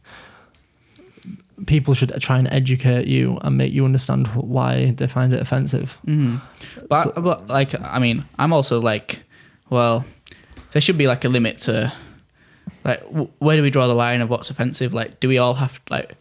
[1.66, 5.98] people should try and educate you and make you understand why they find it offensive.
[6.06, 6.40] Mhm.
[6.90, 9.24] But, So- but like I mean I'm also like
[9.70, 10.06] well
[10.72, 11.92] there should be like a limit to
[12.84, 15.56] like w- where do we draw the line of what's offensive like do we all
[15.56, 16.16] have like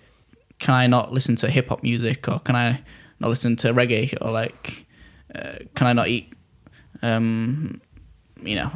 [0.58, 2.80] can I not listen to hip hop music or can I
[3.20, 4.86] not listen to reggae or like
[5.34, 6.32] uh, can I not eat
[7.02, 7.80] um
[8.46, 8.70] you know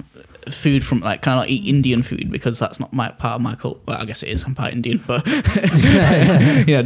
[0.49, 3.43] food from like can I not eat Indian food because that's not my part of
[3.43, 5.23] my culture well I guess it is I'm part Indian but
[6.67, 6.83] yeah.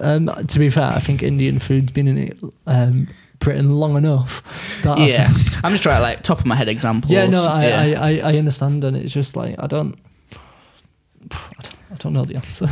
[0.00, 3.06] Um, to be fair, I think Indian food's been in it um,
[3.38, 4.42] Britain long enough.
[4.82, 5.28] That yeah
[5.62, 8.00] I'm just trying to like top of my head examples yeah, no, I, Yeah.
[8.00, 9.96] I, I, I understand, and it's just like I don't,
[11.30, 12.68] I don't, I don't know the answer.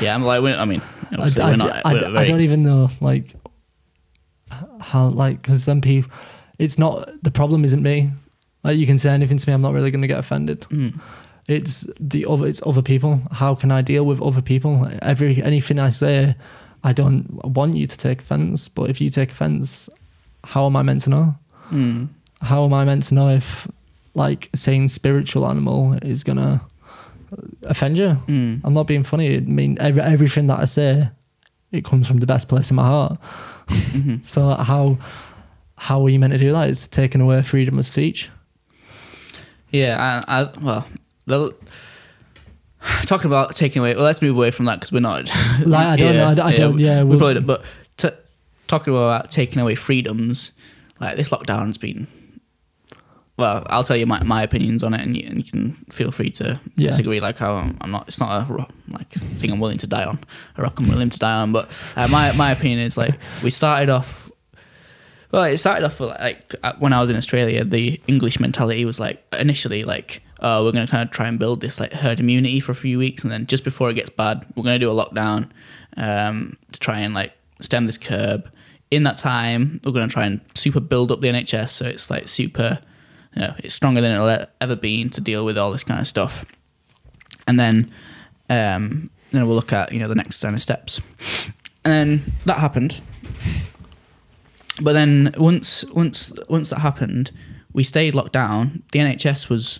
[0.00, 0.80] Yeah, I'm like, I mean,
[1.10, 1.86] I, I, not.
[1.86, 3.34] I- I don't even know like
[4.80, 6.10] how like because then people,
[6.58, 8.10] it's not the problem isn't me.
[8.62, 10.62] Like you can say anything to me, I'm not really going to get offended.
[10.70, 10.98] Mm.
[11.46, 13.20] It's the other, it's other people.
[13.32, 14.88] How can I deal with other people?
[15.02, 16.34] Every anything I say,
[16.82, 18.68] I don't want you to take offense.
[18.68, 19.90] But if you take offense,
[20.44, 21.34] how am I meant to know?
[21.70, 22.08] Mm.
[22.40, 23.68] How am I meant to know if
[24.14, 26.62] like saying spiritual animal is gonna
[27.64, 28.16] offend you?
[28.26, 28.62] Mm.
[28.64, 29.36] I'm not being funny.
[29.36, 31.10] I mean, every, everything that I say,
[31.72, 33.18] it comes from the best place in my heart.
[33.68, 34.24] Mhm.
[34.24, 34.98] So how
[35.84, 36.70] how are you meant to do that?
[36.70, 38.30] Is taking away freedom of speech?
[39.70, 40.86] Yeah, I, I well,
[41.26, 41.54] the,
[43.02, 43.94] talking about taking away.
[43.94, 45.30] Well, let's move away from that because we're not.
[45.66, 46.42] Like I don't know.
[46.42, 46.78] I, I don't.
[46.78, 47.34] Yeah, we probably.
[47.34, 47.64] don't, But
[47.98, 48.08] t-
[48.66, 50.52] talking about taking away freedoms,
[51.00, 52.06] like this lockdown's been.
[53.36, 56.12] Well, I'll tell you my, my opinions on it, and you, and you can feel
[56.12, 56.88] free to Yeah.
[56.90, 57.20] disagree.
[57.20, 58.08] Like how I'm, I'm not.
[58.08, 60.18] It's not a like thing I'm willing to die on.
[60.56, 61.52] A rock I'm willing to die on.
[61.52, 64.30] But uh, my my opinion is like we started off.
[65.34, 67.64] Well, it started off with, like uh, when I was in Australia.
[67.64, 71.60] The English mentality was like initially like, oh, we're gonna kind of try and build
[71.60, 74.46] this like herd immunity for a few weeks, and then just before it gets bad,
[74.54, 75.50] we're gonna do a lockdown
[75.96, 78.48] um, to try and like stem this curb.
[78.92, 82.28] In that time, we're gonna try and super build up the NHS so it's like
[82.28, 82.78] super,
[83.34, 86.06] you know, it's stronger than it'll ever been to deal with all this kind of
[86.06, 86.44] stuff.
[87.48, 87.90] And then,
[88.48, 91.00] um, then we'll look at you know the next kind of steps,
[91.84, 93.02] and then that happened.
[94.80, 97.30] But then once once once that happened,
[97.72, 98.82] we stayed locked down.
[98.92, 99.78] The NHS was,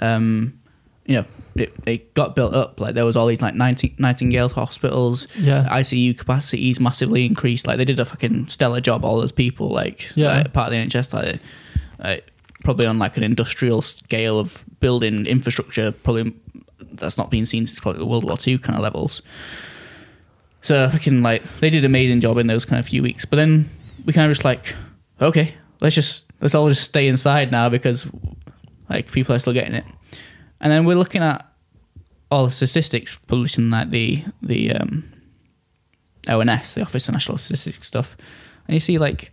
[0.00, 0.58] um,
[1.06, 2.78] you know, it, it got built up.
[2.80, 5.66] Like there was all these like Nighting- Nightingale's hospitals, Yeah.
[5.70, 7.66] ICU capacities massively increased.
[7.66, 9.04] Like they did a fucking stellar job.
[9.04, 10.28] All those people, like Yeah.
[10.38, 11.40] like, part of the NHS, like,
[11.98, 12.30] like
[12.64, 15.92] probably on like an industrial scale of building infrastructure.
[15.92, 16.34] Probably
[16.92, 19.22] that's not been seen since probably World War Two kind of levels.
[20.60, 23.24] So fucking like they did an amazing job in those kind of few weeks.
[23.24, 23.70] But then
[24.06, 24.74] we kind of just like,
[25.20, 28.06] okay, let's just let's all just stay inside now because
[28.88, 29.84] like people are still getting it.
[30.60, 31.46] And then we're looking at
[32.30, 35.04] all the statistics published in like the the um,
[36.28, 38.16] ONS, the Office of National Statistics stuff,
[38.66, 39.32] and you see like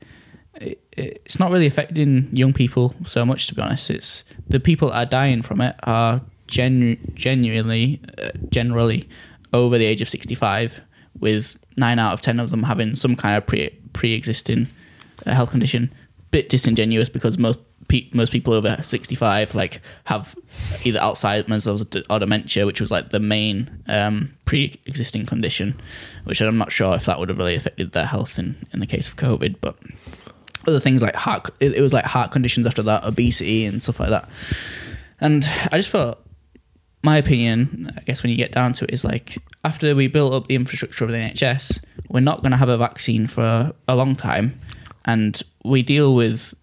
[0.55, 3.47] it, it's not really affecting young people so much.
[3.47, 8.31] To be honest, it's the people that are dying from it are genu- genuinely uh,
[8.49, 9.07] generally
[9.53, 10.81] over the age of sixty five,
[11.19, 14.67] with nine out of ten of them having some kind of pre pre existing
[15.25, 15.93] uh, health condition.
[16.31, 20.35] Bit disingenuous because most pe- most people over sixty five like have
[20.83, 25.79] either Alzheimer's or, or dementia, which was like the main um, pre existing condition,
[26.23, 28.87] which I'm not sure if that would have really affected their health in in the
[28.87, 29.77] case of COVID, but
[30.67, 33.99] other things like heart it, it was like heart conditions after that obesity and stuff
[33.99, 34.29] like that
[35.19, 36.22] and i just felt
[37.03, 40.33] my opinion, I guess when you get down to it, is like after we built
[40.33, 43.95] up the infrastructure of the NHS, we're not going to have a vaccine for a
[43.95, 44.57] long time,
[45.05, 46.53] and we deal with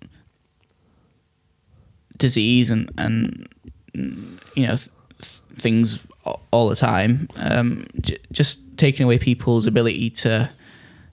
[2.16, 3.48] disease and and
[3.94, 6.06] you know th- things
[6.50, 7.28] all the time.
[7.36, 10.50] Um, j- just taking away people's ability to.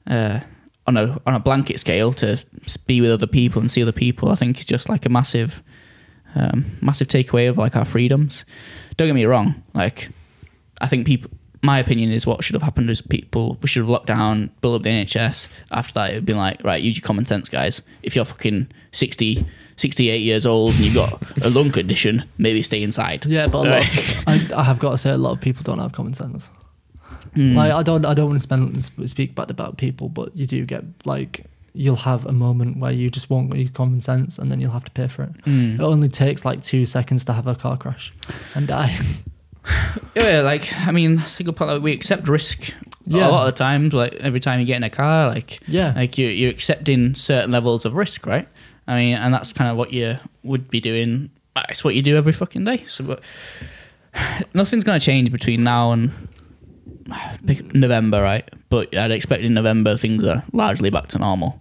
[0.08, 0.40] Uh,
[0.88, 2.42] on a on a blanket scale to
[2.86, 5.62] be with other people and see other people, I think is just like a massive,
[6.38, 8.46] um, massive takeaway of like our freedoms.
[8.96, 10.10] Don't get me wrong, like
[10.80, 11.32] I think people.
[11.64, 14.76] My opinion is what should have happened is people we should have locked down, built
[14.76, 15.48] up the NHS.
[15.72, 17.82] After that, it would been like, right, use your common sense, guys.
[18.04, 19.46] If you're fucking 60,
[19.76, 23.26] 68 years old and you've got a lung condition, maybe stay inside.
[23.26, 26.14] Yeah, but I, I have got to say, a lot of people don't have common
[26.14, 26.52] sense.
[27.36, 27.56] Mm.
[27.56, 30.64] Like, I don't, I don't want to spend speak bad about people, but you do
[30.64, 31.46] get like
[31.78, 34.84] you'll have a moment where you just won't use common sense, and then you'll have
[34.86, 35.34] to pay for it.
[35.46, 35.76] Mm.
[35.76, 38.14] It only takes like two seconds to have a car crash
[38.56, 38.98] and die.
[40.16, 41.72] Yeah, like I mean, that's a good point.
[41.72, 42.74] Like, we accept risk
[43.06, 43.28] Yeah.
[43.28, 43.92] a lot of the times.
[43.94, 47.52] Like every time you get in a car, like Yeah, like you're you're accepting certain
[47.52, 48.48] levels of risk, right?
[48.88, 51.32] I mean, and that's kind of what you would be doing.
[51.68, 52.86] It's what you do every fucking day.
[52.88, 53.22] So, but
[54.54, 56.12] nothing's gonna change between now and
[57.74, 58.48] November, right?
[58.70, 61.60] But I'd expect in November things are largely back to normal.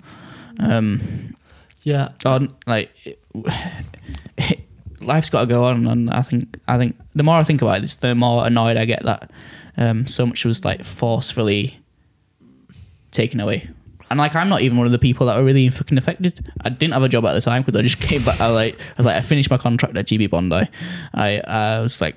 [0.58, 1.34] Um,
[1.82, 2.90] yeah, on like
[5.00, 7.82] life's got to go on and i think i think the more i think about
[7.82, 9.30] this the more annoyed i get that
[9.76, 11.78] um, so much was like forcefully
[13.12, 13.68] taken away
[14.10, 16.68] and like i'm not even one of the people that are really fucking affected i
[16.68, 18.94] didn't have a job at the time because i just came back i like i
[18.96, 20.66] was like i finished my contract at gb bondi
[21.14, 22.16] i i was like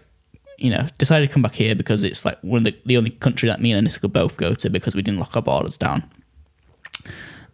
[0.61, 3.10] you know decided to come back here because it's like one of the, the only
[3.11, 5.77] country that me and Anissa could both go to because we didn't lock our borders
[5.77, 6.10] down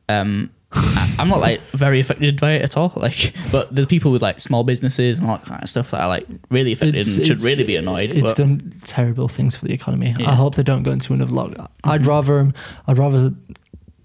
[0.10, 2.91] um I- I'm not like very affected by it at all.
[2.98, 6.02] Like, but there's people with like small businesses and all that kind of stuff that
[6.02, 8.10] are like really affected It's- and should really be annoyed.
[8.10, 10.07] It's but, done terrible things for the economy.
[10.07, 10.14] Yeah.
[10.15, 10.27] Mm-hmm.
[10.30, 11.69] I hope they don't go into another lockdown.
[11.86, 12.52] I'd rather,
[12.88, 13.34] I'd rather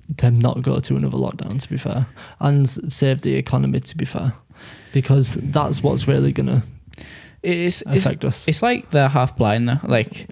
[0.08, 1.60] them not go to another lockdown.
[1.60, 2.06] To be fair,
[2.38, 3.80] and save the economy.
[3.80, 4.34] To be fair,
[4.92, 6.62] because that's what's really gonna
[7.42, 8.48] it's, it's us.
[8.48, 9.78] it's like they're half blind though.
[9.84, 10.28] Like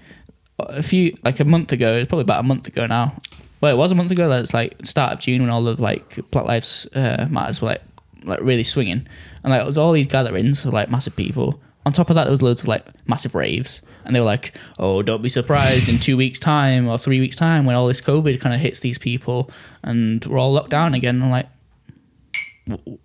[0.58, 3.16] a few like a month ago, it's probably about a month ago now.
[3.60, 4.28] Well, it was a month ago.
[4.28, 7.82] That's like start of June when all of like Black Lives uh, Matters were like
[8.24, 9.06] like really swinging,
[9.42, 11.60] and like it was all these gatherings of like massive people.
[11.86, 14.54] On top of that, there was loads of like massive raves, and they were like,
[14.78, 18.02] "Oh, don't be surprised in two weeks' time or three weeks' time when all this
[18.02, 19.50] COVID kind of hits these people,
[19.82, 21.57] and we're all locked down again." I'm like, "W-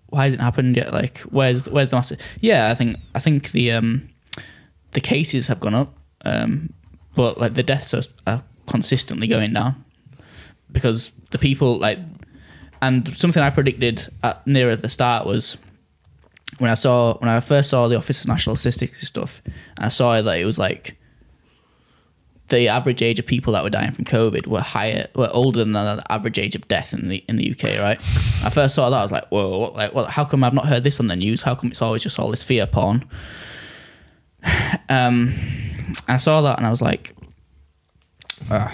[0.07, 0.93] "Why hasn't it happened yet?
[0.93, 4.09] Like, where's where's the massive?" Yeah, I think I think the um
[4.91, 5.95] the cases have gone up,
[6.25, 6.73] um,
[7.15, 9.83] but like the deaths are, are consistently going down
[10.71, 11.99] because the people like,
[12.81, 15.57] and something I predicted at nearer the start was
[16.57, 19.41] when I saw when I first saw the Office of National Statistics stuff,
[19.79, 20.97] I saw that it was like
[22.57, 25.73] the average age of people that were dying from COVID were higher, were older than
[25.73, 27.79] the average age of death in the in the UK.
[27.79, 27.99] Right?
[28.43, 30.67] I first saw that I was like, whoa, what, like, well, how come I've not
[30.67, 31.41] heard this on the news?
[31.41, 33.05] How come it's always just all this fear porn?
[34.89, 35.33] Um,
[36.07, 37.15] I saw that and I was like,
[38.51, 38.69] uh,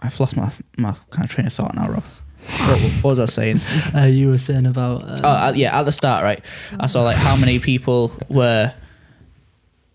[0.00, 2.02] I've lost my my kind of train of thought now, Rob.
[2.02, 3.60] What, what was I saying?
[3.94, 6.44] Uh, you were saying about uh, Oh, uh, yeah, at the start, right?
[6.80, 8.74] I saw like how many people were,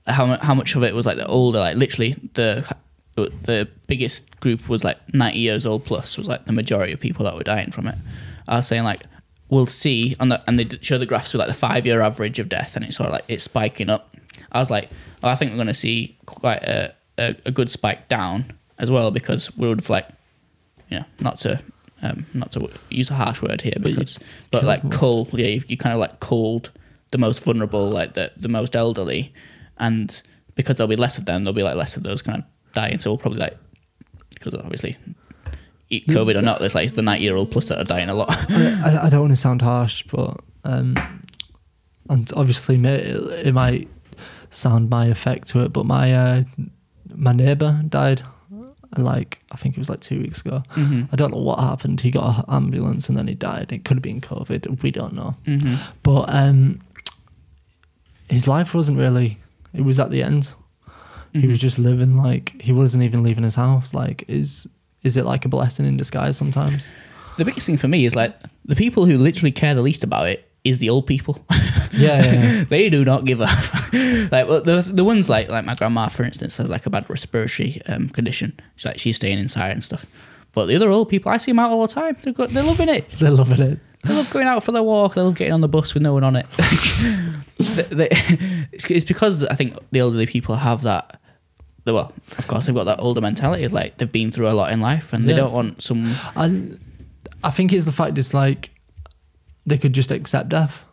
[0.05, 2.65] how how much of it was like the older, like literally the
[3.26, 7.26] the biggest group was like ninety years old plus was like the majority of people
[7.26, 7.95] that were dying from it.
[8.48, 9.03] I was saying like
[9.49, 12.39] we'll see on the and they show the graphs with like the five year average
[12.39, 14.15] of death and it's sort of like it's spiking up.
[14.52, 14.89] I was like,
[15.23, 18.91] oh, I think we're going to see quite a, a a good spike down as
[18.91, 20.07] well because we would have like,
[20.89, 21.61] you know, not to.
[21.99, 24.19] Um, not to use a harsh word here, But because
[24.52, 26.69] but killed like cull yeah you, you kind of like culled
[27.10, 29.34] the most vulnerable like the, the most elderly
[29.80, 30.22] and
[30.53, 32.44] because there'll be less of them there'll be like less of those kind of
[32.79, 33.57] dying so we'll probably like
[34.33, 34.93] because obviously
[36.15, 38.13] covid or not there's like it's the 90 year old plus that are dying a
[38.13, 38.29] lot
[38.87, 40.31] I, I don't want to sound harsh, but
[40.63, 40.87] um,
[42.09, 43.87] and obviously it, it might
[44.49, 46.43] sound my effect to it, but my uh,
[47.27, 48.21] my neighbour died,
[48.97, 50.57] like I think it was like two weeks ago.
[50.71, 52.01] hmm I don't know what happened.
[52.01, 53.71] He got an ambulance and then he died.
[53.71, 54.81] It could have been COVID.
[54.83, 55.31] We don't know.
[55.45, 56.79] hmm But um,
[58.29, 59.37] his life wasn't really.
[59.73, 60.53] It was at the end.
[61.38, 61.49] He Mm-hmm.
[61.51, 63.93] was just living like he wasn't even leaving his house.
[63.93, 64.68] Like is
[65.03, 66.93] is it like a blessing in disguise sometimes?
[67.38, 68.35] the biggest thing for me is like
[68.65, 71.38] the people who literally care the least about it is the old people
[71.93, 72.64] Yeah, yeah, yeah.
[72.64, 73.49] they do not give up.
[74.31, 77.09] like well, the the ones like like my grandma, for instance, has like a bad
[77.09, 78.59] respiratory um, condition.
[78.76, 80.05] She's like she's staying inside and stuff.
[80.53, 82.18] But the other old people, I see them out all the time.
[82.23, 83.09] They're go- they're loving it.
[83.19, 83.80] They're loving it.
[84.03, 85.14] They love going out for their walk.
[85.14, 86.47] They love getting on the bus with no one on it.
[87.59, 88.09] They- they-
[88.72, 91.19] it's, it's because I think the elderly people have that
[91.93, 93.64] well, of course, they've got that older mentality.
[93.64, 95.39] of, Like they've been through a lot in life, and they Yes.
[95.39, 96.14] don't want some.
[96.35, 96.80] And
[97.43, 98.72] I think it's the fact it's like
[99.65, 100.84] they could just accept death.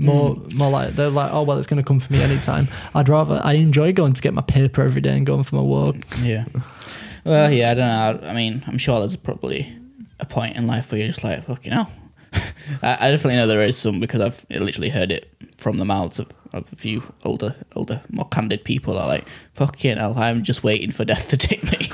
[0.00, 0.54] More, mm.
[0.54, 2.68] more like they're like, oh well, it's going to come for me anytime.
[2.94, 5.62] I'd rather I enjoy going to get my paper every day and going for my
[5.62, 5.96] walk.
[6.22, 6.44] Yeah.
[7.24, 8.28] Well, yeah, I don't know.
[8.28, 9.76] I mean, I'm sure there's probably
[10.20, 11.90] a point in life where you're just like, fucking hell.
[12.82, 16.18] I, I definitely know there is some because I've literally heard it from the mouths
[16.20, 20.90] of a few older, older, more candid people are like, fucking hell, I'm just waiting
[20.90, 21.88] for death to take me.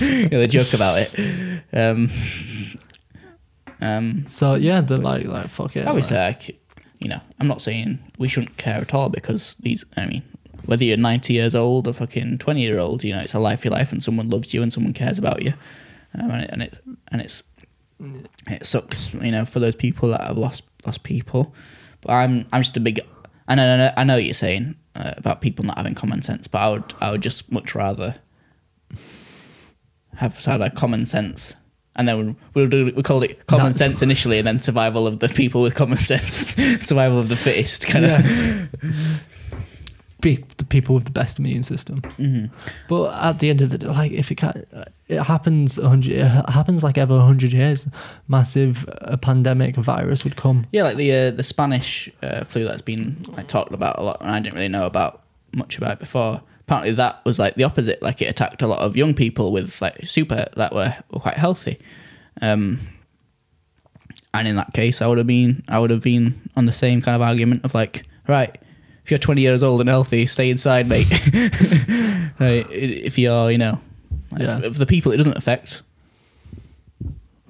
[0.22, 1.62] you know, they joke about it.
[1.72, 2.10] Um,
[3.80, 5.86] um, So yeah, they're like, like fuck it.
[5.86, 6.60] obviously, like- like,
[7.00, 10.22] you know, I'm not saying we shouldn't care at all because these, I mean,
[10.66, 13.64] whether you're 90 years old or fucking 20 year old, you know, it's a life
[13.64, 15.52] your life and someone loves you and someone cares about you.
[16.14, 16.78] Um, and, it, and it
[17.12, 17.44] and it's
[18.48, 21.54] it sucks, you know, for those people that have lost lost people.
[22.00, 23.00] But I'm I'm just a big,
[23.48, 26.46] and I know, I know what you're saying uh, about people not having common sense,
[26.46, 28.16] but I would I would just much rather
[30.16, 31.54] have had a common sense.
[31.96, 32.92] And then we'll do.
[32.94, 35.96] We called it common That's- sense initially, and then survival of the people with common
[36.12, 36.54] sense,
[36.84, 38.70] survival of the fittest, kind of.
[40.20, 42.02] Be the people with the best immune system.
[42.16, 42.46] hmm
[42.88, 44.64] But at the end of the day, like if it can,
[45.06, 47.86] it happens hundred, it happens like every hundred years.
[48.26, 50.66] Massive a pandemic, a virus would come.
[50.72, 54.20] Yeah, like the uh, the Spanish uh, flu that's been like talked about a lot,
[54.20, 55.22] and I didn't really know about
[55.52, 56.40] much about it before.
[56.62, 58.02] Apparently, that was like the opposite.
[58.02, 61.36] Like it attacked a lot of young people with like super that were, were quite
[61.36, 61.78] healthy.
[62.42, 62.80] Um,
[64.34, 67.00] and in that case, I would have been I would have been on the same
[67.00, 68.58] kind of argument of like, right,
[69.08, 71.06] if you're 20 years old and healthy, stay inside, mate.
[72.40, 73.80] If you're, you know,
[74.36, 74.58] Yeah.
[74.58, 75.82] if, if the people it doesn't affect,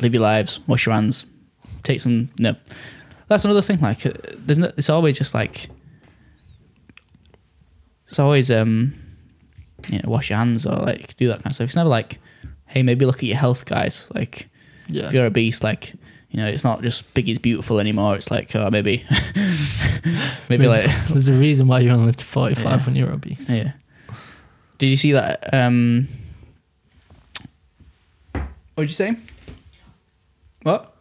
[0.01, 1.27] live your lives, wash your hands,
[1.83, 2.31] take some.
[2.39, 2.55] No,
[3.27, 3.81] that's another thing.
[3.81, 5.69] Like, uh, there's no, it's always just like,
[8.07, 8.95] it's always um,
[9.89, 11.67] you know, wash your hands or like do that kind of stuff.
[11.67, 12.19] It's never like,
[12.67, 14.09] hey, maybe look at your health, guys.
[14.15, 14.49] Like,
[14.89, 15.93] Yeah, if you're obese, like,
[16.31, 18.15] you know, it's not just big is beautiful anymore.
[18.17, 19.05] It's like, oh, maybe,
[20.49, 22.87] maybe like, there's a reason why you only live to forty five Yeah.
[22.87, 23.49] when you're obese.
[23.49, 23.73] yeah.
[24.79, 25.53] Did you see that?
[25.53, 26.07] Um,
[28.33, 29.17] what did you say?
[30.63, 30.95] What?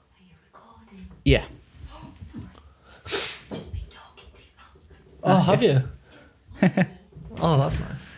[1.25, 1.43] Yeah.
[5.23, 5.83] Oh, have you?
[7.41, 8.13] oh, that's nice.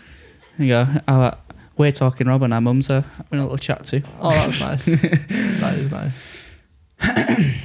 [0.57, 0.87] There you go.
[1.07, 1.37] Our,
[1.77, 4.03] we're talking, Rob, and our mums are having a little chat too.
[4.21, 4.85] Oh, that's nice.
[4.85, 6.38] that is nice.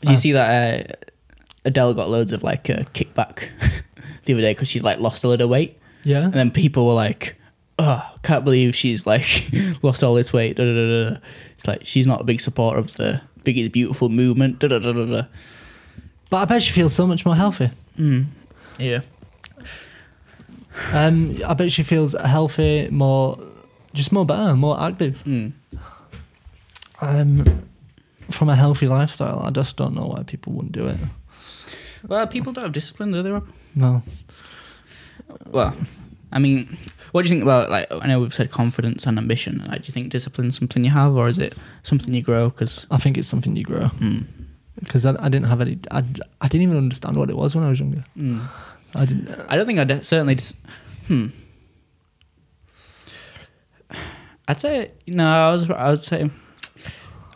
[0.00, 1.06] Did you see that uh,
[1.64, 3.48] Adele got loads of like uh, kickback
[4.24, 6.24] the other day because she like lost a lot of weight, Yeah.
[6.24, 7.36] and then people were like,
[7.78, 9.50] "Oh, can't believe she's like
[9.82, 11.16] lost all this weight." Da, da, da, da.
[11.54, 14.58] It's like she's not a big supporter of the big is beautiful movement.
[14.58, 15.22] Da, da, da, da, da.
[16.30, 17.70] But I bet she feels so much more healthy.
[17.98, 18.26] Mm.
[18.78, 19.00] Yeah.
[20.92, 23.38] Um, I bet she feels healthy, more,
[23.94, 25.22] just more better, more active.
[25.24, 25.52] Mm.
[27.00, 27.68] Um,
[28.30, 30.96] from a healthy lifestyle, I just don't know why people wouldn't do it.
[32.06, 33.48] Well, people don't have discipline, do they, Rob?
[33.74, 34.02] No.
[35.46, 35.76] Well,
[36.32, 36.76] I mean,
[37.12, 37.86] what do you think about like?
[37.90, 39.64] I know we've said confidence and ambition.
[39.68, 42.50] Like, do you think discipline's something you have, or is it something you grow?
[42.50, 44.26] Because I think it's something you grow mm.
[44.78, 45.78] because I, I didn't have any.
[45.90, 46.04] I,
[46.40, 48.04] I didn't even understand what it was when I was younger.
[48.16, 48.46] mm.
[48.94, 49.28] I didn't.
[49.48, 50.36] I don't think I'd certainly.
[50.36, 50.54] Dis-
[51.06, 51.26] hmm.
[54.48, 55.48] I'd say no.
[55.48, 55.70] I was.
[55.70, 56.30] I would say.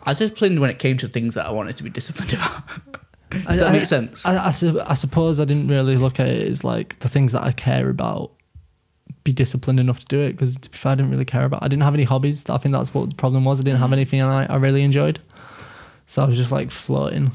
[0.03, 2.63] I was disciplined when it came to things that I wanted to be disciplined about.
[3.47, 4.25] Does that I- make sense?
[4.25, 7.31] I, I, su- I suppose I didn't really look at it as like the things
[7.33, 8.31] that I care about.
[9.23, 11.61] Be disciplined enough to do it because to be fair, I didn't really care about.
[11.63, 12.49] I didn't have any hobbies.
[12.49, 13.59] I think that's what the problem was.
[13.59, 13.93] I didn't have Mhm.
[13.93, 15.19] anything I, I really enjoyed,
[16.07, 17.29] so I was just like floating,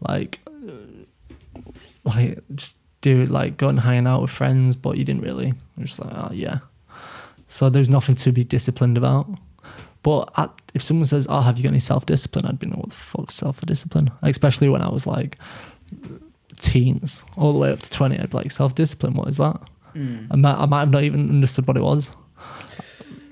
[0.00, 1.60] like, uh,
[2.04, 5.52] like just do like going hanging out with friends, but you didn't really.
[5.76, 6.60] I'm just like, oh yeah.
[7.46, 9.28] So there's nothing to be disciplined about.
[10.02, 12.76] But at, if someone says, "Oh, have you got any self discipline?" I'd be like,
[12.76, 15.38] "What the fuck, self discipline?" Especially when I was like
[16.58, 18.18] teens, all the way up to twenty.
[18.18, 19.14] I'd be like, "Self discipline?
[19.14, 19.60] What is that?"
[19.94, 20.28] Mm.
[20.30, 22.16] I might, I might have not even understood what it was.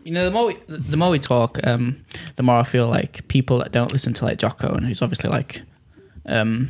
[0.05, 2.05] You know, the more we, the more we talk, um,
[2.37, 5.31] the more I feel like people that don't listen to like Jocko and who's obviously
[5.31, 5.63] like,
[6.27, 6.69] um,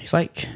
[0.00, 0.48] he's like.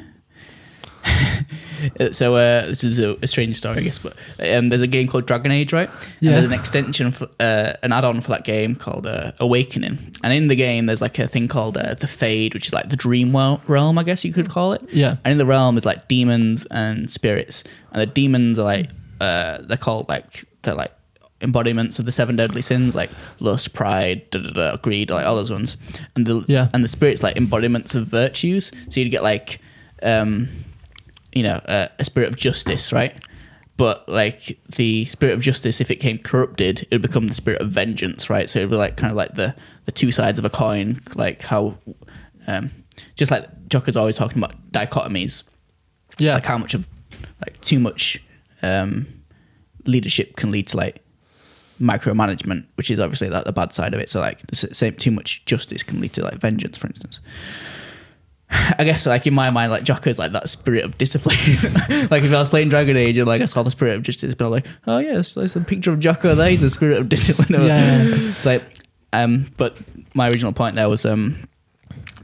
[2.13, 5.07] so uh, this is a, a strange story, I guess, but um, there's a game
[5.09, 5.89] called Dragon Age, right?
[5.89, 6.33] And Yeah.
[6.33, 10.47] there's an extension, for, uh, an add-on for that game called uh, Awakening, and in
[10.49, 13.37] the game there's like a thing called uh, the Fade, which is like the dream
[13.67, 14.83] realm, I guess you could call it.
[14.93, 18.89] Yeah, And in the realm is like demons and spirits, and the demons are like
[19.21, 20.93] uh, they're called like they're like
[21.43, 23.11] embodiments of the seven deadly sins, like
[23.41, 25.77] lust, pride, da, da, da, greed, like all those ones.
[26.15, 26.69] And the Yeah.
[26.73, 28.73] and the spirits like embodiments of virtues.
[28.89, 29.61] So you'd get like,
[30.03, 30.49] um,
[31.37, 33.15] you know, uh, a spirit of justice, right?
[33.79, 37.61] but like the spirit of justice, if it came corrupted, it would become the spirit
[37.61, 38.49] of vengeance, right?
[38.49, 39.55] So it'd be like kind of like the
[39.85, 41.77] the two sides of a coin, like how,
[42.47, 42.71] um,
[43.17, 45.45] just like Jocko's always talking about dichotomies,
[46.19, 46.35] Yeah.
[46.37, 46.89] like how much of
[47.45, 48.23] like too much
[48.63, 49.07] um,
[49.85, 51.03] leadership can lead to like
[51.79, 54.09] micromanagement, which is obviously like the bad side of it.
[54.09, 57.21] So like the same too much justice can lead to like vengeance, for instance.
[58.79, 61.37] I guess like in my mind, like Jocko's like that spirit of discipline.
[62.11, 64.35] like if I was playing Dragon Age and like I saw the spirit of justice,
[64.35, 66.51] but I'm like, oh yeah, there's, there's a picture of Jocko there.
[66.51, 67.67] He's the spirit of discipline.
[67.67, 68.05] Yeah.
[68.37, 68.63] It's like,
[69.13, 69.77] um, but
[70.15, 71.49] my original point there was um,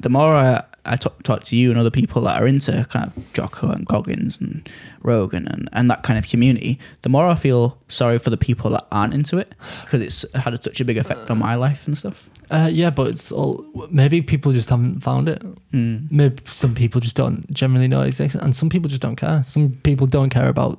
[0.00, 3.06] the more I, I talk, talk to you and other people that are into kind
[3.06, 4.68] of Jocko and Goggins and
[5.02, 8.70] Rogan and, and that kind of community, the more I feel sorry for the people
[8.70, 9.54] that aren't into it
[9.84, 12.28] because it's had such a big effect on my life and stuff.
[12.52, 15.42] Uh, yeah, but it's all maybe people just haven't found it.
[15.72, 16.10] Mm.
[16.10, 19.42] Maybe some people just don't generally know it exists, and some people just don't care.
[19.46, 20.78] Some people don't care about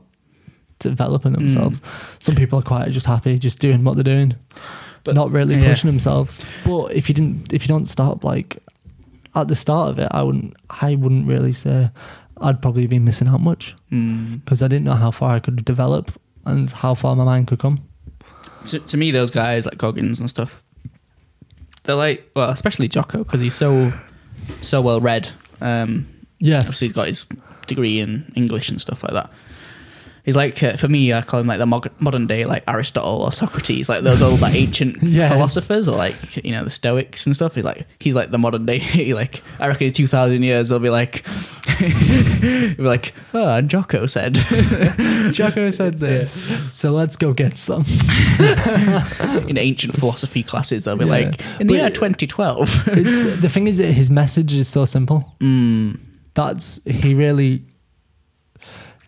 [0.80, 1.82] developing themselves.
[2.20, 4.36] Some people are quite just happy just doing what they're doing,
[5.04, 5.68] But- not really yeah.
[5.70, 6.44] pushing themselves.
[6.66, 8.58] But if you didn't, if you don't start like
[9.36, 10.56] at the start of it, I wouldn't.
[10.70, 11.90] I wouldn't really say
[12.38, 14.44] I'd probably be missing out much Mm.
[14.44, 16.12] because I didn't know how far I could develop
[16.46, 17.80] and how far my mind could come.
[18.66, 20.63] To, to me, those guys like Goggins and stuff,
[21.84, 23.94] they're like, well, especially Jocko because he's so
[24.62, 25.30] so well read.
[25.62, 26.08] Um,
[26.40, 26.64] Yes.
[26.64, 27.26] obviously, he's got his
[27.68, 29.32] degree in English and stuff like that.
[30.26, 33.24] He's like, uh, for me, I call him like the mod- modern day like Aristotle
[33.24, 35.30] or Socrates, like those old like ancient Yes.
[35.32, 37.56] philosophers or like you know the Stoics and stuff.
[37.56, 38.80] He's like he's like the modern day.
[39.14, 41.26] like I reckon in two thousand years they'll be like,
[41.80, 44.36] be like, oh, and Jocko said,
[45.34, 46.34] Jocko said this.
[46.74, 47.84] So let's go get some.
[49.48, 51.12] in ancient philosophy classes they'll be Yeah.
[51.12, 52.70] like, in the But- year twenty twelve.
[52.86, 55.36] the thing is that his message is so simple.
[55.40, 56.00] mm.
[56.36, 57.64] That's he really.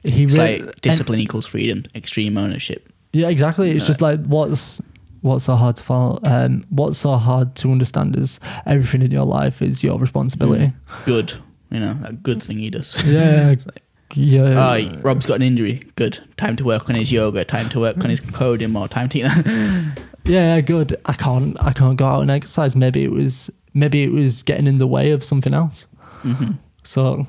[0.08, 2.88] He It's really, like discipline equals freedom, extreme ownership.
[3.14, 3.72] yeah, exactly.
[3.72, 4.82] It's just like what's
[5.22, 6.20] what's so hard to follow.
[6.24, 10.72] Um, what's so hard to understand is everything in your life is your responsibility.
[11.06, 11.34] Good,
[11.72, 13.02] you know, a good thing he does.
[13.06, 13.82] Yeah, like,
[14.14, 14.76] yeah.
[14.96, 15.82] oh, Rob's got an injury.
[15.96, 16.20] Good.
[16.38, 17.44] Time to work on his yoga.
[17.44, 18.88] Time to work on his coding more.
[18.88, 19.92] Time to, you know.
[20.26, 20.96] yeah, good.
[21.06, 21.58] I can't.
[21.64, 22.76] I can't go out and exercise.
[22.76, 23.50] Maybe it was.
[23.74, 25.88] Maybe it was getting in the way of something else.
[26.22, 26.52] hmm
[26.84, 27.26] So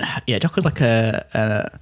[0.26, 1.78] Yeah, Jocko's like a, a.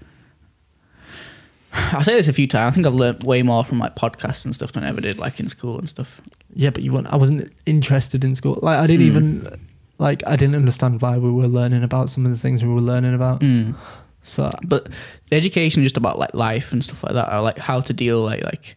[1.97, 2.73] I'll say this a few times.
[2.73, 5.19] I think I've learned way more from like podcasts and stuff than I ever did
[5.19, 6.21] like in school and stuff.
[6.55, 7.07] yeah, but you weren't.
[7.13, 8.59] I wasn't interested in school.
[8.63, 9.11] Like I didn't Mm.
[9.11, 9.61] even.
[9.99, 12.81] Like I didn't understand why we were learning about some of the things we were
[12.81, 13.41] learning about.
[13.41, 13.77] Mm.
[14.23, 14.89] So But
[15.31, 18.21] the education just about like life and stuff like that, or like how to deal
[18.23, 18.77] like like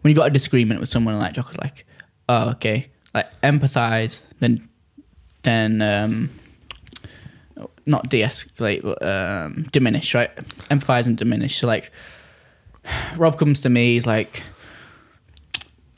[0.00, 1.86] when you got a disagreement with someone like Jocko's like,
[2.28, 4.68] oh okay, like empathize, then
[5.42, 6.30] then um
[7.86, 10.34] not de-escalate, but um, diminish, right?
[10.70, 11.58] Empathize and diminish.
[11.58, 11.90] So like,
[13.16, 14.42] Rob comes to me, he's like,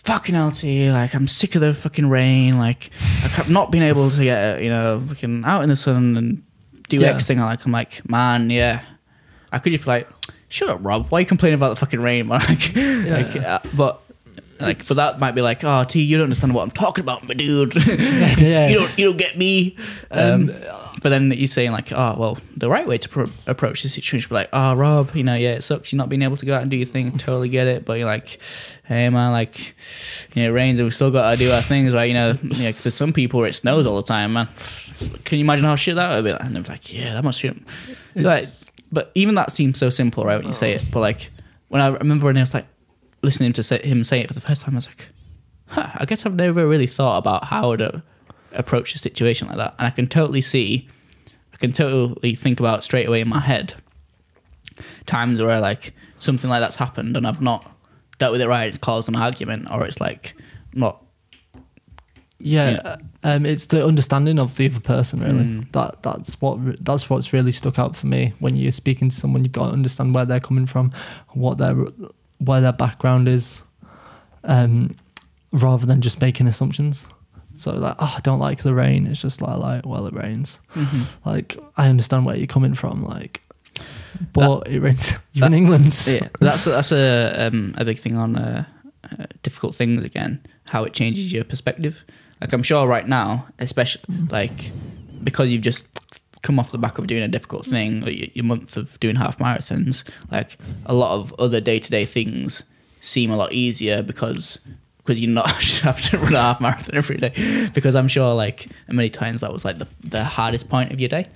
[0.05, 2.91] "Fucking LT, like I'm sick of the fucking rain, like
[3.25, 6.43] I've not been able to get you know fucking out in the sun and
[6.89, 7.09] do Yeah.
[7.09, 8.81] X thing." Like, I'm like, man, yeah,
[9.53, 10.09] I could just be like,
[10.49, 11.07] "Shut up, Rob.
[11.11, 14.01] Why are you complaining about the fucking rain?" man?" like, like, uh, but.
[14.61, 17.27] Like, but that might be like, oh, T, you don't understand what I'm talking about,
[17.27, 17.75] my dude.
[18.39, 19.77] yeah, you don't, you don't get me.
[20.09, 20.51] Um, Um,
[21.03, 24.29] but then you're saying like, oh well, the right way to pro- approach the situation
[24.29, 26.55] be like, oh Rob, you know, yeah, it sucks you not being able to go
[26.55, 27.17] out and do your thing.
[27.19, 28.39] Totally get it, but you're like,
[28.85, 29.75] hey man, like,
[30.35, 32.05] you know, it rains and we still got to do our things, right?
[32.05, 34.49] You know, you know, for some people it snows all the time, man.
[35.25, 36.33] Can you imagine how shit that would be?
[36.33, 36.45] Like?
[36.45, 37.57] And they're like, yeah, that must shit.
[38.15, 38.45] Like,
[38.91, 40.37] but even that seems so simple, right?
[40.37, 41.31] When you say it, but like
[41.69, 42.67] when I remember when I was like
[43.23, 45.09] listening to say, him say it for the first time, I was like,
[45.69, 48.03] huh, I guess I've never really thought about how to
[48.55, 50.89] approach a situation like that, and I can totally see,
[51.53, 53.75] I can totally think about straight away in my head
[55.07, 57.71] times where like something like that's happened and I've not
[58.19, 58.69] dealt with it right.
[58.69, 60.35] It's caused an argument, or it's like
[60.75, 61.03] not.
[62.39, 65.45] yeah, um, it's the understanding of the other person really.
[65.45, 65.73] Mm.
[65.73, 68.33] That that's what that's what's really stuck out for me.
[68.39, 70.93] When you're speaking to someone, you've got to understand where they're coming from,
[71.31, 71.75] what their
[72.39, 73.63] where their background is,
[74.45, 74.93] um,
[75.53, 77.07] rather than just making assumptions.
[77.55, 79.07] So like, oh, I don't like the rain.
[79.07, 80.61] It's just like, like, well, it rains.
[81.25, 83.05] Like, I understand where you're coming from.
[83.05, 83.43] Like,
[84.33, 85.13] but it rains.
[85.33, 86.05] You're in that- England.
[86.09, 88.65] yeah, that's that's a um, a big thing on uh,
[89.11, 90.41] uh, difficult things again.
[90.69, 92.05] How it changes your perspective.
[92.41, 94.71] Like I'm sure right now, especially like
[95.23, 95.87] because you've just
[96.43, 99.15] come off the back of doing a difficult thing, like your, your month of doing
[99.15, 100.57] half marathons, like
[100.87, 102.65] a lot of other day to day things
[103.01, 104.59] seem a lot easier because
[105.03, 107.69] because you're not to run a half marathon every day.
[107.75, 111.09] Because I'm sure like many times that was like the, the hardest point of your
[111.09, 111.29] day.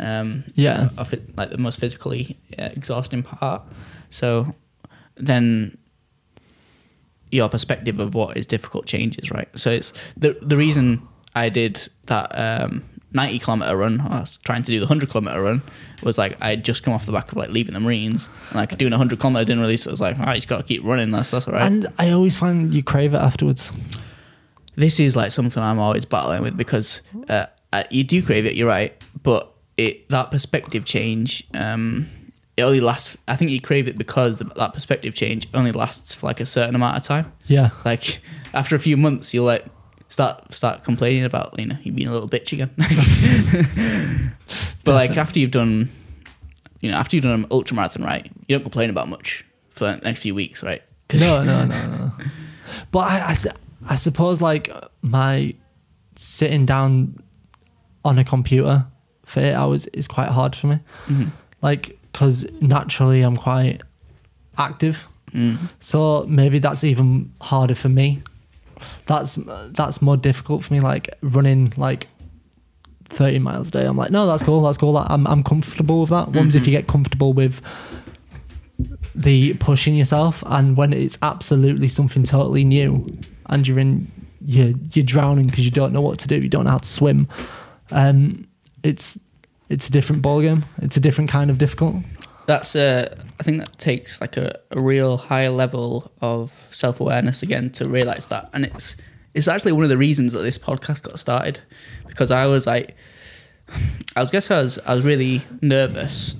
[0.00, 0.88] Um, Yeah.
[0.98, 3.62] of it, like the most physically exhausting part.
[4.10, 4.54] So
[5.16, 5.78] then
[7.30, 9.48] your perspective of what is difficult changes, right?
[9.58, 12.82] So it's the the reason I did that um,
[13.12, 14.00] 90 kilometer run.
[14.00, 15.62] I was trying to do the 100 kilometer run.
[16.04, 18.56] Was like I would just come off the back of like leaving the Marines and
[18.56, 19.76] like doing a 100 kilometer didn't really.
[19.76, 21.10] So I was like, oh, you just got to keep running.
[21.10, 21.62] That's that's all right.
[21.62, 23.72] And I always find you crave it afterwards.
[24.76, 27.46] this is like something I'm always battling with because uh,
[27.90, 28.54] you do crave it.
[28.54, 31.46] You're right, but it that perspective change.
[31.54, 32.08] Um,
[32.56, 33.16] it only lasts.
[33.26, 36.46] I think you crave it because the, that perspective change only lasts for like a
[36.46, 37.32] certain amount of time.
[37.46, 37.70] Yeah.
[37.84, 38.20] Like
[38.52, 39.66] after a few months, you'll like
[40.14, 42.70] start start complaining about you know you being a little bitch again.
[44.84, 45.90] but like after you've done,
[46.80, 48.30] you know, after you've done an ultra marathon, right?
[48.46, 50.82] You don't complain about much for the next few weeks, right?
[51.20, 52.12] No, no, no, no.
[52.90, 53.36] But I, I
[53.90, 54.70] I suppose like
[55.02, 55.54] my
[56.16, 57.18] sitting down
[58.04, 58.86] on a computer
[59.24, 60.78] for eight hours is quite hard for me.
[61.06, 61.30] Mhm.
[61.62, 63.82] Like, because naturally I'm quite
[64.58, 65.06] active.
[65.32, 65.58] Mm.
[65.80, 68.22] So maybe that's even harder for me.
[69.06, 69.38] That's
[69.70, 70.80] that's more difficult for me.
[70.80, 72.08] Like running like
[73.08, 73.86] thirty miles a day.
[73.86, 74.62] I'm like, no, that's cool.
[74.62, 74.96] That's cool.
[74.96, 76.28] I'm I'm comfortable with that.
[76.28, 77.60] One's if you get comfortable with
[79.14, 83.06] the pushing yourself, and when it's absolutely something totally new,
[83.46, 84.10] and you're in
[84.44, 86.36] you're you're drowning because you don't know what to do.
[86.36, 87.28] You don't know how to swim.
[87.90, 88.48] Um,
[88.82, 89.18] it's
[89.68, 90.64] it's a different ballgame.
[90.82, 91.96] It's a different kind of difficult.
[92.46, 97.70] that's uh i think that takes like a, a real high level of self-awareness again
[97.70, 98.96] to realize that and it's
[99.34, 101.60] it's actually one of the reasons that this podcast got started
[102.06, 102.94] because i was like
[104.16, 106.36] i was guess i was i was really nervous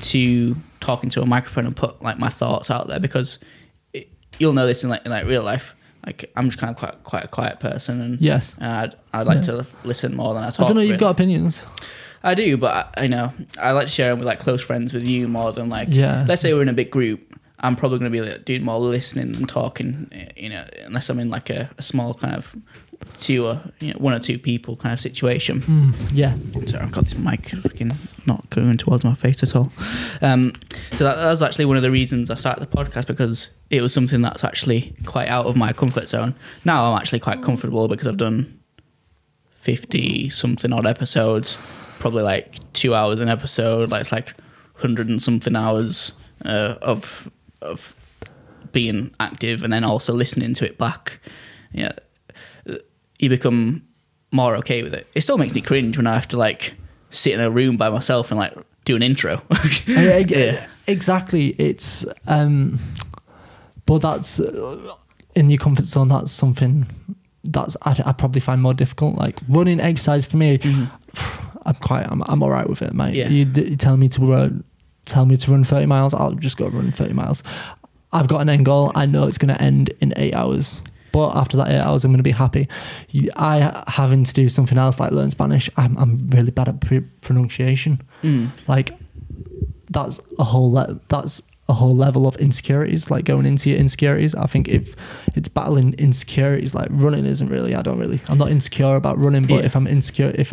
[0.00, 3.38] to talk into a microphone and put like my thoughts out there because
[3.92, 4.08] it,
[4.38, 5.74] you'll know this in like in like real life
[6.06, 8.56] like i'm just kind of quite quite a quiet person and Yes.
[8.58, 9.62] and I'd, I'd like Yeah.
[9.62, 10.80] to listen more than I I don't know.
[10.80, 10.96] You've really.
[11.00, 11.62] got opinions.
[12.22, 14.92] I do, but I, I know I like to share them with like close friends
[14.92, 15.88] with you more than like.
[15.90, 16.24] Yeah.
[16.28, 17.26] Let's say we're in a big group.
[17.62, 20.10] I'm probably going to be like, doing more listening than talking.
[20.36, 22.56] You know, unless I'm in like a, a small kind of
[23.18, 25.60] two or you know, one or two people kind of situation.
[25.62, 26.36] Mm, yeah.
[26.66, 27.92] Sorry, I've got this mic fucking
[28.26, 29.70] not going towards my face at all.
[30.22, 30.54] Um,
[30.92, 33.80] so that, that was actually one of the reasons I started the podcast because it
[33.82, 36.34] was something that's actually quite out of my comfort zone.
[36.64, 38.60] Now I'm actually quite comfortable because I've done
[39.50, 41.58] fifty something odd episodes,
[42.00, 43.90] probably like two hours an episode.
[43.90, 44.34] Like it's like
[44.74, 46.12] hundred and something hours
[46.44, 47.30] uh, of
[47.62, 47.96] of
[48.72, 51.20] being active and then also listening to it back.
[51.72, 51.92] Yeah,
[53.20, 53.86] you become
[54.32, 55.06] more okay with it.
[55.14, 56.74] It still makes me cringe when I have to like
[57.10, 58.54] sit in a room by myself and like
[58.84, 59.42] do an intro.
[60.30, 60.66] Yeah.
[60.86, 61.48] Exactly.
[61.58, 62.78] It's um,
[63.86, 64.94] but that's uh,
[65.36, 66.08] in your comfort zone.
[66.08, 66.86] That's something
[67.44, 69.16] that's I, I probably find more difficult.
[69.16, 70.58] Like running exercise for me,
[71.66, 73.14] I'm quite I'm I'm all right with it, mate.
[73.14, 73.28] Yeah.
[73.28, 74.64] You, you tell me to run,
[75.04, 77.42] tell me to run 30 miles, I'll just go run 30 miles.
[78.12, 78.90] I've got an end goal.
[78.94, 80.82] I know it's going to end in eight hours.
[81.12, 82.68] But after that eight hours, I'm going to be happy.
[83.36, 85.68] I having to do something else like learn Spanish.
[85.76, 88.50] I'm, I'm really bad at pre- pronunciation Mm.
[88.68, 88.92] like
[89.90, 94.34] that's a whole le- that's a whole level of insecurities like going into your insecurities
[94.34, 94.94] i think if
[95.36, 99.42] it's battling insecurities like running isn't really i don't really i'm not insecure about running
[99.42, 99.66] but Yeah.
[99.66, 100.52] if i'm insecure if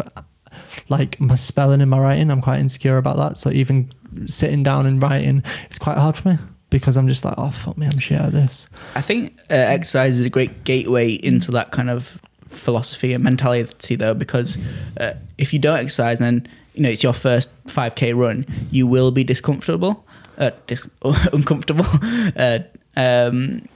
[0.89, 3.89] like my spelling and my writing i'm quite insecure about that so even
[4.25, 6.37] sitting down and writing it's quite hard for me
[6.69, 10.19] because i'm just like oh fuck me i'm shit at this I think uh, exercise
[10.19, 14.57] is a great gateway into that kind of philosophy and mentality, though, because
[14.99, 19.11] uh, if you don't exercise, then you know it's your first 5k run, you will
[19.11, 20.05] be discomfortable,
[20.37, 20.87] uh, dis-
[21.33, 21.85] uncomfortable.
[22.35, 22.59] Uh,
[22.95, 23.67] um,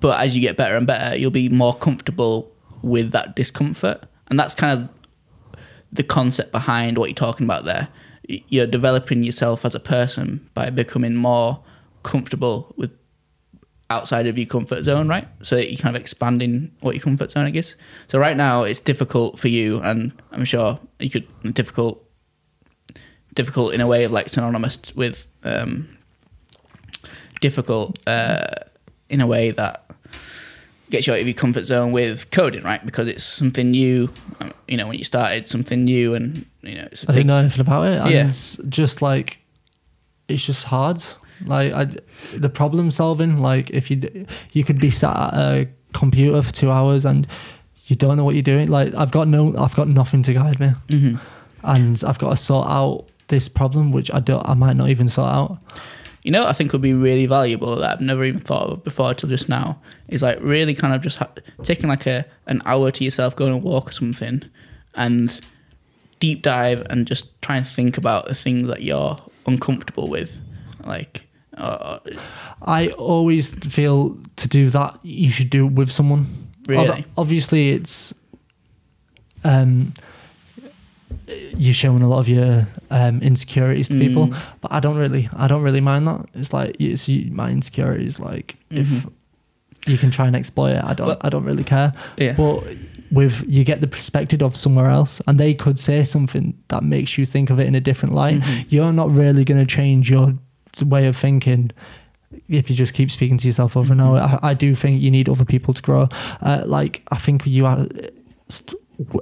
[0.00, 2.50] but as you get better and better, you'll be more comfortable
[2.82, 4.88] with that discomfort, and that's kind of
[5.92, 7.88] the concept behind what you're talking about there.
[8.26, 11.62] You're developing yourself as a person by becoming more
[12.02, 12.92] comfortable with
[13.90, 15.26] outside of your comfort zone, right?
[15.42, 17.74] So you're kind of expanding what your comfort zone, I guess.
[18.06, 22.04] So right now it's difficult for you, and I'm sure you could difficult,
[23.34, 25.98] difficult in a way of like synonymous with um,
[27.40, 28.46] difficult uh,
[29.08, 29.89] in a way that
[30.90, 32.84] gets you out of your comfort zone with coding, right?
[32.84, 34.12] Because it's something new.
[34.68, 37.36] You know, when you started, something new, and you know, it's i big, didn't know
[37.38, 38.26] anything about it and Yeah.
[38.26, 39.38] it's just like
[40.28, 41.02] it's just hard
[41.46, 41.86] like I,
[42.36, 46.70] the problem solving like if you you could be sat at a computer for two
[46.70, 47.26] hours and
[47.86, 50.60] you don't know what you're doing like i've got no i've got nothing to guide
[50.60, 51.18] me Mhm.
[51.64, 55.08] and i've got to sort out this problem which i don't i might not even
[55.08, 55.58] sort out
[56.22, 58.84] You know, what I think would be really valuable that I've never even thought of
[58.84, 61.30] before till just now is like really kind of just ha-
[61.62, 64.42] taking like a an hour to yourself, going on a walk or something,
[64.94, 65.40] and
[66.18, 69.16] deep dive and just try and think about the things that you're
[69.46, 70.38] uncomfortable with,
[70.84, 71.26] like.
[71.56, 71.98] Uh,
[72.62, 76.26] I always feel to do that you should do it with someone.
[76.68, 76.88] Really?
[76.88, 78.14] Ob- obviously, it's
[79.44, 79.92] um,
[81.56, 84.36] you're showing a lot of your um, insecurities to people, Mm.
[84.60, 86.26] but I don't really, I don't really mind that.
[86.34, 88.18] It's like it's my insecurities.
[88.18, 89.10] Like if Mhm.
[89.86, 91.92] you can try and exploit it, I don't, Well- I don't really care.
[92.16, 92.34] yeah.
[92.36, 92.64] But
[93.10, 97.18] with you get the perspective of somewhere else, and they could say something that makes
[97.18, 98.40] you think of it in a different light.
[98.40, 98.66] Mhm.
[98.68, 100.34] You're not really going to change your
[100.84, 101.70] way of thinking
[102.48, 104.18] if you just keep speaking to yourself over and over.
[104.18, 106.06] I, I do think you need other people to grow.
[106.40, 107.86] Uh, like I think you are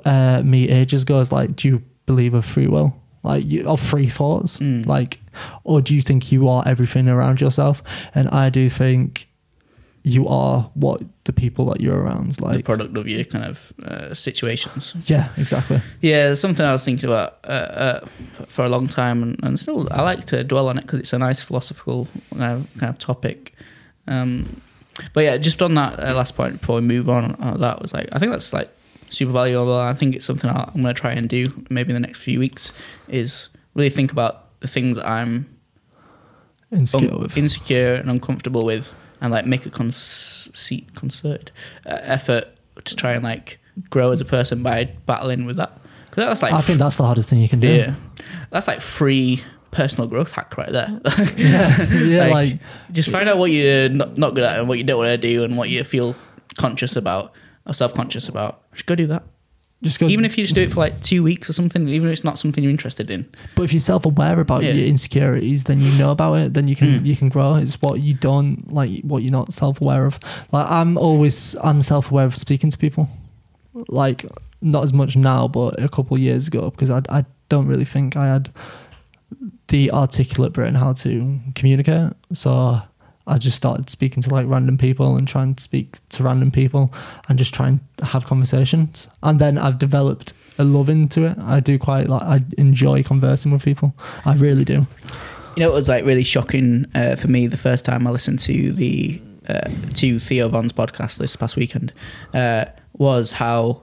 [0.05, 2.91] uh, me ages ago is like, do you believe of free will?
[3.23, 4.59] Like you, of free thoughts?
[4.59, 4.87] Mm.
[4.87, 5.21] Like,
[5.65, 7.83] or do you think you are everything around yourself?
[8.15, 9.27] And I do think
[10.05, 12.33] you are what the people that you're around.
[12.33, 14.95] the Like, product of your kind of uh, situations.
[15.11, 15.81] yeah, exactly.
[16.01, 18.01] Yeah, there's something I was thinking about uh, uh,
[18.47, 21.13] for a long time, and, and still I like to dwell on it because it's
[21.13, 22.07] a nice philosophical
[22.39, 23.53] kind of topic.
[24.07, 24.61] Um,
[25.13, 27.93] but yeah, just on that uh, last point before we move on, uh, that was
[27.93, 28.69] like I think that's like
[29.11, 29.75] super valuable.
[29.79, 32.19] I think it's something I'll, I'm going to try and do maybe in the next
[32.19, 32.73] few weeks
[33.09, 35.55] is really think about the things I'm
[36.71, 41.51] Insecure un- insecure and uncomfortable with, and like make a conce- concerted
[41.87, 42.45] uh, effort
[42.85, 43.59] to try and like
[43.89, 45.73] grow as a person by battling with that.
[46.11, 47.69] Because that's like I think that's the hardest thing you can do.
[47.73, 47.95] yeah,
[48.51, 51.01] that's like free personal growth hack right there.
[51.37, 52.61] yeah, yeah, Like, like,
[52.93, 55.17] Just find out what you're not, not good at and what you don't want to
[55.29, 56.17] do and what you feel
[56.59, 57.33] conscious about
[57.69, 58.63] or self conscious about.
[58.73, 59.23] Just go do that.
[59.83, 60.09] just go.
[60.09, 62.25] Even if you just do it for like two weeks or something, even if it's
[62.25, 63.27] not something you're interested in.
[63.55, 64.73] but if you're self-aware about Yeah.
[64.73, 66.55] your insecurities, then you know about it.
[66.55, 67.07] Then you can Mm.
[67.07, 67.55] you can grow.
[67.55, 70.19] It's what you don't like, what you're not self-aware of.
[70.53, 73.09] Like I'm always I'm self-aware of speaking to people.
[73.89, 74.25] Like
[74.61, 77.85] not as much now, but a couple of years ago, because I I don't really
[77.85, 78.51] think I had
[79.69, 82.13] the articulate brain how to communicate.
[82.33, 82.81] So
[83.29, 86.93] I just started speaking to like random people and trying to speak to random people
[87.29, 89.09] and just try and have conversations.
[89.23, 91.39] And then I've developed a love into it.
[91.39, 93.95] I do quite like I enjoy conversing with people.
[94.25, 94.87] I really do.
[95.57, 98.39] You know, it was like really shocking uh, for me the first time I listened
[98.41, 101.93] to the uh, to Theo Von's podcast this past weekend
[102.35, 103.83] uh, was how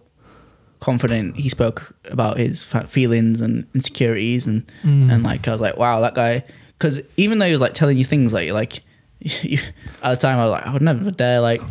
[0.79, 5.11] confident he spoke about his feelings and insecurities and Mm.
[5.11, 6.43] and like I was like, wow, that guy.
[6.77, 8.81] Because even though he was like telling you things like like
[10.03, 11.61] at the time I was like, I would never dare like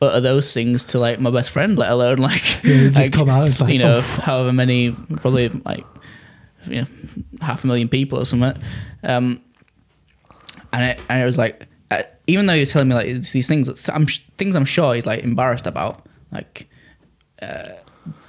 [0.00, 3.28] utter those things to like my best friend, let alone like, Yeah, just like, come
[3.28, 4.20] out like, you know oh.
[4.22, 5.84] however many probably like
[6.66, 6.86] you know
[7.40, 8.54] half a million people or something.
[9.02, 9.40] Um,
[10.72, 13.48] and it, and it was like uh, even though he was telling me like these
[13.48, 14.06] things that I'm
[14.38, 16.68] things I'm sure he's like embarrassed about like.
[17.40, 17.72] Uh,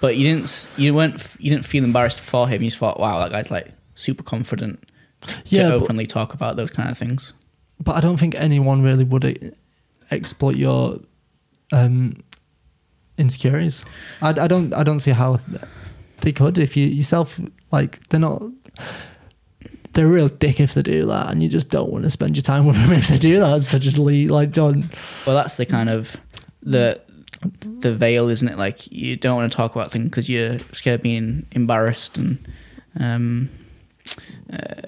[0.01, 0.67] but you didn't.
[0.77, 1.15] You weren't.
[1.15, 2.61] f- You didn't feel embarrassed for him.
[2.61, 4.83] You just thought, "Wow, that guy's like super confident
[5.45, 7.33] Yeah, to openly talk about those kind of things."
[7.79, 9.55] But I don't think anyone really would
[10.11, 10.99] exploit your
[11.71, 12.23] um,
[13.17, 13.83] insecurities.
[14.21, 15.39] I, I don't I don't see how
[16.21, 17.39] they could if you yourself
[17.71, 18.41] like they're not
[19.93, 22.35] they're a real dick if they do that and you just don't want to spend
[22.35, 24.85] your time with them if they do that so just leave like don't
[25.25, 26.17] Well, that's the kind of
[26.61, 26.99] the
[27.61, 28.57] the veil, isn't it?
[28.57, 32.47] Like you don't want to talk about things because you're scared of being embarrassed and
[32.99, 33.49] um,
[34.51, 34.87] uh,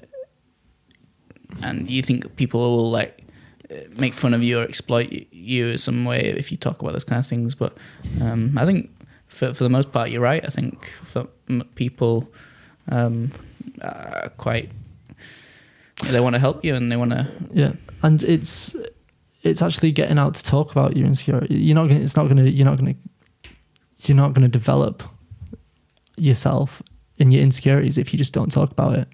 [1.64, 3.24] and you think people will like
[3.72, 6.94] uh, make fun of you or exploit you in some way if you talk about
[6.94, 7.56] those kind of things.
[7.56, 7.78] But
[8.22, 8.90] um, I think
[9.28, 10.44] for for the most part, you're right.
[10.46, 12.28] I think for m- people
[12.90, 13.32] um,
[13.82, 14.70] are quite
[16.10, 17.72] they want to help you and they want to yeah
[18.04, 18.76] and it's
[19.44, 22.44] it's actually getting out to talk about your insecurity you're not gonna it's not gonna
[22.44, 22.94] you're not gonna
[24.02, 25.04] you're not gonna develop
[26.18, 26.82] yourself
[27.18, 29.08] in your insecurities if you just don't talk about it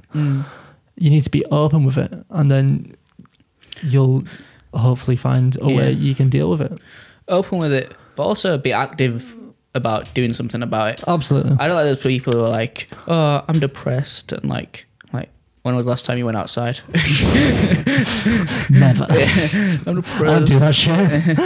[0.98, 2.96] you need to be open with it and then
[3.84, 4.24] you'll
[4.74, 6.74] hopefully find a way you can deal with it.
[7.28, 9.36] Open with it, but also be active
[9.74, 11.04] about doing something about it.
[11.08, 11.56] absolutely.
[11.60, 15.30] I don't like those people who are like, "Oh, I'm depressed," and like, like,
[15.62, 16.82] when was the last time you went outside?
[18.70, 19.06] never.
[19.86, 21.38] I'm i don't do that shit.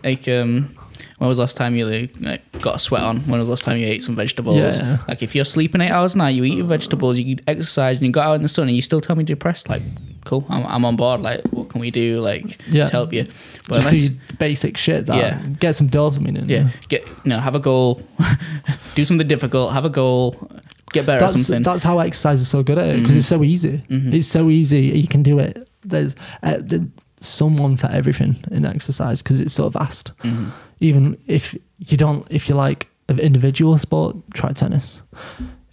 [0.04, 0.74] Like, um,
[1.20, 1.84] when was the last time you
[2.20, 3.18] like, got a sweat on?
[3.28, 4.56] When was the last time you ate some vegetables?
[4.56, 4.96] Yeah.
[5.06, 8.06] Like, if you're sleeping eight hours a night, you eat your vegetables, you exercise, and
[8.06, 9.68] you got out in the sun, and you still tell me depressed.
[9.68, 9.82] Like,
[10.24, 11.20] cool, I'm, I'm on board.
[11.20, 12.22] Like, what can we do?
[12.22, 12.86] Like, Yeah.
[12.86, 13.24] to help you?
[13.68, 15.44] But just do unless- your basic shit that Yeah.
[15.60, 18.00] get some dopamine in yeah, get know, have a goal,
[18.94, 20.50] do something difficult, have a goal,
[20.92, 21.62] get better at that's something.
[21.62, 23.18] that's how exercise is so good at it because Mhm.
[23.18, 23.82] it's so easy.
[23.90, 24.14] Mhm.
[24.14, 24.80] It's so easy.
[24.86, 25.68] You can do it.
[25.82, 26.84] There's, uh, there's
[27.20, 30.12] someone for everything in exercise because it's so vast.
[30.22, 30.50] Mhm.
[30.80, 35.02] Even if you don't, if you like an individual sport, try tennis.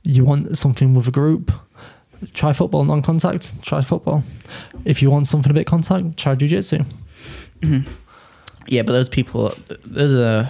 [0.03, 1.51] you want something with a group,
[2.33, 3.61] try football, non-contact.
[3.61, 4.23] Try football.
[4.85, 6.85] If you want something a bit contact, try jujitsu.
[8.67, 9.53] Yeah, but those people,
[9.85, 10.49] there's a.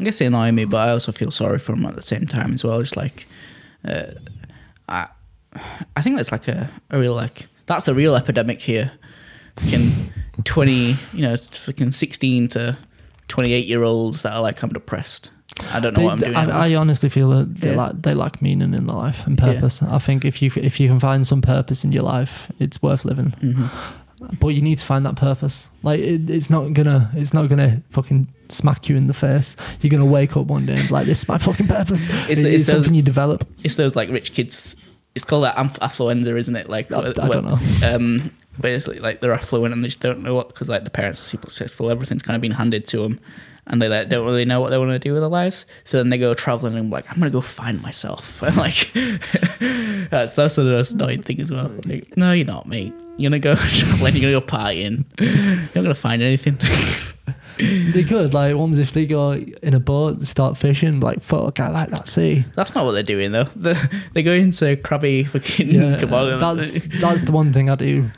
[0.00, 2.26] I guess they annoy me, but I also feel sorry for them at the same
[2.26, 2.80] time as well.
[2.80, 3.26] Just like,
[3.86, 4.06] uh,
[4.88, 5.06] I,
[5.96, 8.90] I think that's like a, a real like that's the real epidemic here.
[9.56, 9.90] Fucking
[10.44, 12.76] twenty, you know, fucking sixteen to
[13.28, 15.30] twenty-eight year olds that are like, I'm depressed.
[15.72, 16.36] I don't know They- what I'm doing.
[16.36, 16.68] I.
[16.70, 17.76] I honestly feel that they Yeah.
[17.76, 19.52] lack they lack meaning in their life and Yeah.
[19.54, 19.82] purpose.
[19.82, 23.04] I think if you if you can find some purpose in your life, it's worth
[23.04, 23.34] living.
[23.40, 23.70] Mhm.
[24.40, 25.68] But you need to find that purpose.
[25.82, 29.54] Like it, it's not gonna it's not gonna fucking smack you in the face.
[29.80, 32.28] You're gonna wake up one day and be like, "This is my fucking purpose." It's-
[32.28, 33.46] It- it's it's, those- something you develop.
[33.62, 34.74] It's those like rich kids.
[35.14, 36.68] It's called like amph- affluenza, isn't it?
[36.68, 37.58] Like I, I don't know.
[37.94, 41.20] um, basically like they're affluent and they just don't know what because like the parents
[41.20, 41.90] are super successful.
[41.90, 43.20] Everything's kind of been handed to them,
[43.66, 45.66] and they like don't really know what they want to do with their lives.
[45.84, 48.42] So then they go traveling and I'm like I'm gonna go find myself.
[48.42, 48.92] And like
[50.10, 51.70] that's that's the most annoying thing as well.
[51.86, 52.92] Like, no, you're not, mate.
[53.16, 54.16] You're gonna go traveling.
[54.16, 55.04] You're gonna go partying.
[55.18, 56.58] You're not gonna find anything.
[57.56, 61.60] They could like what if they go in a boat, and start fishing, like fuck,
[61.60, 62.44] I like that sea.
[62.56, 63.44] that's not what they're doing though.
[63.54, 63.74] They
[64.12, 68.10] they go into crabby fucking Yeah, that's that's the one thing I do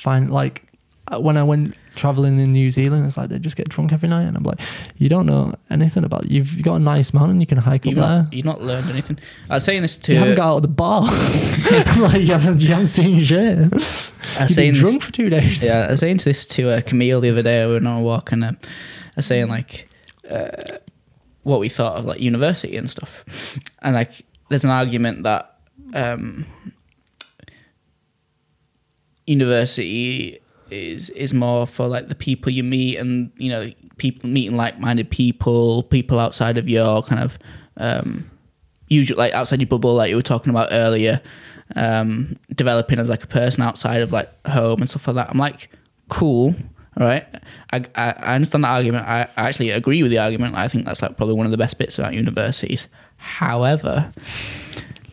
[0.00, 0.64] find like
[1.12, 4.08] uh, when I went traveling in New Zealand, it's like they just get drunk every
[4.08, 4.60] night, and I'm like,
[4.96, 6.30] you don't know anything about.
[6.30, 8.36] You've got a nice mountain, you can hike You've up there.
[8.36, 9.18] you've not learned anything.
[9.48, 11.02] I was saying this to You haven't got out of the bar.
[11.98, 13.58] like you haven't, you haven't seen shit.
[13.58, 15.62] I was You've been saying this- drunk for two days.
[15.64, 17.66] Yeah, I was saying this to uh, Camille the other day.
[17.66, 18.66] We were on a walk, and uh, I
[19.16, 19.88] was saying like
[20.30, 20.50] uh,
[21.42, 23.58] what we thought of like university and stuff.
[23.82, 24.12] And like,
[24.48, 25.56] there's an argument that
[25.94, 26.46] um,
[29.30, 30.40] university
[30.70, 35.10] is is more for like the people you meet, and you know, people meeting like-minded
[35.10, 37.38] people, people outside of your kind of
[37.76, 38.30] um,
[38.88, 41.20] usual like outside your bubble, like you were talking about earlier.
[41.76, 45.30] Um, developing as like a person outside of like home and stuff like that.
[45.30, 45.70] I'm like,
[46.08, 46.54] cool.
[46.96, 47.24] Right,
[47.72, 49.06] I, I, I understand that argument.
[49.06, 50.56] I, I actually agree with the argument.
[50.56, 52.88] I think that's like probably one of the best bits about universities.
[53.16, 54.10] However,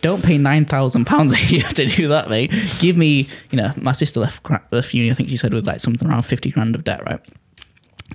[0.01, 2.51] don't pay nine thousand pounds a year to do that, mate.
[2.79, 5.11] Give me, you know, my sister left left uni.
[5.11, 7.21] I think she said with like something around fifty grand of debt, right?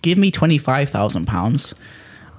[0.03, 1.75] Give me twenty five thousand pounds.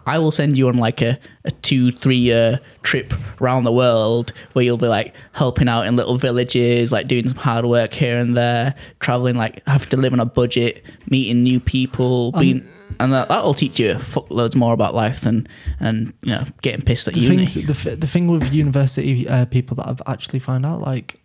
[0.05, 4.33] I will send you on like a, a two, three year trip around the world
[4.53, 8.17] where you'll be like helping out in little villages, like doing some hard work here
[8.17, 12.67] and there, traveling, like having to live on a budget, meeting new people, being,
[12.99, 15.47] and that, that'll teach you fuckloads more about life than,
[15.79, 17.45] and you know, getting pissed at the uni.
[17.45, 21.22] things the, the thing with university uh, people that I've actually found out like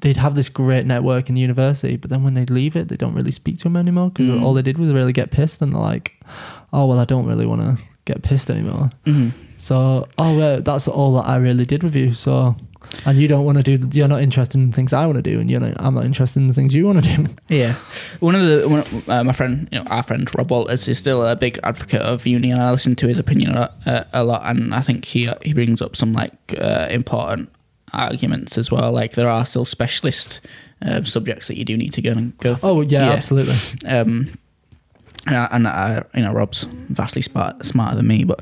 [0.00, 3.14] they'd have this great network in university but then when they leave it they don't
[3.14, 4.42] really speak to them anymore because Mm.
[4.42, 6.20] all they did was really get pissed and they're like
[6.72, 9.32] oh well I don't really want to get pissed anymore Mhm.
[9.58, 12.56] so oh well that's all that I really did with you so
[13.06, 15.22] and you don't want to do you're not interested in the things I want to
[15.22, 17.74] do and you're not I'm not interested in the things you want to do Yeah,
[18.20, 20.98] one of the one, of- uh, my friend, you know, our friend Rob Walters is
[20.98, 24.04] still a big advocate of uni, and I listen to his opinion a lot, uh,
[24.12, 27.50] a lot and I think he he brings up some like uh, important
[27.92, 28.92] arguments as well.
[28.92, 30.40] Like there are still specialist
[30.82, 32.54] uh, subjects that you do need to go and go.
[32.56, 32.66] For.
[32.66, 33.12] oh yeah, Yeah.
[33.12, 33.54] absolutely
[33.86, 34.32] Um,
[35.26, 38.24] and, I, and I, you know, Rob's vastly smart, smarter than me.
[38.24, 38.40] But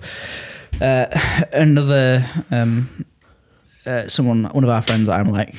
[0.80, 1.06] uh,
[1.52, 3.04] another, um,
[3.86, 5.54] uh, someone, one of our friends that I'm like,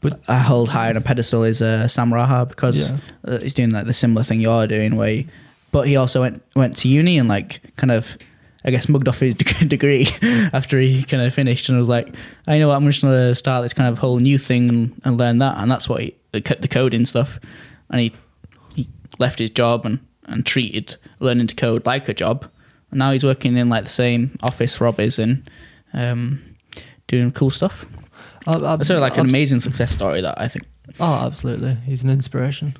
[0.00, 2.96] But- I hold high on a pedestal is uh, Sam Raha because Yeah.
[3.26, 4.94] uh, he's doing like the similar thing you're doing.
[4.96, 5.26] Where, he-
[5.72, 8.16] but he also went went to uni and like kind of.
[8.64, 9.34] I guess mugged off his
[9.66, 10.06] degree
[10.52, 12.14] after he kind of finished, and I was like,
[12.46, 15.18] "I know what, I'm just gonna start this kind of whole new thing and, and
[15.18, 17.38] learn that." And that's what he, the, co- the coding stuff.
[17.90, 18.12] And he
[18.74, 22.48] he left his job and, and treated learning to code like a job.
[22.90, 25.44] And now he's working in like the same office Rob is in,
[25.92, 26.40] um,
[27.06, 27.86] doing cool stuff.
[28.46, 30.66] I, I, It's sort of like an amazing success story that I think.
[31.00, 31.74] Oh, absolutely.
[31.86, 32.76] He's an inspiration,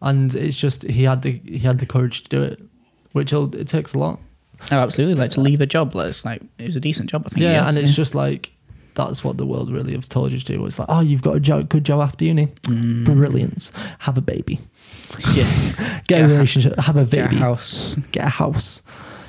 [0.00, 2.60] and it's just he had the he had the courage to do it,
[3.12, 4.18] which it takes a lot.
[4.70, 5.14] Oh, absolutely.
[5.16, 7.42] Like to leave a job, like, it's like it was a decent job, I think.
[7.44, 8.52] Yeah, and it's just like
[8.94, 10.64] that's what the world really have told you to do.
[10.66, 13.70] It's like, oh, you've got a job, good job after uni, Mm, brilliant.
[14.00, 14.60] Have a baby,
[15.34, 15.44] yeah,
[15.76, 17.96] get, Get a relationship, have a get a baby, house.
[18.12, 18.82] get a house.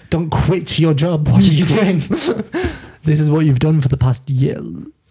[0.10, 1.28] Don't quit your job.
[1.32, 2.00] What are you doing?
[3.04, 4.62] this is what you've done for the past year.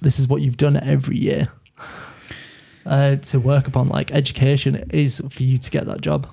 [0.01, 1.49] This is what you've done every year.
[2.85, 6.27] Uh, to work upon like education is for you to get that job,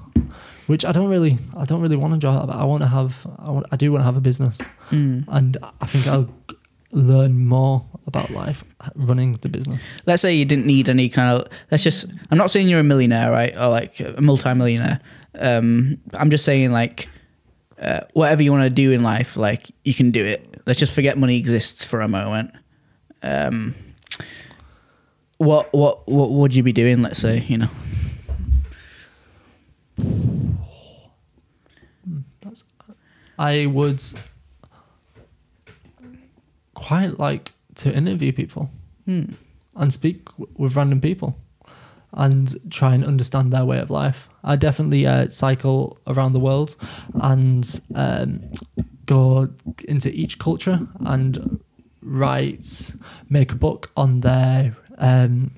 [0.70, 2.50] which I don't really, I don't really want a job.
[2.52, 4.60] I want to have, I, want, I do want to have a business,
[4.92, 5.26] Mm.
[5.28, 6.30] and I think I'll
[6.92, 8.64] learn more about life
[8.96, 9.82] running the business.
[10.06, 11.48] Let's say you didn't need any kind of.
[11.72, 12.06] Let's just.
[12.30, 15.00] I'm not saying you're a millionaire, right, or like a multi-millionaire.
[15.40, 17.10] Um, I'm just saying like,
[17.82, 20.62] uh, whatever you want to do in life, like you can do it.
[20.68, 22.52] let's just forget money exists for a moment.
[23.24, 23.74] Um,
[25.38, 27.02] what what what would you be doing?
[27.02, 27.70] Let's say you know.
[33.38, 34.02] I would
[36.74, 38.70] quite like to interview people
[39.06, 39.34] Hmm.
[39.76, 41.36] and speak w- with random people
[42.14, 44.30] and try and understand their way of life.
[44.44, 46.76] I definitely uh, cycle around the world
[47.14, 48.42] and um,
[49.06, 49.50] go
[49.88, 51.60] into each culture and
[52.02, 52.96] write,
[53.30, 55.52] make a book on their um,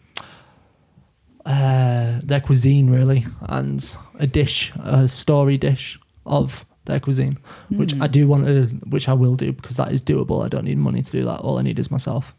[1.45, 7.37] uh, their cuisine really, and a dish, a story dish of their cuisine,
[7.69, 10.43] which I do want to, which I will do because that is doable.
[10.43, 11.39] I don't need money to do that.
[11.41, 12.33] All I need is myself.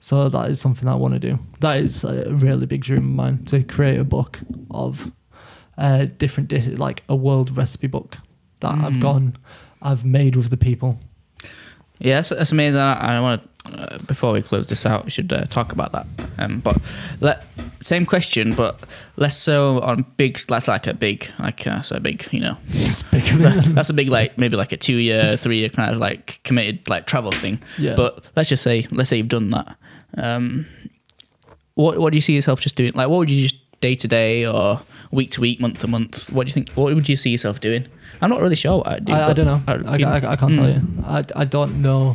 [0.00, 1.38] So that is something I want to do.
[1.60, 4.38] That is a really big dream of mine to create a book
[4.70, 5.10] of
[5.76, 8.18] uh, different dishes, like a world recipe book
[8.60, 9.00] that I've Mm.
[9.00, 9.36] gone,
[9.82, 10.98] I've made with the people.
[11.98, 12.80] Yeah, that's, that's amazing.
[12.80, 15.92] I, I want to uh, before we close this out, we should uh, talk about
[15.92, 16.06] that.
[16.38, 16.78] Um, but
[17.20, 17.44] let
[17.80, 18.80] same question, but
[19.16, 20.38] less so on big.
[20.48, 22.26] That's like a big, like uh, so big.
[22.32, 25.58] You know, It's bigger that's, that's a big like maybe like a two year, three
[25.58, 27.60] year kind of like committed like travel thing.
[27.78, 27.94] yeah.
[27.94, 29.76] But let's just say, let's say you've done that.
[30.16, 30.66] Um,
[31.74, 32.92] what what do you see yourself just doing?
[32.94, 34.80] Like, what would you just day to day or
[35.12, 36.30] week to week, month to month?
[36.32, 36.70] What do you think?
[36.70, 37.86] What would you see yourself doing?
[38.20, 39.12] I'm not really sure what I'd do.
[39.12, 39.62] I, I don't know.
[39.68, 39.72] I,
[40.04, 40.96] I, I can't tell Mm.
[40.98, 41.04] you.
[41.04, 42.14] I, I don't know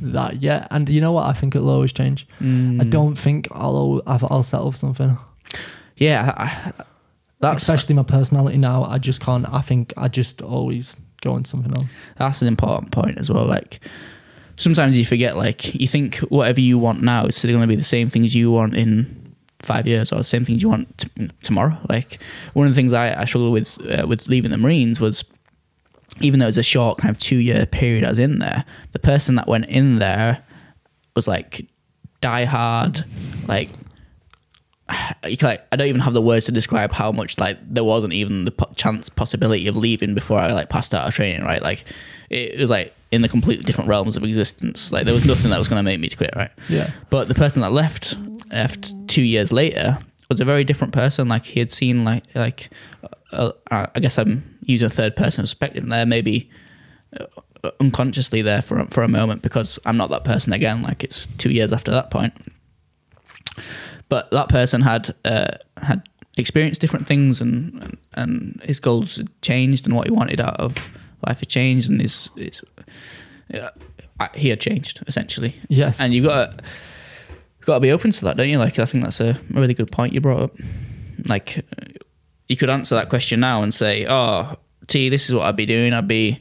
[0.00, 0.68] that yet.
[0.70, 1.26] And you know what?
[1.26, 2.26] I think it'll always change.
[2.40, 2.90] I Mm.
[2.90, 5.16] don't think I'll I'll settle for something.
[5.96, 6.84] Yeah, I, I-
[7.40, 8.84] that's Especially my personality now.
[8.84, 9.46] I just can't.
[9.52, 11.98] I think I just always go on something else.
[12.16, 13.44] That's an important point as well.
[13.44, 13.80] Like
[14.56, 17.76] sometimes you forget, like you think whatever you want now is still going to be
[17.76, 21.30] the same things you want in five years or the same things you want t-
[21.42, 21.76] tomorrow.
[21.90, 22.18] Like
[22.54, 25.22] one of the things I, I struggled with uh, with leaving the Marines was
[26.20, 28.64] even though it was a short kind of two year period I was in there,
[28.92, 30.42] the person that went in there
[31.14, 31.66] was like
[32.20, 33.04] die hard,
[33.48, 33.68] like.
[35.26, 37.82] You can, like, I don't even have the words to describe how much like there
[37.82, 41.42] wasn't even the po- chance possibility of leaving before I like passed out of training.
[41.42, 41.84] Right, like
[42.30, 44.92] it was like in the completely different realms of existence.
[44.92, 46.30] Like there was nothing that was going to make me to quit.
[46.36, 46.90] Right, Yeah.
[47.10, 48.16] but the person that left
[48.52, 49.98] left two years later
[50.28, 51.26] was a very different person.
[51.28, 52.70] Like he had seen like like
[53.32, 56.50] uh, uh, I guess I'm using a third person perspective there, maybe
[57.18, 60.82] uh, unconsciously there for a- for a moment because I'm not that person again.
[60.82, 62.34] Like it's two years after that point.
[64.08, 66.02] But that person had uh, had
[66.38, 70.60] experienced different things and, and and his goals had changed and what he wanted out
[70.60, 70.90] of
[71.26, 72.62] life had changed and his, his
[74.20, 75.98] I- he had changed essentially Yes.
[76.00, 76.64] and you've got to,
[77.62, 78.58] got to be open to that, don't you?
[78.58, 80.56] Like, I think that's a really good point you brought up.
[81.26, 81.84] Like, uh,
[82.48, 84.56] you could answer that question now and say, "Oh,
[84.86, 85.92] T, this is what I'd be doing.
[85.92, 86.40] I'd be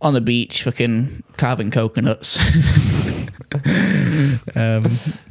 [0.00, 2.38] on the beach, fucking carving coconuts."
[4.54, 4.84] um,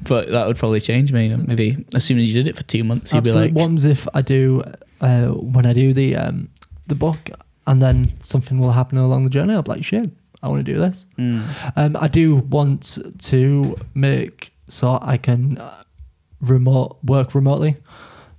[0.03, 1.29] but that would probably change me.
[1.35, 3.49] Maybe as soon as you did it for two months, you'd Absolutely.
[3.49, 4.63] be like, happens if I do
[5.01, 6.49] uh, when I do the um,
[6.87, 7.29] the book,
[7.65, 9.53] and then something will happen along the journey?
[9.53, 10.09] I'll be like, shit,
[10.41, 11.05] I want to do this.
[11.17, 11.45] mm,
[11.75, 15.83] Um, I do want to make so I can uh,
[16.41, 17.77] remote work remotely,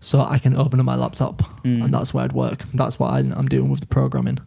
[0.01, 2.63] so I can open up my laptop, mm, and that's where I'd work.
[2.75, 4.39] That's what I, I'm doing with the programming.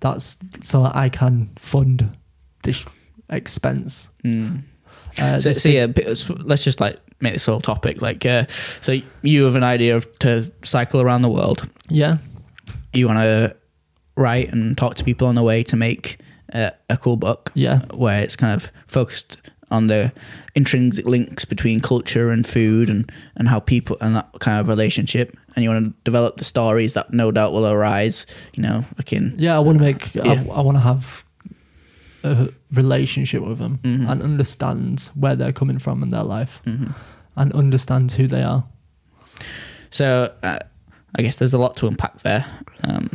[0.00, 2.16] That's so I can fund
[2.62, 2.86] this
[3.28, 4.08] expense.
[4.24, 4.62] mm.
[5.20, 5.88] Uh, so, so yeah,
[6.38, 8.24] let's just like make this whole topic like.
[8.24, 8.46] Uh,
[8.80, 11.68] so you have an idea of to cycle around the world.
[11.88, 12.18] yeah,
[12.92, 13.56] you want to
[14.16, 16.18] write and talk to people on the way to make
[16.52, 19.38] uh, a cool book yeah, where it's kind of focused
[19.70, 20.12] on the
[20.54, 25.36] intrinsic links between culture and food and, and how people and that kind of relationship
[25.54, 28.26] and you want to develop the stories that no doubt will arise
[28.56, 29.56] you know fucking yeah.
[29.56, 30.14] I want to make.
[30.14, 30.24] Yeah.
[30.24, 31.24] I, I want to have
[32.24, 34.10] a relationship with them Mhm.
[34.10, 36.92] and understand where they're coming from in their life Mhm.
[37.36, 38.64] and understand who they are.
[39.90, 40.58] so uh,
[41.18, 42.44] i guess there's a lot to unpack there
[42.84, 43.08] um,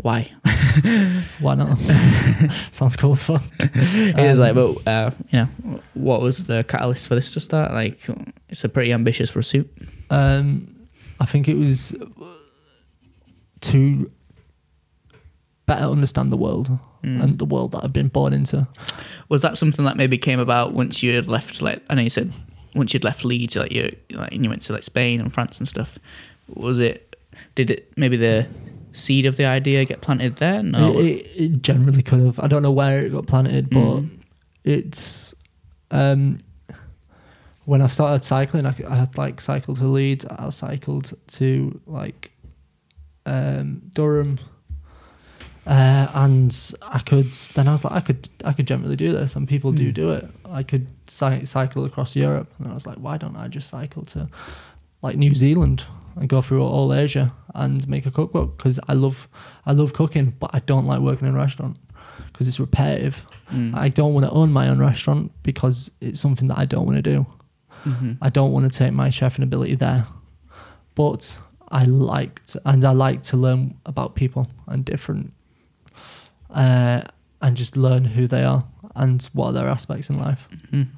[0.00, 0.30] why
[1.40, 1.78] Why not?
[2.70, 3.42] Sounds cool as fuck.
[3.58, 7.40] it is like Um, but uh, you know what was the catalyst for this to
[7.40, 7.98] start like
[8.48, 9.70] it's a pretty ambitious pursuit
[10.10, 10.74] Um,
[11.20, 11.94] I think it was
[13.62, 14.10] to
[15.66, 17.22] better understand the world Mm.
[17.22, 18.66] and the world that I've been born into.
[19.28, 21.62] Was that something that maybe came about once you had left?
[21.62, 22.32] Like I know you said
[22.74, 25.58] once you'd left Leeds, like you like and you went to like Spain and France
[25.58, 25.96] and stuff.
[26.48, 27.14] Was it?
[27.54, 28.48] Did it maybe the
[28.98, 30.74] seed of the idea get planted then?
[30.74, 30.90] Or?
[31.00, 32.38] It, it, it generally could have.
[32.40, 34.10] I don't know where it got planted, but Mm.
[34.64, 35.34] it's
[35.90, 36.38] um,
[37.64, 38.66] when I started cycling.
[38.66, 40.24] I, I had like cycled to Leeds.
[40.26, 42.30] I cycled to like
[43.26, 44.38] um, Durham.
[45.66, 49.36] Uh, and I could then I was like I could I could generally do this
[49.36, 49.94] and people do Mm.
[49.94, 50.24] do it.
[50.46, 54.02] I could cy- cycle across Europe and I was like why don't I just cycle
[54.06, 54.28] to
[55.02, 55.84] like New Zealand
[56.18, 59.28] and go through all Asia and make a cookbook because I love
[59.66, 61.76] I love cooking but I don't like working in a restaurant
[62.32, 63.24] because it's repetitive.
[63.50, 63.74] Mm.
[63.74, 66.96] I don't want to own my own restaurant because it's something that I don't want
[66.96, 67.26] to do.
[67.84, 68.18] Mhm.
[68.20, 70.06] I don't want to take my chefing ability there.
[70.94, 71.40] But
[71.70, 75.32] I liked and I like to learn about people and different
[76.50, 77.02] uh,
[77.40, 78.64] and just learn who they are
[78.96, 80.48] and what are their aspects in life.
[80.72, 80.88] Mm.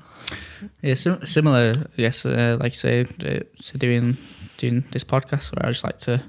[0.82, 1.86] Yeah, sim- similar.
[1.96, 4.16] Yes, uh, like you say, uh, to doing
[4.60, 6.22] doing this podcast where I just like to,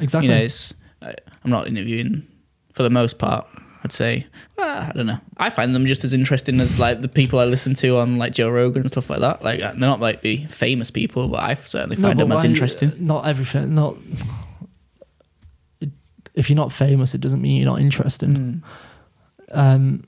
[0.00, 0.28] Exactly.
[0.28, 1.14] you know, it's I,
[1.44, 2.26] I'm not interviewing
[2.72, 3.46] for the most part.
[3.84, 4.26] I'd say,
[4.56, 5.20] well, I don't know.
[5.36, 8.32] I find them just as interesting as like the people I listen to on like
[8.32, 9.44] Joe Rogan and stuff like that.
[9.44, 12.42] Like they're not like the famous people, but I certainly No, find but them as
[12.44, 12.92] interesting.
[12.98, 13.74] Not everything.
[13.76, 13.96] Not
[16.34, 18.62] if you're not famous, it doesn't mean you're not interesting.
[19.52, 19.56] Mm.
[19.56, 20.04] Um,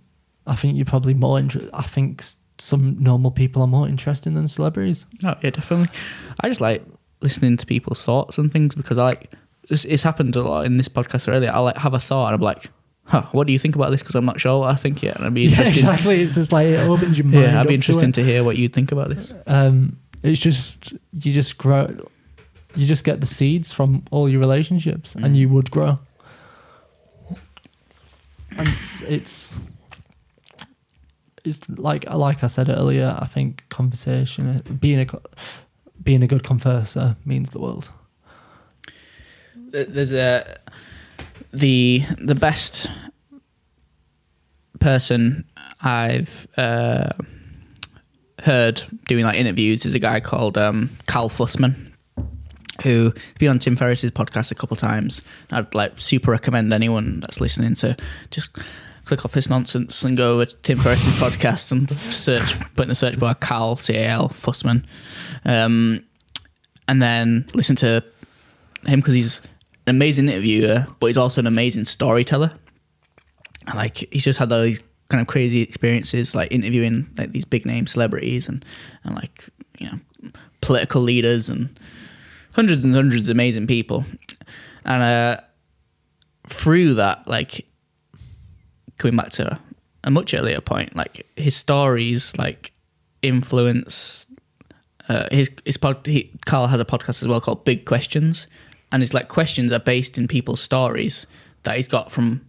[0.47, 1.39] I think you're probably more.
[1.39, 2.23] Inter- I think
[2.59, 5.07] some normal people are more interesting than celebrities.
[5.25, 5.89] Oh yeah, definitely.
[6.41, 6.85] I just like
[7.23, 9.33] listening to people's thoughts and things because I like
[9.69, 11.51] it's, it's happened a lot in this podcast earlier.
[11.53, 12.71] I like have a thought and I'm like,
[13.05, 14.03] huh, what do you think about this?
[14.03, 16.21] Because I'm not sure what I think yet, and it'd be Yeah, exactly.
[16.23, 17.45] It's just like it opens your mind.
[17.45, 18.15] Yeah, I'd be to interesting it.
[18.17, 19.35] to hear what you think about this.
[19.47, 21.87] um, it's just you just grow
[22.77, 25.35] you just get the seeds from all your relationships and Mm.
[25.37, 25.99] you would grow
[28.57, 29.61] and it's, it's
[31.45, 35.07] it's like like I said earlier I think conversation being a
[36.03, 37.93] being a good converser means the world
[39.71, 40.59] There's a
[41.53, 42.89] the the best
[44.81, 45.45] person
[45.83, 47.11] I've uh,
[48.43, 51.93] heard doing like interviews is a guy called um, Cal Fussman,
[52.83, 55.23] who been on Tim Ferriss's podcast a couple times.
[55.51, 57.97] I'd like super recommend anyone that's listening to
[58.31, 58.57] just
[59.11, 62.91] click off this nonsense and go over to Tim Ferriss's podcast and search, put in
[62.91, 64.85] the search bar Cal C A L Fussman,
[65.45, 66.05] um,
[66.87, 68.05] and then listen to
[68.87, 69.41] him because he's
[69.89, 72.53] an amazing interviewer, but he's also an amazing storyteller.
[73.67, 77.67] And like he's just had those kind of crazy experiences, like interviewing like these big
[77.67, 78.65] name celebrities and
[79.03, 79.45] and like
[79.81, 79.99] you know
[80.61, 81.69] political leaders and
[82.53, 84.05] hundreds and hundreds of amazing people.
[84.85, 85.41] And uh,
[86.47, 87.67] through that, like
[89.01, 89.59] coming back to
[90.05, 92.73] a much earlier point, like his stories, like
[93.23, 94.27] influence
[95.09, 96.07] uh, his his pod.
[96.07, 98.47] He, Cal has a podcast as well called Big Questions,
[98.93, 101.27] and it's like questions are based in people's stories
[101.65, 102.47] that he's got from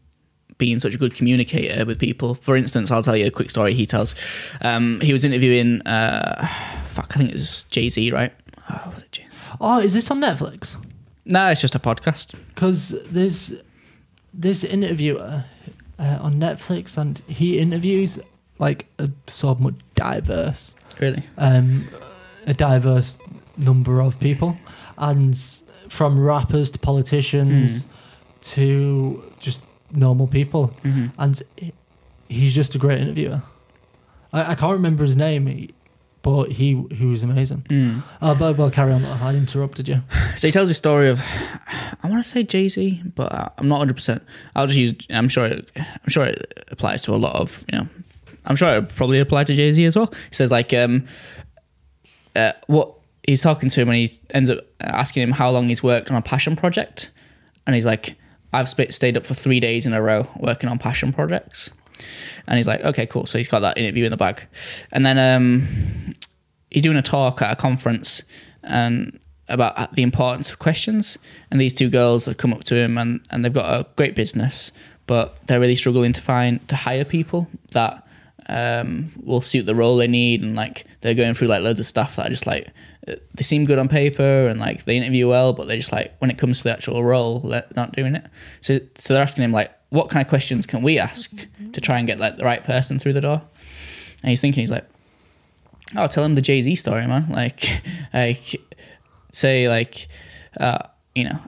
[0.58, 2.36] being such a good communicator with people.
[2.36, 4.14] For instance, I'll tell you a quick story he tells.
[4.62, 6.48] Um, he was interviewing, uh,
[6.86, 8.32] fuck, I think it was Jay Z, right?
[8.70, 9.26] Oh, was it Jay?
[9.60, 10.78] oh is this on Netflix
[11.26, 12.36] No, it's just a podcast.
[12.56, 13.54] because there's
[14.34, 15.44] this interviewer
[16.02, 18.20] uh, on Netflix and he interviews
[18.60, 21.24] like a so much diverse Really?
[21.38, 21.88] um,
[22.48, 23.18] a diverse
[23.58, 24.58] number of people,
[24.98, 25.38] and
[25.90, 27.88] from rappers to politicians
[28.42, 29.62] to just
[29.92, 31.42] normal people, hmm and
[32.28, 33.42] he's just a great interviewer.
[34.34, 35.74] I, I can't remember his name, he-
[36.24, 37.66] but he he was amazing.
[37.70, 38.04] Mm.
[38.22, 39.04] Oh, but well, carry on.
[39.06, 40.02] I interrupted you.
[40.36, 41.22] So he tells the story of,
[42.02, 43.94] I want to say Jay Z, but I'm not 100.
[43.96, 44.24] percent
[44.56, 44.94] I'll just use.
[45.10, 45.46] I'm sure.
[45.46, 47.88] It, I'm sure it applies to a lot of you know.
[48.46, 50.08] I'm sure it probably applied to Jay Z as well.
[50.30, 51.06] He says like, um,
[52.36, 52.94] uh, what
[53.24, 56.18] he's talking to him and he ends up asking him how long he's worked on
[56.18, 57.12] a passion project,
[57.68, 58.16] and he's like,
[58.54, 61.70] I've sp- stayed up for three days in a row working on passion projects,
[62.48, 63.26] and he's like, okay, cool.
[63.26, 64.48] So he's got that interview in the bag,
[64.92, 66.14] and then um,
[66.70, 68.24] he's doing a talk at a conference
[68.64, 69.20] and
[69.52, 71.18] about the importance of questions.
[71.52, 74.16] And these two girls have come up to him and, and they've got a great
[74.16, 74.72] business,
[75.06, 78.08] but they're really struggling to find to hire people that
[78.48, 80.42] um, will suit the role they need.
[80.42, 82.70] And like they're going through like loads of stuff that are just like
[83.06, 86.30] they seem good on paper and like they interview well, but they're just like when
[86.30, 88.26] it comes to the actual role, they're not doing it.
[88.62, 91.32] So so they're asking him like, what kind of questions can we ask
[91.74, 93.42] to try and get like the right person through the door?
[94.24, 94.88] And he's thinking, he's like,
[95.96, 97.28] I'll tell him the Jay Z story, man.
[97.32, 97.64] Like,
[98.14, 98.56] like
[99.32, 100.08] say like,
[100.60, 100.80] uh,
[101.16, 101.40] you know,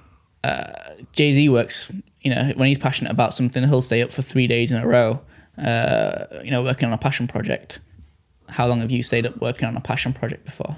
[0.43, 0.73] uh,
[1.11, 1.91] Jay Z works.
[2.21, 4.88] You know, when he's passionate about something, he'll stay up for three days in a
[4.88, 5.21] row.
[5.57, 7.80] Uh, you know, working on a passion project.
[8.49, 10.77] How long have you stayed up working on a passion project before?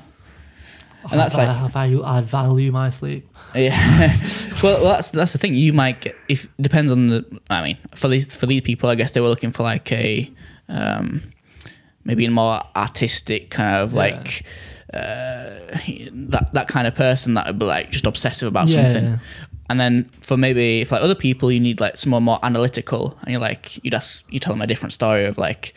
[1.11, 3.27] And that's I, like- I value I value my sleep.
[3.53, 3.77] Yeah.
[4.64, 5.53] well, well, that's that's the thing.
[5.56, 7.26] You might get if depends on the.
[7.49, 10.32] I mean, for these for these people, I guess they were looking for like a,
[10.68, 11.22] um,
[12.03, 13.99] maybe a more artistic kind of Yeah.
[13.99, 14.44] like,
[14.94, 15.77] uh,
[16.11, 19.11] that that kind of person that would be like just obsessive about Yeah, something.
[19.11, 19.18] yeah.
[19.69, 23.30] and then for maybe for like other people, you need like someone more analytical, and
[23.32, 25.73] you're like you'd ask you tell them a different story of like,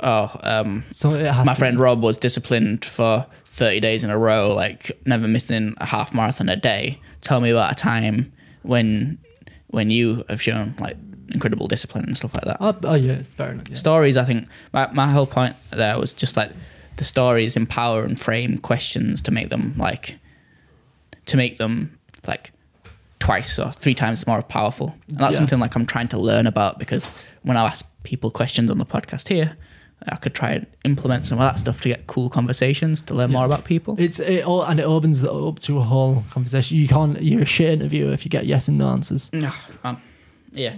[0.00, 1.10] oh, um, So
[1.44, 3.26] my friend Rob was disciplined for
[3.58, 7.00] 30 days in a row, like never missing a half marathon a day.
[7.20, 8.32] Tell me about a time
[8.62, 9.18] when
[9.68, 10.96] when you have shown like
[11.34, 12.56] incredible discipline and stuff like that.
[12.60, 13.68] Oh, oh yeah, fair enough.
[13.68, 13.74] Yeah.
[13.76, 16.50] Stories, I think my, my whole point there was just like
[16.96, 20.16] the stories empower and frame questions to make them like
[21.26, 22.52] to make them like
[23.18, 24.94] twice or three times more powerful.
[25.10, 25.38] And that's Yeah.
[25.40, 27.10] something like I'm trying to learn about because
[27.42, 29.56] when I ask people questions on the podcast here,
[30.06, 33.30] I could try and implement some of that stuff to get cool conversations to learn
[33.30, 33.36] Yeah.
[33.38, 33.96] more about people.
[33.98, 36.76] It's it all and it opens it up to a whole conversation.
[36.78, 37.20] You can't.
[37.22, 39.30] You're a shit interviewer if you get yes and no answers.
[39.34, 39.52] Ugh,
[39.84, 39.96] man.
[40.52, 40.76] Yeah,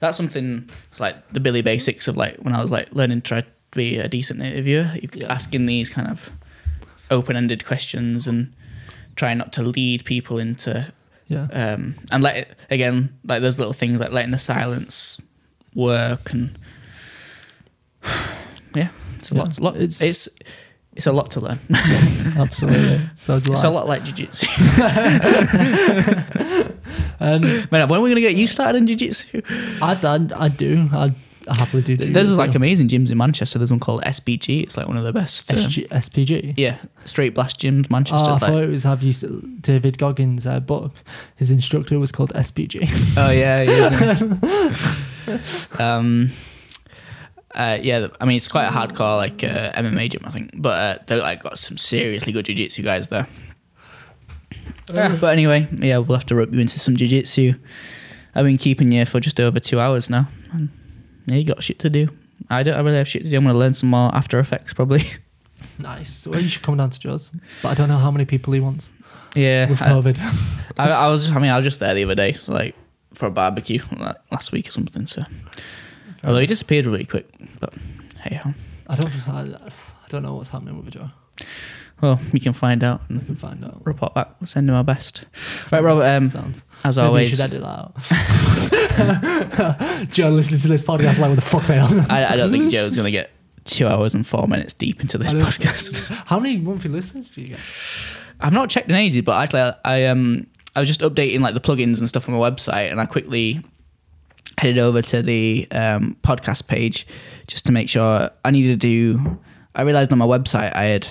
[0.00, 0.68] that's something.
[0.90, 3.46] It's like the Billy basics of like when I was like learning to try to
[3.74, 5.32] be a decent interviewer, you- Yeah.
[5.32, 6.30] asking these kind of
[7.10, 8.52] open-ended questions and
[9.16, 10.92] trying not to lead people into
[11.28, 11.46] Yeah.
[11.52, 15.20] um, and let it again like those little things like letting the silence
[15.74, 16.50] work and
[19.22, 19.42] it's a Yeah.
[19.42, 19.60] lot.
[19.60, 20.28] lot It's- it's,
[20.94, 21.58] it's a lot to learn.
[22.36, 23.00] Absolutely.
[23.14, 24.46] So it's, It's a lot like jiu-jitsu.
[27.20, 29.42] Um, Man, when are we gonna get you started in jiu-jitsu?
[29.80, 30.88] I, I, I do.
[30.92, 31.14] I
[31.48, 31.96] I happily do.
[31.96, 33.58] There's this, like amazing gyms in Manchester.
[33.58, 34.62] There's one called SBG.
[34.62, 35.52] It's like one of the best.
[35.52, 36.54] uh, SG, SPG.
[36.56, 38.28] yeah, straight blast gyms, Manchester.
[38.28, 39.12] Oh, I like- thought it was have you
[39.60, 40.92] David Goggins' uh, book.
[41.36, 42.88] His instructor was called SPG.
[43.16, 43.70] oh yeah, he
[45.30, 45.66] is.
[45.80, 46.30] um,
[47.54, 50.68] uh, yeah, I mean it's quite a hardcore like uh, MMA gym, I think, but
[51.00, 53.26] uh, they like got some seriously good jiu-jitsu guys there.
[54.92, 57.54] Yeah, but anyway, yeah, we'll have to rope you into some jiu-jitsu.
[58.34, 60.28] I've been keeping you for just over two hours now.
[60.52, 60.70] And
[61.26, 62.08] yeah, you got shit to do.
[62.50, 62.74] I don't.
[62.74, 63.36] I really have shit to do.
[63.36, 65.02] I'm gonna learn some more After Effects probably.
[65.78, 66.26] nice.
[66.26, 67.30] Well, you should come down to Joe's,
[67.62, 68.92] but I don't know how many people he wants
[69.34, 70.18] yeah, with I- COVID.
[70.78, 71.30] I, I was.
[71.30, 72.74] I mean, I was just there the other day, like
[73.14, 75.06] for a barbecue like, last week or something.
[75.06, 75.22] So,
[76.24, 77.28] although he disappeared really quick,
[77.60, 77.72] but
[78.22, 78.52] hey, ho.
[78.88, 79.28] I don't.
[79.28, 81.10] I, I don't know what's happening with Joe.
[82.02, 83.80] well, we can find out We can find out.
[83.86, 84.28] report back.
[84.44, 85.24] Send him our best.
[85.70, 86.04] Right, Robert.
[86.04, 86.62] Um, Sounds.
[86.84, 87.94] as Maybe you always, should edit that out.
[90.10, 92.00] Joe listening to this podcast like, what the fuck they on?
[92.10, 93.30] I, I don't think Joe's gonna get
[93.64, 96.10] two hours and four minutes deep into this podcast.
[96.26, 97.60] How many monthly listeners do you get?
[98.40, 101.54] I've not checked in ages, but actually, I, I um I was just updating like
[101.54, 103.62] the plugins and stuff on my website, and I quickly
[104.62, 107.04] headed over to the um, podcast page
[107.48, 109.40] just to make sure I needed to do.
[109.74, 111.08] I realized on my website I had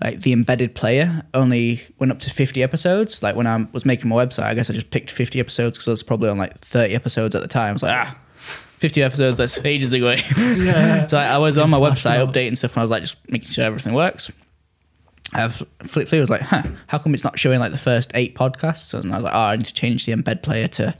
[0.00, 3.20] like the embedded player only went up to 50 episodes.
[3.20, 5.88] Like when I was making my website, I guess I just picked 50 episodes because
[5.88, 7.70] I was probably on like 30 episodes at the time.
[7.70, 10.14] I was like, ah, 50 episodes, that's ages ago.
[10.38, 11.08] Yeah.
[11.08, 13.48] So I, I was on my website updating stuff, and I was like, just making
[13.48, 14.30] sure everything works.
[15.32, 16.20] I've flipped through.
[16.20, 18.94] I was like, huh, how come it's not showing like the first eight podcasts?
[18.94, 20.96] And I was like, oh, I need to change the embed player to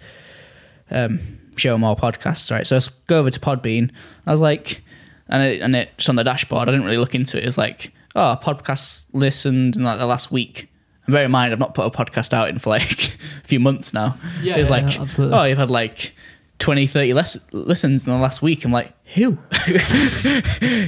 [0.90, 1.20] um,
[1.58, 2.50] show more podcasts.
[2.50, 2.66] Right.
[2.66, 3.90] So I go over to Podbean.
[4.26, 4.82] I was like,
[5.28, 6.68] and it, and it's on the dashboard.
[6.68, 7.44] I didn't really look into it.
[7.44, 10.70] It's like, oh, podcasts listened in like the last week.
[11.06, 13.60] And bear in mind, I've not put a podcast out in for like a few
[13.60, 14.16] months now.
[14.42, 15.36] Yeah, it's yeah, like, absolutely.
[15.36, 16.14] oh, you've had like
[16.58, 18.64] 20, 30 les- listens in the last week.
[18.64, 19.32] I'm like, who?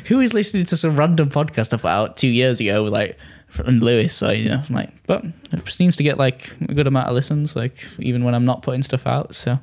[0.06, 3.18] who is listening to some random podcast I put out two years ago, like
[3.48, 4.14] from Lewis?
[4.14, 7.14] So you know, I'm like, but it seems to get like a good amount of
[7.14, 9.34] listens, like even when I'm not putting stuff out.
[9.34, 9.59] So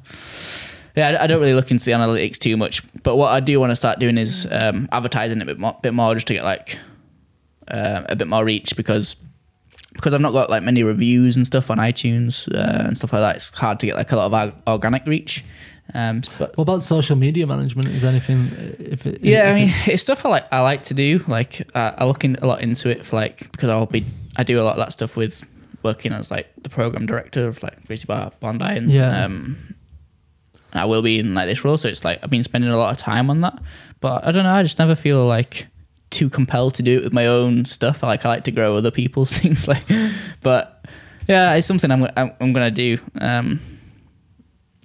[0.95, 2.83] yeah, I, don't really look into the analytics too much.
[3.03, 5.77] But what I do want to start doing is um, advertising it a bit more,
[5.81, 6.77] bit more, just to get like
[7.67, 9.15] uh, a bit more reach because
[9.93, 13.21] because I've not got like many reviews and stuff on iTunes uh, and stuff like
[13.21, 13.35] that.
[13.37, 15.43] It's hard to get like a lot of org- organic reach.
[15.93, 17.89] Um, but What about social media management?
[17.89, 18.47] Is anything?
[18.79, 20.45] If it, yeah, I mean, it- it's stuff I like.
[20.51, 21.19] I like to do.
[21.27, 24.03] Like, uh, I look in a lot into it for like because I'll be.
[24.35, 25.45] I do a lot of that stuff with
[25.83, 29.25] working as like the program director of like Gracie Bar Bondi, and Yeah.
[29.25, 29.72] um,
[30.73, 31.77] I will be in like this role.
[31.77, 33.61] So it's like I've been spending a lot of time on that.
[33.99, 34.51] But I don't know.
[34.51, 35.67] I just never feel like
[36.09, 38.03] too compelled to do it with my own stuff.
[38.03, 39.67] Like I like to grow other people's things.
[39.67, 39.83] Like,
[40.41, 40.85] but
[41.27, 42.97] yeah, it's something I'm I'm, I'm gonna do.
[43.19, 43.59] Um,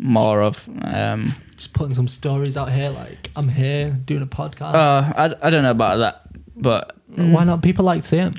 [0.01, 0.69] more of.
[0.83, 4.75] Um, just putting some stories out here, like I'm here doing a podcast.
[4.75, 6.23] uh, I, I don't know about that,
[6.57, 7.63] but Why not?
[7.63, 8.33] People like to see it.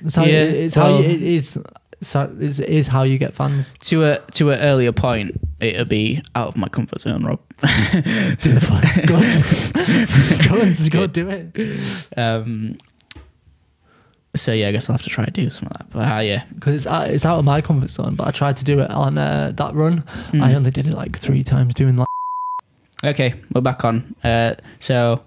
[0.00, 1.58] It's how, Yeah, it's how well- you, it is.
[2.06, 3.74] So it is how you get fans.
[3.80, 7.40] to a to an earlier point, it'll be out of my comfort zone, Rob.
[7.60, 8.82] Do the fun.
[9.06, 10.58] go, on.
[10.58, 12.18] go and go do it.
[12.18, 12.76] Um,
[14.36, 15.90] so yeah, I guess I'll have to try to do some of that.
[15.90, 18.16] But uh, yeah, Because it's out, it's out of my comfort zone.
[18.16, 20.02] But I tried to do it on uh, that run.
[20.32, 20.42] Mm.
[20.42, 22.06] I only did it like three times doing that.
[23.04, 24.14] okay, we're back on.
[24.24, 25.22] Uh, so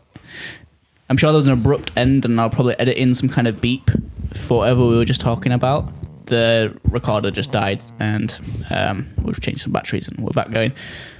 [1.09, 3.61] I'm sure there was an abrupt end, and I'll probably edit in some kind of
[3.61, 3.89] beep
[4.33, 5.89] for whatever we were just talking about.
[6.27, 8.39] The recorder just died, and
[8.69, 10.73] um, we've changed some batteries and we're back going.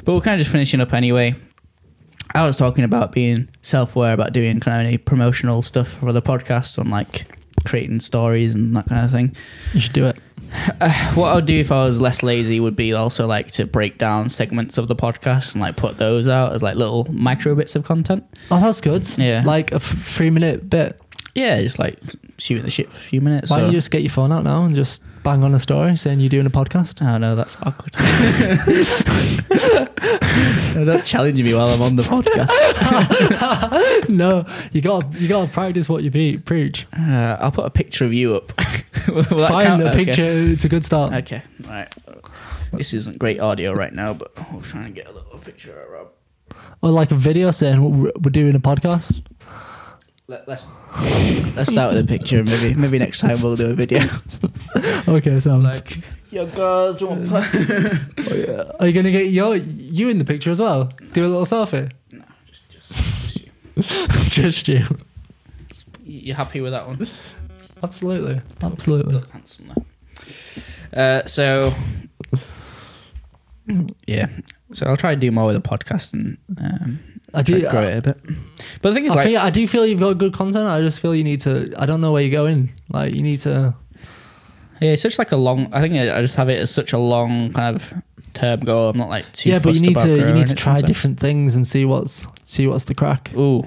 [0.05, 1.35] But we're kind of just finishing up anyway.
[2.34, 6.21] I was talking about being self-aware about doing kind of any promotional stuff for the
[6.21, 7.25] podcast on like
[7.65, 9.35] creating stories and that kind of thing.
[9.73, 10.17] You should do it.
[11.15, 13.97] What I would do if I was less lazy would be also like to break
[13.97, 17.75] down segments of the podcast and like put those out as like little micro bits
[17.75, 18.23] of content.
[18.51, 19.05] Oh, that's good.
[19.17, 19.41] Yeah.
[19.45, 21.01] Like a f- three minute bit.
[21.38, 21.99] Yeah, just like
[22.39, 23.51] shooting the shit for a few minutes.
[23.51, 25.59] Why so- don't you just get your phone out now and just bang on a
[25.59, 26.99] story saying you're doing a podcast?
[27.01, 27.93] Oh no, that's awkward.
[30.73, 32.49] Don't challenge me while I'm on the podcast.
[34.15, 36.85] no, you got you got to practice what you be, preach.
[36.97, 38.51] Uh, I'll put a picture of you up.
[38.61, 40.05] Find a Okay.
[40.05, 40.23] picture.
[40.26, 41.14] It's a good start.
[41.14, 41.93] Okay, right.
[42.73, 45.89] This isn't great audio right now, but we'll try and get a little picture of
[45.89, 46.07] Rob.
[46.81, 49.23] Or like a video saying we're doing a podcast.
[50.29, 50.69] Let, let's
[51.55, 52.43] let's start with a picture.
[52.43, 54.01] Maybe maybe next time we'll do a video.
[55.07, 55.63] Okay, sounds.
[55.63, 55.99] Like,
[56.29, 57.31] yo guys, do you want
[58.81, 60.91] Are you gonna get your you in the picture as well?
[61.13, 61.89] Do a little selfie.
[62.11, 63.51] No, just, just, just you.
[64.29, 64.85] Just you.
[66.03, 67.07] You happy with that one?
[67.81, 68.41] Absolutely.
[68.61, 69.13] Absolutely.
[69.13, 69.71] Look handsome
[70.93, 71.21] there.
[71.21, 71.73] Uh, so
[74.05, 74.27] yeah,
[74.73, 76.99] so I'll try to do more with the podcast and um,
[77.33, 77.59] I do.
[77.69, 78.17] grow it a bit.
[78.81, 80.67] But the thing is, I, like, feel, I do feel you've got good content.
[80.67, 81.73] I just feel you need to.
[81.77, 82.71] I don't know where you're going.
[82.89, 83.75] Like you need to.
[84.81, 85.73] yeah, it's such like a long.
[85.73, 87.93] I think I just have it as such a long kind of
[88.33, 88.89] term goal.
[88.89, 89.49] I'm not like too.
[89.49, 90.17] yeah, but you need to.
[90.17, 93.31] You need to try different things and see what's see what's the crack.
[93.35, 93.63] Ooh,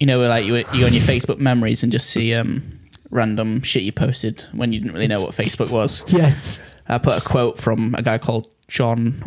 [0.00, 2.76] you know, like you you go on your Facebook memories and just see um
[3.10, 6.02] random shit you posted when you didn't really know what Facebook was.
[6.12, 6.60] Yes.
[6.88, 9.22] I put a quote from a guy called John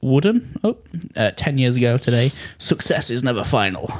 [0.00, 0.56] Wooden.
[0.64, 0.76] Oh,
[1.16, 2.32] uh, 10 years ago today.
[2.58, 3.90] Success is never final.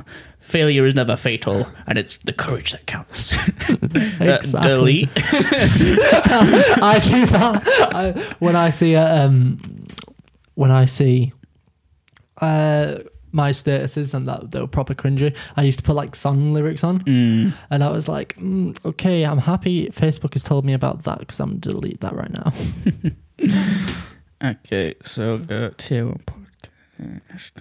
[0.40, 3.34] Failure is never fatal, and it's the courage that counts.
[4.20, 4.68] Uh, Exactly.
[4.68, 5.08] delete.
[5.16, 7.62] I do that
[7.94, 9.58] I, when I see uh, um
[10.54, 11.32] when I see
[12.40, 12.98] uh
[13.32, 15.34] my statuses and that they were proper cringy.
[15.56, 17.52] I used to put like song lyrics on, Mm.
[17.70, 19.88] and I was like, mm, okay, I'm happy.
[19.88, 22.52] Facebook has told me about that because I'm gonna delete that right now.
[24.42, 27.52] Okay, so go to podcast.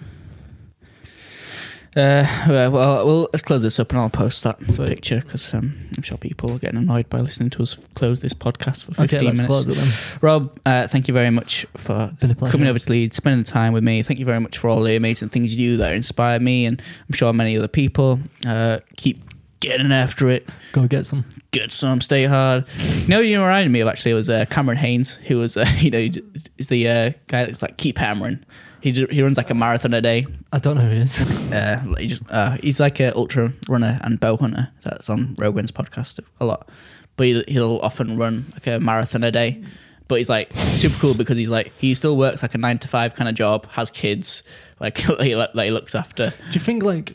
[1.99, 4.87] Uh, well, well, well, let's close this up and I'll post that Sweet.
[4.89, 8.33] picture because um, I'm sure people are getting annoyed by listening to us close this
[8.33, 9.45] podcast for 15 Okay, let's minutes.
[9.47, 10.19] close it then.
[10.21, 12.51] Rob, uh, thank you very much for Been a pleasure.
[12.51, 14.01] coming over to Leeds, spending the time with me.
[14.01, 16.81] Thank you very much for all the amazing things you do that inspire me, and
[17.07, 18.19] I'm sure many other people.
[18.47, 19.21] Uh, keep
[19.59, 20.47] getting after it.
[20.71, 21.25] Go get some.
[21.51, 22.65] Get some, stay hard.
[22.77, 25.65] You know, you reminded me of actually it was uh, Cameron Hanes, who was uh,
[25.79, 26.07] you know
[26.57, 28.45] is the uh, guy that's like keep hammering.
[28.81, 30.25] He ju- he runs like a marathon a day.
[30.51, 31.19] I don't know who he is.
[31.51, 34.69] Uh, he just uh, he's like a ultra runner and bow hunter.
[34.83, 36.69] That's on Rogan's podcast a lot.
[37.17, 39.63] But he, he'll often run like a marathon a day.
[40.07, 42.87] But he's like super cool because he's like he still works like a nine to
[42.87, 44.43] five kind of job, has kids,
[44.79, 46.29] like he, that he looks after.
[46.29, 47.13] Do you think like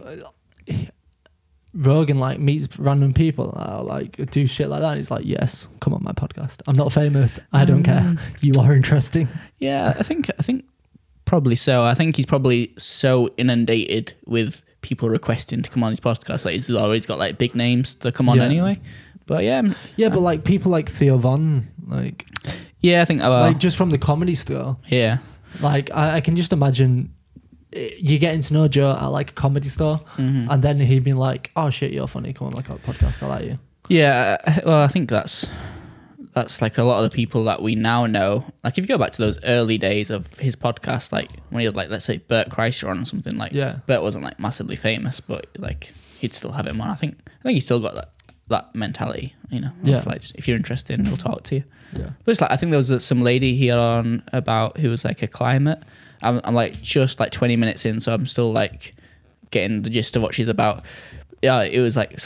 [1.72, 3.52] Rogan like meets random people
[3.84, 4.90] like do shit like that?
[4.90, 6.60] And he's like, yes, come on my podcast.
[6.68, 7.40] I'm not famous.
[7.52, 8.16] I don't care.
[8.40, 9.28] You are interesting.
[9.58, 10.64] Yeah, I think I think
[11.24, 11.82] probably so.
[11.82, 16.44] I think he's probably so inundated with people requesting to come on his podcast.
[16.44, 18.44] Like he's always got like big names to come on Yeah.
[18.44, 18.78] anyway.
[19.26, 19.62] But yeah,
[19.96, 22.26] Yeah, but like people like Theo Von, like
[22.80, 24.76] yeah, I think uh, like just from the comedy store.
[24.88, 25.18] yeah,
[25.62, 27.14] Like I, I can just imagine
[27.72, 30.48] eh, you getting to know Joe at like a comedy store, Mhm.
[30.50, 32.34] and then he'd be like, "Oh shit, you're funny.
[32.34, 33.22] Come on, like a podcast.
[33.22, 35.46] I like you." Yeah, I- well, I think that's
[36.34, 38.44] that's like a lot of the people that we now know.
[38.64, 41.66] Like if you go back to those early days of his podcast, like when he
[41.66, 43.78] had like let's say Bert Kreischer on or something, like Yeah.
[43.86, 46.88] Bert wasn't like massively famous, but like he'd still have him on.
[46.90, 48.10] I think I think he's still got that
[48.48, 49.70] that mentality, you know.
[49.82, 50.02] Yeah.
[50.06, 51.64] like if you're interested, he'll talk to you.
[51.92, 52.10] Yeah.
[52.24, 55.22] But it's like I think there was some lady here on about who was like
[55.22, 55.82] a climate.
[56.22, 58.94] I'm, I'm like just like 20 minutes in, so I'm still like
[59.50, 60.84] getting the gist of what she's about.
[61.42, 62.18] Yeah, it was like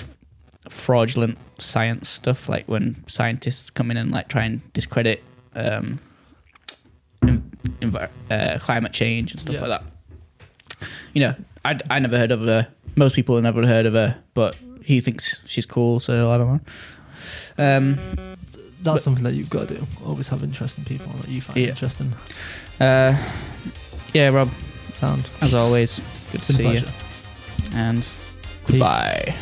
[0.69, 5.23] fraudulent science stuff, like when scientists come in and like try and discredit
[5.55, 5.99] um,
[8.31, 9.66] uh, climate change and stuff Yeah.
[9.66, 10.89] like that.
[11.12, 11.35] You know,
[11.65, 12.69] I I never heard of her.
[12.97, 16.49] Most people have never heard of her, but he thinks she's cool, so I don't
[16.49, 16.61] know.
[17.77, 17.97] Um,
[18.81, 19.86] That's But- something that you've got to do.
[20.07, 21.69] Always have interesting people that you find Yeah.
[21.70, 22.12] interesting.
[22.81, 23.12] uh,
[24.15, 24.51] yeah, Rob.
[24.93, 25.28] Sound.
[25.40, 25.99] As always,
[26.31, 26.69] good to It's a see you.
[26.70, 26.93] pleasure.
[27.74, 28.03] And
[28.66, 28.78] Peace.
[28.78, 29.35] goodbye.